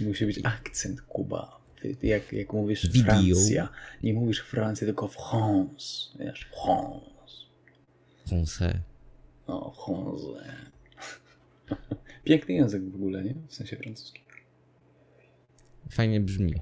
Musi 0.00 0.26
być 0.26 0.40
akcent 0.44 1.02
Kuba. 1.02 1.60
Jak, 2.02 2.32
jak 2.32 2.52
mówisz 2.52 2.90
Video. 2.90 3.14
Francja, 3.14 3.68
nie 4.02 4.14
mówisz 4.14 4.40
Francja, 4.40 4.86
tylko 4.86 5.08
France. 5.08 6.18
Wiesz, 6.18 6.48
France. 6.64 7.36
Français. 8.26 8.78
O, 9.46 9.72
France. 9.84 10.44
Piękny 12.24 12.54
język 12.54 12.82
w 12.90 12.94
ogóle, 12.94 13.24
nie? 13.24 13.34
W 13.48 13.54
sensie 13.54 13.76
francuskim. 13.76 14.22
Fajnie 15.90 16.20
brzmi. 16.20 16.54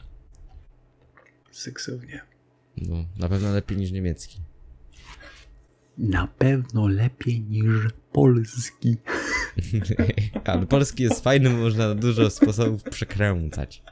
Seksownie. 1.50 2.33
No, 2.76 3.04
na 3.18 3.28
pewno 3.28 3.52
lepiej 3.52 3.78
niż 3.78 3.92
niemiecki. 3.92 4.38
Na 5.98 6.26
pewno 6.26 6.88
lepiej 6.88 7.40
niż 7.40 7.66
polski. 8.12 8.96
Ale 10.44 10.66
polski 10.66 11.02
jest 11.02 11.24
fajny, 11.24 11.50
bo 11.50 11.56
można 11.56 11.88
na 11.88 11.94
dużo 11.94 12.30
sposobów 12.30 12.82
przekręcać. 12.82 13.82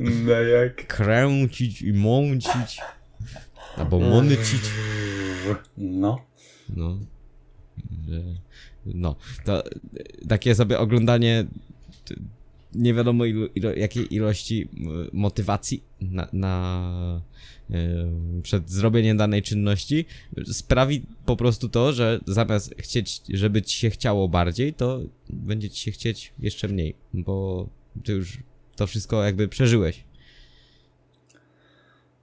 No 0.00 0.32
jak? 0.32 0.86
Kręcić 0.86 1.82
i 1.82 1.92
mącić. 1.92 2.80
Albo 3.76 4.00
monycić. 4.00 4.62
No. 5.76 6.20
No. 6.76 6.98
No. 8.86 9.16
To 9.44 9.64
takie 10.28 10.54
sobie 10.54 10.78
oglądanie 10.78 11.46
nie 12.74 12.94
wiadomo 12.94 13.24
ilu, 13.24 13.46
ilo, 13.54 13.74
jakiej 13.74 14.14
ilości 14.14 14.68
motywacji 15.12 15.82
na, 16.00 16.28
na 16.32 17.22
e, 17.70 18.10
przed 18.42 18.70
zrobieniem 18.70 19.16
danej 19.16 19.42
czynności 19.42 20.04
sprawi 20.52 21.02
po 21.26 21.36
prostu 21.36 21.68
to, 21.68 21.92
że 21.92 22.20
zamiast 22.26 22.74
chcieć, 22.78 23.20
żeby 23.28 23.62
ci 23.62 23.76
się 23.76 23.90
chciało 23.90 24.28
bardziej, 24.28 24.74
to 24.74 25.00
będzie 25.30 25.70
ci 25.70 25.80
się 25.80 25.90
chcieć 25.90 26.32
jeszcze 26.38 26.68
mniej, 26.68 26.94
bo 27.14 27.68
ty 28.04 28.12
już 28.12 28.38
to 28.76 28.86
wszystko 28.86 29.24
jakby 29.24 29.48
przeżyłeś. 29.48 30.04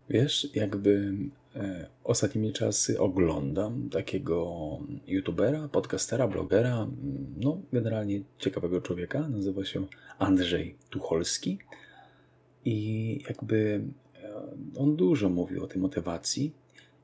Wiesz, 0.10 0.48
jakby 0.56 1.14
ostatnimi 2.04 2.54
czasy 2.54 3.00
oglądam 3.00 3.90
takiego 3.90 4.48
youtubera, 5.08 5.68
podcastera, 5.68 6.28
blogera, 6.28 6.76
mm, 6.76 7.36
no 7.38 7.62
generalnie 7.74 8.22
ciekawego 8.38 8.82
człowieka, 8.82 9.30
nazywa 9.30 9.66
się 9.66 9.86
Andrzej 10.20 10.76
Tucholski 10.90 11.60
i 12.66 13.20
jakby 13.28 13.82
e, 14.24 14.80
on 14.80 14.96
dużo 14.96 15.30
mówi 15.30 15.60
o 15.60 15.68
tej 15.68 15.82
motywacji 15.82 16.54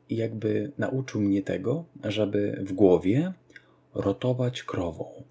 i 0.10 0.16
jakby 0.16 0.72
nauczył 0.78 1.22
mnie 1.22 1.42
tego, 1.42 1.86
żeby 2.04 2.64
w 2.66 2.74
głowie 2.74 3.34
rotować 3.94 4.64
krową. 4.64 5.24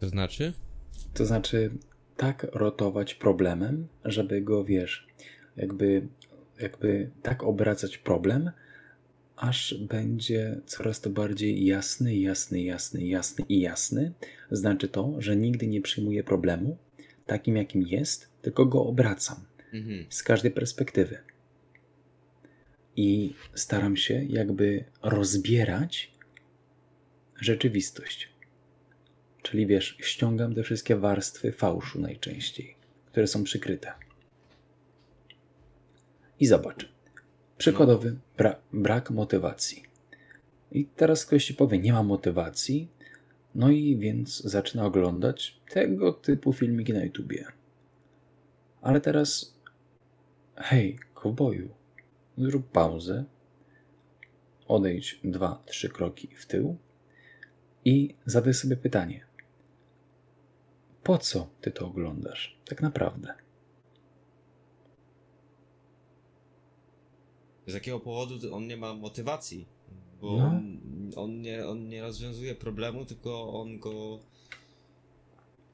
To 0.00 0.08
znaczy? 0.08 0.52
To 1.14 1.26
znaczy, 1.26 1.70
tak 2.16 2.46
rotować 2.52 3.14
problemem, 3.14 3.88
żeby 4.04 4.42
go, 4.42 4.64
wiesz, 4.64 5.06
jakby, 5.56 6.06
jakby 6.60 7.10
tak 7.22 7.42
obracać 7.42 7.98
problem, 7.98 8.50
aż 9.36 9.74
będzie 9.74 10.60
coraz 10.66 11.00
to 11.00 11.10
bardziej 11.10 11.64
jasny, 11.66 12.16
jasny, 12.16 12.62
jasny, 12.62 13.06
jasny 13.06 13.44
i 13.48 13.60
jasny. 13.60 14.12
Znaczy 14.50 14.88
to, 14.88 15.14
że 15.18 15.36
nigdy 15.36 15.66
nie 15.66 15.80
przyjmuję 15.82 16.24
problemu 16.24 16.76
takim, 17.26 17.56
jakim 17.56 17.82
jest, 17.82 18.28
tylko 18.42 18.66
go 18.66 18.86
obracam 18.86 19.44
Mhm. 19.72 20.06
z 20.08 20.22
każdej 20.22 20.50
perspektywy. 20.50 21.18
I 22.96 23.34
staram 23.54 23.96
się 23.96 24.24
jakby 24.24 24.84
rozbierać 25.02 26.12
rzeczywistość. 27.40 28.28
Czyli 29.42 29.66
wiesz, 29.66 29.96
ściągam 30.00 30.54
te 30.54 30.62
wszystkie 30.62 30.96
warstwy 30.96 31.52
fałszu 31.52 32.00
najczęściej, 32.00 32.76
które 33.06 33.26
są 33.26 33.44
przykryte. 33.44 33.92
I 36.40 36.46
zobacz. 36.46 36.88
Przykładowy 37.58 38.16
bra- 38.38 38.56
brak 38.72 39.10
motywacji. 39.10 39.82
I 40.72 40.84
teraz 40.84 41.26
ktoś 41.26 41.44
ci 41.44 41.54
powie, 41.54 41.78
nie 41.78 41.92
ma 41.92 42.02
motywacji, 42.02 42.88
no 43.54 43.70
i 43.70 43.96
więc 43.96 44.42
zaczyna 44.42 44.84
oglądać 44.84 45.60
tego 45.70 46.12
typu 46.12 46.52
filmiki 46.52 46.92
na 46.92 47.04
YouTubie. 47.04 47.44
Ale 48.82 49.00
teraz 49.00 49.56
Hej, 50.56 50.98
kowboju, 51.14 51.68
zrób 52.38 52.70
pauzę, 52.70 53.24
odejdź 54.68 55.20
dwa, 55.24 55.62
trzy 55.66 55.88
kroki 55.88 56.28
w 56.36 56.46
tył 56.46 56.76
i 57.84 58.14
zadaj 58.26 58.54
sobie 58.54 58.76
pytanie: 58.76 59.26
po 61.02 61.18
co 61.18 61.48
ty 61.60 61.70
to 61.70 61.86
oglądasz 61.86 62.58
tak 62.64 62.82
naprawdę? 62.82 63.34
Z 67.66 67.74
jakiego 67.74 68.00
powodu 68.00 68.54
on 68.54 68.66
nie 68.66 68.76
ma 68.76 68.94
motywacji? 68.94 69.66
Bo 70.20 70.36
No. 70.36 70.44
on, 70.46 70.78
on, 71.16 71.40
nie, 71.40 71.66
on 71.66 71.88
nie 71.88 72.02
rozwiązuje 72.02 72.54
problemu, 72.54 73.04
tylko 73.04 73.52
on 73.60 73.78
go 73.78 74.18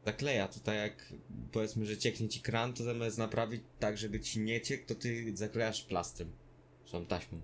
zakleja. 0.06 0.48
To 0.48 0.60
tak 0.60 0.76
jak 0.76 1.12
powiedzmy, 1.52 1.86
że 1.86 1.96
cieknie 1.96 2.28
ci 2.28 2.40
kran, 2.40 2.72
to 2.72 2.84
zamiast 2.84 3.18
naprawić 3.18 3.62
tak, 3.78 3.98
żeby 3.98 4.20
ci 4.20 4.40
nie 4.40 4.60
ciekł, 4.60 4.86
to 4.86 4.94
ty 4.94 5.36
zaklejasz 5.36 5.82
plastrem. 5.82 6.28
Czy 6.84 6.92
tam 6.92 7.06
taśmą. 7.06 7.38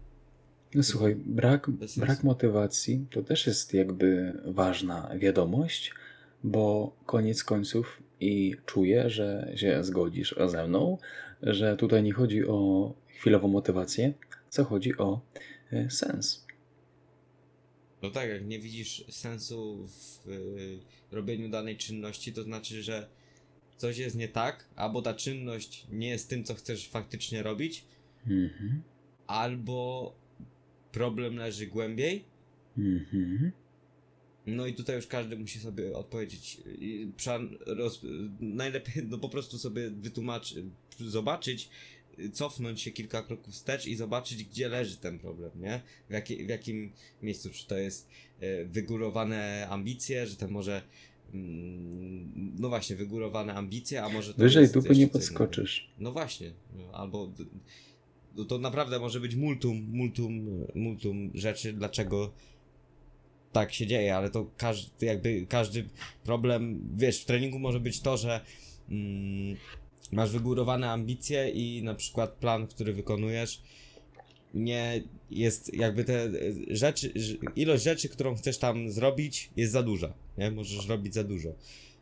No 0.74 0.82
słuchaj, 0.82 1.14
brak, 1.16 1.70
brak 1.96 2.24
motywacji 2.24 3.06
to 3.10 3.22
też 3.22 3.46
jest 3.46 3.74
jakby 3.74 4.32
ważna 4.44 5.10
wiadomość, 5.18 5.92
bo 6.44 6.92
koniec 7.06 7.44
końców 7.44 8.02
i 8.20 8.56
czuję, 8.66 9.10
że 9.10 9.52
się 9.56 9.84
zgodzisz 9.84 10.34
ze 10.46 10.68
mną, 10.68 10.98
że 11.42 11.76
tutaj 11.76 12.02
nie 12.02 12.12
chodzi 12.12 12.46
o 12.46 12.92
chwilową 13.18 13.48
motywację, 13.48 14.12
co 14.50 14.64
chodzi 14.64 14.98
o 14.98 15.20
e, 15.72 15.90
sens. 15.90 16.46
No 18.02 18.10
tak, 18.10 18.28
jak 18.28 18.46
nie 18.46 18.58
widzisz 18.58 19.04
sensu 19.10 19.86
w 19.88 20.28
y, 20.28 20.78
robieniu 21.10 21.48
danej 21.48 21.76
czynności, 21.76 22.32
to 22.32 22.42
znaczy, 22.42 22.82
że 22.82 23.08
coś 23.76 23.98
jest 23.98 24.16
nie 24.16 24.28
tak, 24.28 24.68
albo 24.76 25.02
ta 25.02 25.14
czynność 25.14 25.86
nie 25.92 26.08
jest 26.08 26.30
tym, 26.30 26.44
co 26.44 26.54
chcesz 26.54 26.88
faktycznie 26.88 27.42
robić, 27.42 27.84
Mhm. 28.26 28.82
albo 29.26 30.14
problem 30.92 31.36
leży 31.36 31.66
głębiej. 31.66 32.24
Mhm. 32.78 33.52
No 34.46 34.66
i 34.66 34.74
tutaj 34.74 34.96
już 34.96 35.06
każdy 35.06 35.36
musi 35.36 35.58
sobie 35.60 35.96
odpowiedzieć. 35.96 36.60
Roz, 37.66 38.00
najlepiej 38.40 39.06
no 39.08 39.18
po 39.18 39.28
prostu 39.28 39.58
sobie 39.58 39.90
wytłumaczyć, 39.90 40.58
zobaczyć, 40.98 41.70
cofnąć 42.32 42.80
się 42.80 42.90
kilka 42.90 43.22
kroków 43.22 43.54
wstecz 43.54 43.86
i 43.86 43.96
zobaczyć, 43.96 44.44
gdzie 44.44 44.68
leży 44.68 44.96
ten 44.96 45.18
problem, 45.18 45.50
nie? 45.56 45.80
W, 46.08 46.12
jakie, 46.12 46.46
w 46.46 46.48
jakim 46.48 46.92
miejscu, 47.22 47.50
czy 47.50 47.66
to 47.66 47.78
jest 47.78 48.08
e, 48.40 48.64
wygórowane 48.64 49.66
ambicje, 49.70 50.26
że 50.26 50.36
to 50.36 50.48
może 50.48 50.82
mm, 51.34 52.54
no 52.58 52.68
właśnie, 52.68 52.96
wygórowane 52.96 53.54
ambicje, 53.54 54.02
a 54.02 54.08
może 54.08 54.34
to 54.34 54.38
Wyżej 54.38 54.68
dupy 54.68 54.88
nie 54.88 54.94
innego. 54.94 55.12
podskoczysz. 55.12 55.90
No 55.98 56.12
właśnie, 56.12 56.52
no, 56.76 56.90
albo 56.92 57.32
no 58.36 58.44
to 58.44 58.58
naprawdę 58.58 58.98
może 58.98 59.20
być 59.20 59.34
multum, 59.34 59.86
multum, 59.90 60.46
multum 60.74 61.30
rzeczy, 61.34 61.72
dlaczego 61.72 62.32
tak 63.52 63.72
się 63.72 63.86
dzieje, 63.86 64.16
ale 64.16 64.30
to 64.30 64.50
każdy, 64.56 65.06
jakby 65.06 65.46
każdy 65.48 65.88
problem, 66.24 66.88
wiesz, 66.96 67.20
w 67.20 67.24
treningu 67.24 67.58
może 67.58 67.80
być 67.80 68.00
to, 68.00 68.16
że 68.16 68.40
mm, 68.88 69.56
masz 70.12 70.30
wygórowane 70.30 70.90
ambicje 70.90 71.50
i 71.50 71.82
na 71.82 71.94
przykład 71.94 72.30
plan, 72.30 72.66
który 72.66 72.92
wykonujesz, 72.92 73.62
nie 74.54 75.02
jest 75.30 75.74
jakby 75.74 76.04
te 76.04 76.24
e, 76.24 76.30
rzeczy, 76.70 77.12
ilość 77.56 77.84
rzeczy, 77.84 78.08
którą 78.08 78.34
chcesz 78.34 78.58
tam 78.58 78.90
zrobić 78.90 79.50
jest 79.56 79.72
za 79.72 79.82
duża, 79.82 80.14
nie? 80.38 80.50
Możesz 80.50 80.88
robić 80.88 81.14
za 81.14 81.24
dużo. 81.24 81.54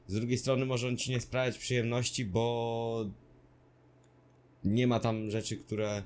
Z 0.07 0.15
drugiej 0.15 0.39
strony 0.39 0.67
może 0.67 0.89
on 0.89 0.97
ci 0.97 1.11
nie 1.11 1.21
sprawiać 1.21 1.59
przyjemności, 1.59 2.25
bo 2.25 3.07
nie 4.65 4.87
ma 4.87 5.01
tam 5.01 5.31
rzeczy, 5.31 5.57
które. 5.57 6.03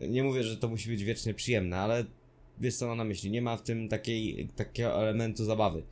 Nie 0.00 0.22
mówię, 0.22 0.42
że 0.42 0.56
to 0.56 0.68
musi 0.68 0.88
być 0.88 1.04
wiecznie 1.04 1.34
przyjemne, 1.34 1.76
ale 1.76 2.04
wiesz 2.60 2.76
co 2.76 2.86
mam 2.86 2.98
na 2.98 3.04
myśli. 3.04 3.30
Nie 3.30 3.42
ma 3.42 3.56
w 3.56 3.62
tym 3.62 3.88
takiej, 3.88 4.48
takiego 4.56 5.02
elementu 5.02 5.44
zabawy. 5.44 5.82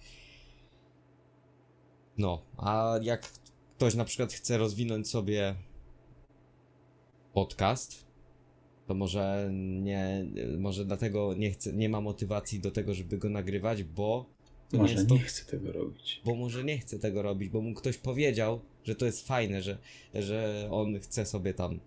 No, 2.19 2.43
a 2.57 2.99
jak 3.03 3.29
ktoś 3.83 3.95
na 3.95 4.05
przykład 4.05 4.33
chce 4.33 4.59
rozwinąć 4.59 5.09
sobie 5.09 5.55
podcast, 7.33 8.07
to 8.87 8.95
może 8.95 9.51
nie, 9.53 10.27
może 10.59 10.85
dlatego 10.85 11.35
nie 11.35 11.51
chce, 11.51 11.73
nie 11.73 11.89
ma 11.89 12.01
motywacji 12.01 12.61
do 12.61 12.71
tego, 12.71 12.95
żeby 12.95 13.19
go 13.19 13.29
nagrywać, 13.29 13.83
bo 13.83 14.27
nie 14.73 14.79
Może 14.79 14.95
jest 14.95 15.09
to 15.09 15.15
nie 15.15 15.21
chcę 15.21 15.45
tego 15.45 15.73
robić. 15.73 16.23
bo 16.25 16.35
może 16.35 16.65
nie 16.65 16.79
chce 16.79 16.99
tego 16.99 17.23
robić, 17.23 17.49
bo 17.49 17.61
mu 17.61 17.75
ktoś 17.75 17.99
powiedział, 17.99 18.61
że 18.85 18.95
to 18.95 19.07
jest 19.07 19.27
fajne, 19.27 19.63
że, 19.63 19.79
że 20.15 20.69
on 20.71 21.01
chce 21.01 21.27
sobie 21.27 21.55
tam. 21.55 21.81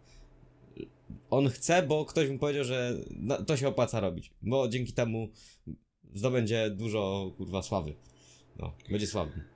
On 1.29 1.49
chce, 1.49 1.83
bo 1.83 2.05
ktoś 2.05 2.29
mu 2.29 2.39
powiedział, 2.39 2.63
że 2.63 2.97
to 3.47 3.57
się 3.57 3.67
opłaca 3.67 3.99
robić, 3.99 4.31
bo 4.41 4.67
dzięki 4.67 4.93
temu 4.93 5.29
zdobędzie 6.13 6.69
dużo 6.69 7.31
kurwa 7.37 7.61
sławy. 7.61 7.95
No, 8.59 8.73
będzie 8.89 9.07
sławny. 9.07 9.54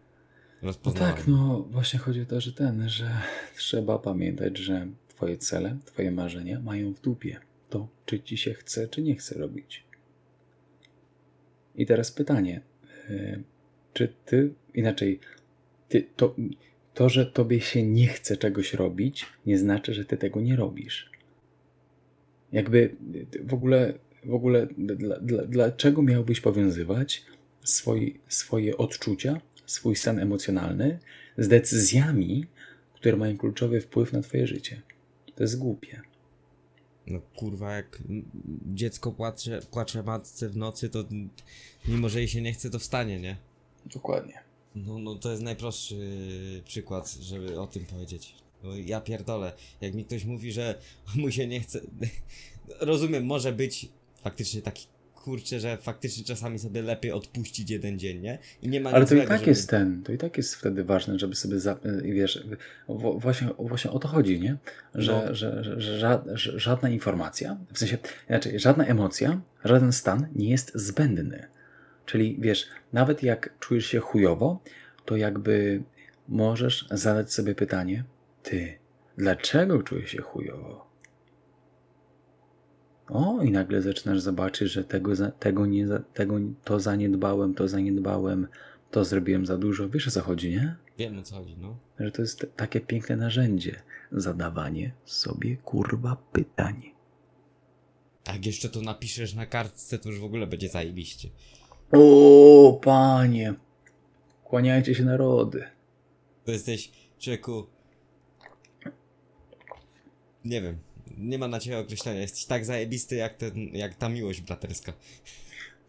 No 0.61 0.67
rozpoznawaniu. 0.67 1.15
tak, 1.15 1.27
no 1.27 1.67
właśnie 1.71 1.99
chodzi 1.99 2.21
o 2.21 2.25
to, 2.25 2.41
że 2.41 2.53
ten, 2.53 2.89
że 2.89 3.11
trzeba 3.55 3.99
pamiętać, 3.99 4.57
że 4.57 4.87
twoje 5.07 5.37
cele, 5.37 5.77
twoje 5.85 6.11
marzenia 6.11 6.59
mają 6.59 6.93
w 6.93 7.01
dupie 7.01 7.39
to, 7.69 7.87
czy 8.05 8.19
ci 8.19 8.37
się 8.37 8.53
chce, 8.53 8.87
czy 8.87 9.01
nie 9.01 9.15
chce 9.15 9.39
robić. 9.39 9.83
I 11.75 11.85
teraz 11.85 12.11
pytanie, 12.11 12.61
y, 13.09 13.43
czy 13.93 14.13
ty, 14.25 14.53
inaczej, 14.73 15.19
ty, 15.89 16.07
to, 16.15 16.35
to, 16.93 17.09
że 17.09 17.25
tobie 17.25 17.61
się 17.61 17.83
nie 17.83 18.07
chce 18.07 18.37
czegoś 18.37 18.73
robić, 18.73 19.25
nie 19.45 19.57
znaczy, 19.57 19.93
że 19.93 20.05
ty 20.05 20.17
tego 20.17 20.41
nie 20.41 20.55
robisz. 20.55 21.11
Jakby 22.51 22.95
w 23.43 23.53
ogóle, 23.53 23.93
w 24.25 24.33
ogóle 24.33 24.67
dla, 24.77 25.19
dla, 25.19 25.45
dlaczego 25.45 26.01
miałbyś 26.01 26.41
powiązywać 26.41 27.25
swoi, 27.63 28.19
swoje 28.27 28.77
odczucia, 28.77 29.41
swój 29.71 29.95
stan 29.95 30.19
emocjonalny 30.19 30.99
z 31.37 31.47
decyzjami, 31.47 32.45
które 32.93 33.17
mają 33.17 33.37
kluczowy 33.37 33.81
wpływ 33.81 34.13
na 34.13 34.21
twoje 34.21 34.47
życie? 34.47 34.81
To 35.35 35.43
jest 35.43 35.59
głupie. 35.59 36.01
No 37.07 37.19
kurwa, 37.35 37.75
jak 37.75 38.03
dziecko 38.73 39.11
płacze, 39.11 39.61
płacze 39.71 40.03
matce 40.03 40.49
w 40.49 40.57
nocy, 40.57 40.89
to 40.89 41.03
mimo, 41.87 42.09
że 42.09 42.19
jej 42.19 42.27
się 42.27 42.41
nie 42.41 42.53
chce, 42.53 42.69
to 42.69 42.79
wstanie, 42.79 43.19
nie? 43.19 43.37
Dokładnie. 43.85 44.33
No, 44.75 44.99
no 44.99 45.15
to 45.15 45.31
jest 45.31 45.43
najprostszy 45.43 45.97
przykład, 46.65 47.11
żeby 47.11 47.59
o 47.59 47.67
tym 47.67 47.85
powiedzieć. 47.85 48.35
No, 48.63 48.75
ja 48.75 49.01
pierdolę, 49.01 49.53
jak 49.81 49.93
mi 49.93 50.05
ktoś 50.05 50.25
mówi, 50.25 50.51
że 50.51 50.79
mu 51.15 51.31
się 51.31 51.47
nie 51.47 51.59
chce. 51.59 51.81
Rozumiem, 52.79 53.25
może 53.25 53.53
być 53.53 53.89
faktycznie 54.23 54.61
taki 54.61 54.87
kurczę, 55.19 55.59
że 55.59 55.77
faktycznie 55.77 56.23
czasami 56.23 56.59
sobie 56.59 56.81
lepiej 56.81 57.11
odpuścić 57.11 57.69
jeden 57.69 57.99
dzień, 57.99 58.19
nie? 58.21 58.37
I 58.61 58.67
nie 58.69 58.81
ma 58.81 58.89
Ale 58.91 59.05
to 59.05 59.15
i 59.15 59.27
tak 59.27 59.39
żeby... 59.39 59.49
jest 59.51 59.69
ten, 59.69 60.03
to 60.03 60.11
i 60.11 60.17
tak 60.17 60.37
jest 60.37 60.55
wtedy 60.55 60.83
ważne, 60.83 61.19
żeby 61.19 61.35
sobie, 61.35 61.59
za, 61.59 61.79
wiesz, 62.03 62.43
właśnie, 63.17 63.47
właśnie 63.59 63.91
o 63.91 63.99
to 63.99 64.07
chodzi, 64.07 64.39
nie? 64.39 64.57
Że, 64.95 65.11
No. 65.27 65.35
że, 65.35 65.63
że, 65.63 65.81
że, 65.81 65.99
ża- 66.07 66.35
że 66.35 66.59
żadna 66.59 66.89
informacja, 66.89 67.57
w 67.73 67.79
sensie, 67.79 67.97
inaczej, 68.29 68.59
żadna 68.59 68.85
emocja, 68.85 69.41
żaden 69.65 69.91
stan 69.91 70.27
nie 70.35 70.49
jest 70.49 70.71
zbędny. 70.75 71.47
Czyli 72.05 72.37
wiesz, 72.39 72.65
nawet 72.93 73.23
jak 73.23 73.59
czujesz 73.59 73.85
się 73.85 73.99
chujowo, 73.99 74.59
to 75.05 75.15
jakby 75.17 75.83
możesz 76.27 76.87
zadać 76.91 77.33
sobie 77.33 77.55
pytanie, 77.55 78.03
ty, 78.43 78.73
dlaczego 79.17 79.83
czujesz 79.83 80.11
się 80.11 80.21
chujowo? 80.21 80.88
O, 83.09 83.41
i 83.41 83.51
nagle 83.51 83.81
zaczynasz 83.81 84.19
zobaczyć, 84.19 84.71
że 84.71 84.83
tego, 84.83 85.11
tego 85.39 85.65
nie, 85.65 85.87
tego, 86.13 86.39
to 86.63 86.79
zaniedbałem, 86.79 87.53
to 87.53 87.67
zaniedbałem, 87.67 88.47
to 88.91 89.05
zrobiłem 89.05 89.45
za 89.45 89.57
dużo. 89.57 89.89
Wiesz 89.89 90.07
o 90.07 90.11
co 90.11 90.21
chodzi, 90.21 90.49
nie? 90.49 90.75
Wiem 90.97 91.19
o 91.19 91.23
co 91.23 91.35
chodzi, 91.35 91.57
no. 91.57 91.77
Że 91.99 92.11
to 92.11 92.21
jest 92.21 92.51
takie 92.55 92.79
piękne 92.81 93.15
narzędzie. 93.15 93.81
Zadawanie 94.11 94.93
sobie 95.05 95.57
kurwa 95.57 96.17
pytań. 96.31 96.91
A 98.25 98.33
jak 98.33 98.45
jeszcze 98.45 98.69
to 98.69 98.81
napiszesz 98.81 99.33
na 99.33 99.45
kartce, 99.45 99.99
to 99.99 100.09
już 100.09 100.19
w 100.19 100.23
ogóle 100.23 100.47
będzie 100.47 100.69
zajebiście. 100.69 101.29
O, 101.91 102.79
panie. 102.83 103.53
Kłaniajcie 104.43 104.95
się 104.95 105.05
narody. 105.05 105.63
To 106.45 106.51
jesteś, 106.51 106.91
człowieku... 107.19 107.67
Nie 110.45 110.61
wiem, 110.61 110.77
nie 111.19 111.37
ma 111.37 111.47
na 111.47 111.59
ciebie 111.59 111.79
określenia. 111.79 112.21
Jesteś 112.21 112.45
tak 112.45 112.65
zajebisty 112.65 113.15
jak, 113.15 113.37
ten, 113.37 113.55
jak 113.73 113.95
ta 113.95 114.09
miłość 114.09 114.41
braterska. 114.41 114.93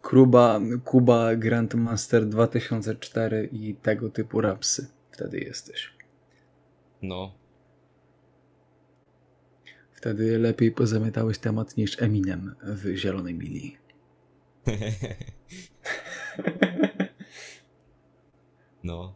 Kuba, 0.03 0.61
Kuba 0.85 1.37
Grandmaster 1.37 2.26
2004 2.26 3.49
i 3.53 3.74
tego 3.74 4.11
typu 4.11 4.41
rapsy. 4.41 4.87
Wtedy 5.11 5.41
jesteś. 5.41 5.93
No. 7.03 7.35
Wtedy 9.95 10.39
lepiej 10.39 10.72
pozamiatałeś 10.72 11.39
temat 11.39 11.76
niż 11.76 12.03
Eminem 12.03 12.55
w 12.62 12.97
Zielonej 12.97 13.35
Mili. 13.35 13.76
No. 18.83 19.14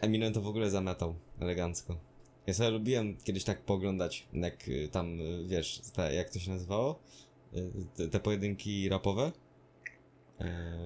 Eminem 0.00 0.32
to 0.32 0.40
w 0.40 0.46
ogóle 0.46 0.70
zamiatał 0.70 1.14
elegancko. 1.40 2.13
Ja 2.46 2.54
sobie 2.54 2.70
lubiłem 2.70 3.16
kiedyś 3.16 3.44
tak 3.44 3.60
poglądać, 3.60 4.28
jak 4.32 4.68
y, 4.68 4.88
tam, 4.88 5.20
y, 5.20 5.44
wiesz, 5.46 5.80
te, 5.92 6.14
jak 6.14 6.30
to 6.30 6.38
się 6.38 6.50
nazywało? 6.50 7.00
Y, 7.56 7.70
Te, 7.96 8.08
te 8.08 8.20
pojedynki 8.20 8.88
rapowe. 8.88 9.32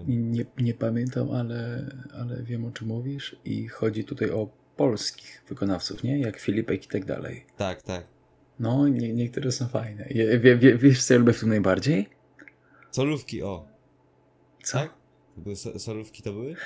Nie, 0.06 0.44
nie 0.58 0.74
pamiętam, 0.74 1.30
ale, 1.30 1.90
ale 2.14 2.42
wiem 2.42 2.64
o 2.64 2.70
czym 2.70 2.88
mówisz 2.88 3.36
i 3.44 3.68
chodzi 3.68 4.04
tutaj 4.04 4.30
o 4.30 4.48
polskich 4.76 5.42
wykonawców, 5.48 6.02
nie? 6.02 6.18
Jak 6.18 6.38
Filipek 6.40 6.84
i 6.84 6.88
tak 6.88 7.04
dalej. 7.04 7.44
tak, 7.56 7.82
tak. 7.82 8.06
No, 8.60 8.88
nie, 8.88 9.12
niektóre 9.12 9.52
są 9.52 9.68
fajne. 9.68 10.06
Je, 10.10 10.38
wie, 10.38 10.56
wie, 10.56 10.78
wiesz, 10.78 11.04
co 11.04 11.14
ja 11.14 11.20
lubię 11.20 11.32
w 11.32 11.40
tym 11.40 11.48
najbardziej? 11.48 12.08
Solówki, 12.90 13.42
o. 13.42 13.68
Co? 14.62 14.78
Tak? 14.78 14.94
Były 15.36 15.56
so, 15.56 15.78
solówki 15.78 16.22
to 16.22 16.32
były? 16.32 16.56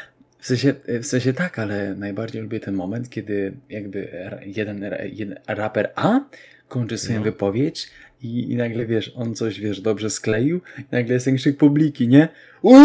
W 0.42 0.46
sensie, 0.46 0.74
w 0.88 1.06
sensie 1.06 1.32
tak, 1.32 1.58
ale 1.58 1.94
najbardziej 1.94 2.42
lubię 2.42 2.60
ten 2.60 2.74
moment, 2.74 3.10
kiedy 3.10 3.52
jakby 3.70 4.08
jeden, 4.46 4.84
jeden 5.12 5.38
raper 5.46 5.90
A 5.94 6.20
kończy 6.68 6.98
swoją 6.98 7.18
No. 7.18 7.24
wypowiedź 7.24 7.90
i, 8.22 8.52
i 8.52 8.56
nagle, 8.56 8.86
wiesz, 8.86 9.12
on 9.16 9.34
coś, 9.34 9.60
wiesz, 9.60 9.80
dobrze 9.80 10.10
skleił 10.10 10.60
i 10.78 10.82
nagle 10.92 11.14
jest 11.14 11.24
ten 11.24 11.36
krzyk 11.36 11.56
publiki, 11.56 12.08
nie? 12.08 12.28
Uuuu! 12.62 12.82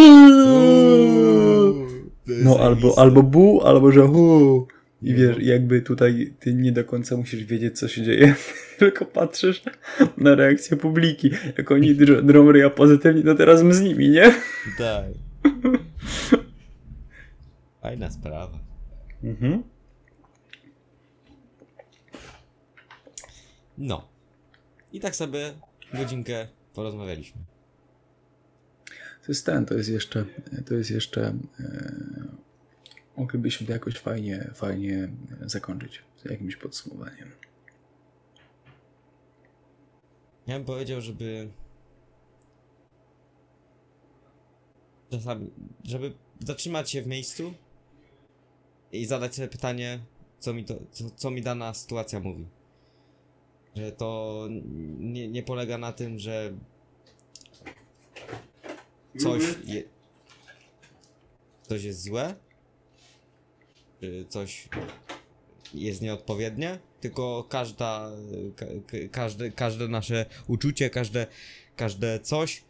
No, 2.27 2.59
albo, 2.59 2.99
albo 2.99 3.23
bu, 3.23 3.61
albo 3.61 3.91
że 3.91 4.01
hu. 4.01 4.67
I 5.01 5.13
wiesz, 5.13 5.37
jakby 5.39 5.81
tutaj 5.81 6.33
ty 6.39 6.53
nie 6.53 6.71
do 6.71 6.83
końca 6.83 7.17
musisz 7.17 7.43
wiedzieć, 7.43 7.79
co 7.79 7.87
się 7.87 8.01
dzieje, 8.01 8.35
tylko 8.79 9.05
patrzysz 9.05 9.63
na 10.17 10.35
reakcję 10.35 10.77
publiki. 10.77 11.31
Jak 11.57 11.71
oni 11.71 11.95
dr- 11.95 12.25
drą 12.25 12.51
ryja 12.51 12.69
pozytywnie, 12.69 13.23
to 13.23 13.35
teraz 13.35 13.63
my 13.63 13.73
z 13.73 13.81
nimi, 13.81 14.09
nie? 14.09 14.31
Tak. 14.77 15.05
Fajna 17.87 18.11
sprawa. 18.11 18.59
Mhm. 19.23 19.63
No. 23.77 24.07
I 24.93 24.99
tak 24.99 25.15
sobie 25.15 25.53
godzinkę 25.93 26.47
porozmawialiśmy. 26.73 27.41
To 29.25 29.31
jest 29.31 29.45
ten, 29.45 29.65
to 29.65 29.73
jest 29.73 29.89
jeszcze, 29.89 30.25
to 30.65 30.73
jest 30.73 30.91
jeszcze, 30.91 31.37
e, 31.59 31.93
moglibyśmy 33.17 33.67
to 33.67 33.73
jakoś 33.73 33.97
fajnie, 33.97 34.51
fajnie 34.53 35.09
zakończyć 35.41 36.03
z 36.15 36.29
jakimś 36.29 36.55
podsumowaniem. 36.55 37.31
Ja 40.47 40.55
bym 40.55 40.65
powiedział, 40.65 41.01
żeby. 41.01 41.49
Czasami, 45.09 45.51
żeby 45.83 46.13
zatrzymać 46.39 46.91
się 46.91 47.01
w 47.01 47.07
miejscu 47.07 47.53
i 48.91 49.05
zadać 49.05 49.35
sobie 49.35 49.47
pytanie, 49.47 49.99
co 50.39 50.53
mi, 50.53 50.65
to, 50.65 50.75
co, 50.91 51.09
co 51.09 51.31
mi 51.31 51.41
dana 51.41 51.73
sytuacja 51.73 52.19
mówi. 52.19 52.45
Że 53.75 53.91
to 53.91 54.43
nie, 54.99 55.27
nie 55.27 55.43
polega 55.43 55.77
na 55.77 55.93
tym, 55.93 56.19
że 56.19 56.53
coś, 59.19 59.43
je, 59.65 59.83
coś 61.67 61.83
jest 61.83 62.03
złe, 62.03 62.35
czy 64.01 64.25
coś 64.29 64.69
jest 65.73 66.01
nieodpowiednie, 66.01 66.79
tylko 67.01 67.45
każda, 67.49 68.11
ka, 68.55 68.65
ka, 68.65 68.97
każde, 69.11 69.51
każde 69.51 69.87
nasze 69.87 70.25
uczucie, 70.47 70.89
każde, 70.89 71.27
każde 71.75 72.19
coś, 72.19 72.63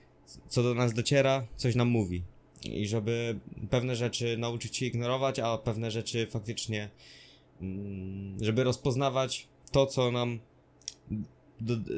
co 0.49 0.63
do 0.63 0.74
nas 0.74 0.93
dociera, 0.93 1.47
coś 1.55 1.76
nam 1.76 1.88
mówi. 1.88 2.24
I 2.64 2.88
żeby 2.88 3.39
pewne 3.70 3.95
rzeczy 3.95 4.38
nauczyć 4.38 4.78
się 4.78 4.86
ignorować, 4.86 5.39
a 5.39 5.58
pewne 5.58 5.91
rzeczy 5.91 6.28
faktycznie, 6.28 6.89
mm, 7.62 8.38
żeby 8.41 8.64
rozpoznawać 8.64 9.47
to, 9.72 9.86
co 9.86 10.12
nam 10.12 10.39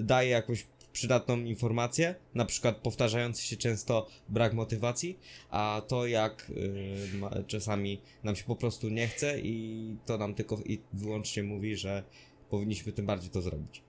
daje 0.02 0.30
jakąś 0.30 0.68
przydatną 0.94 1.38
informację, 1.38 2.16
na 2.36 2.46
przykład 2.46 2.78
powtarzający 2.78 3.44
się 3.44 3.58
często 3.58 4.08
brak 4.30 4.54
motywacji, 4.54 5.20
a 5.50 5.82
to 5.88 6.08
jak 6.08 6.50
y, 6.50 7.44
czasami 7.48 8.02
nam 8.24 8.36
się 8.36 8.44
po 8.44 8.56
prostu 8.56 8.90
nie 8.90 9.08
chce 9.08 9.40
i 9.40 9.96
to 10.06 10.18
nam 10.18 10.34
tylko 10.34 10.58
i 10.66 10.82
wyłącznie 10.94 11.44
mówi, 11.44 11.76
że 11.76 12.04
powinniśmy 12.50 12.92
tym 12.92 13.06
bardziej 13.06 13.30
to 13.30 13.42
zrobić. 13.42 13.84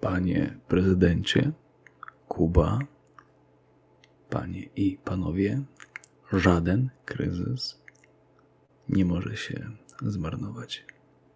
Panie 0.00 0.58
prezydencie, 0.68 1.52
Kuba, 2.28 2.78
panie 4.34 4.62
i 4.76 4.98
panowie, 5.04 5.62
żaden 6.32 6.90
kryzys 7.04 7.80
nie 8.88 9.04
może 9.04 9.36
się 9.36 9.70
zmarnować. 10.02 10.84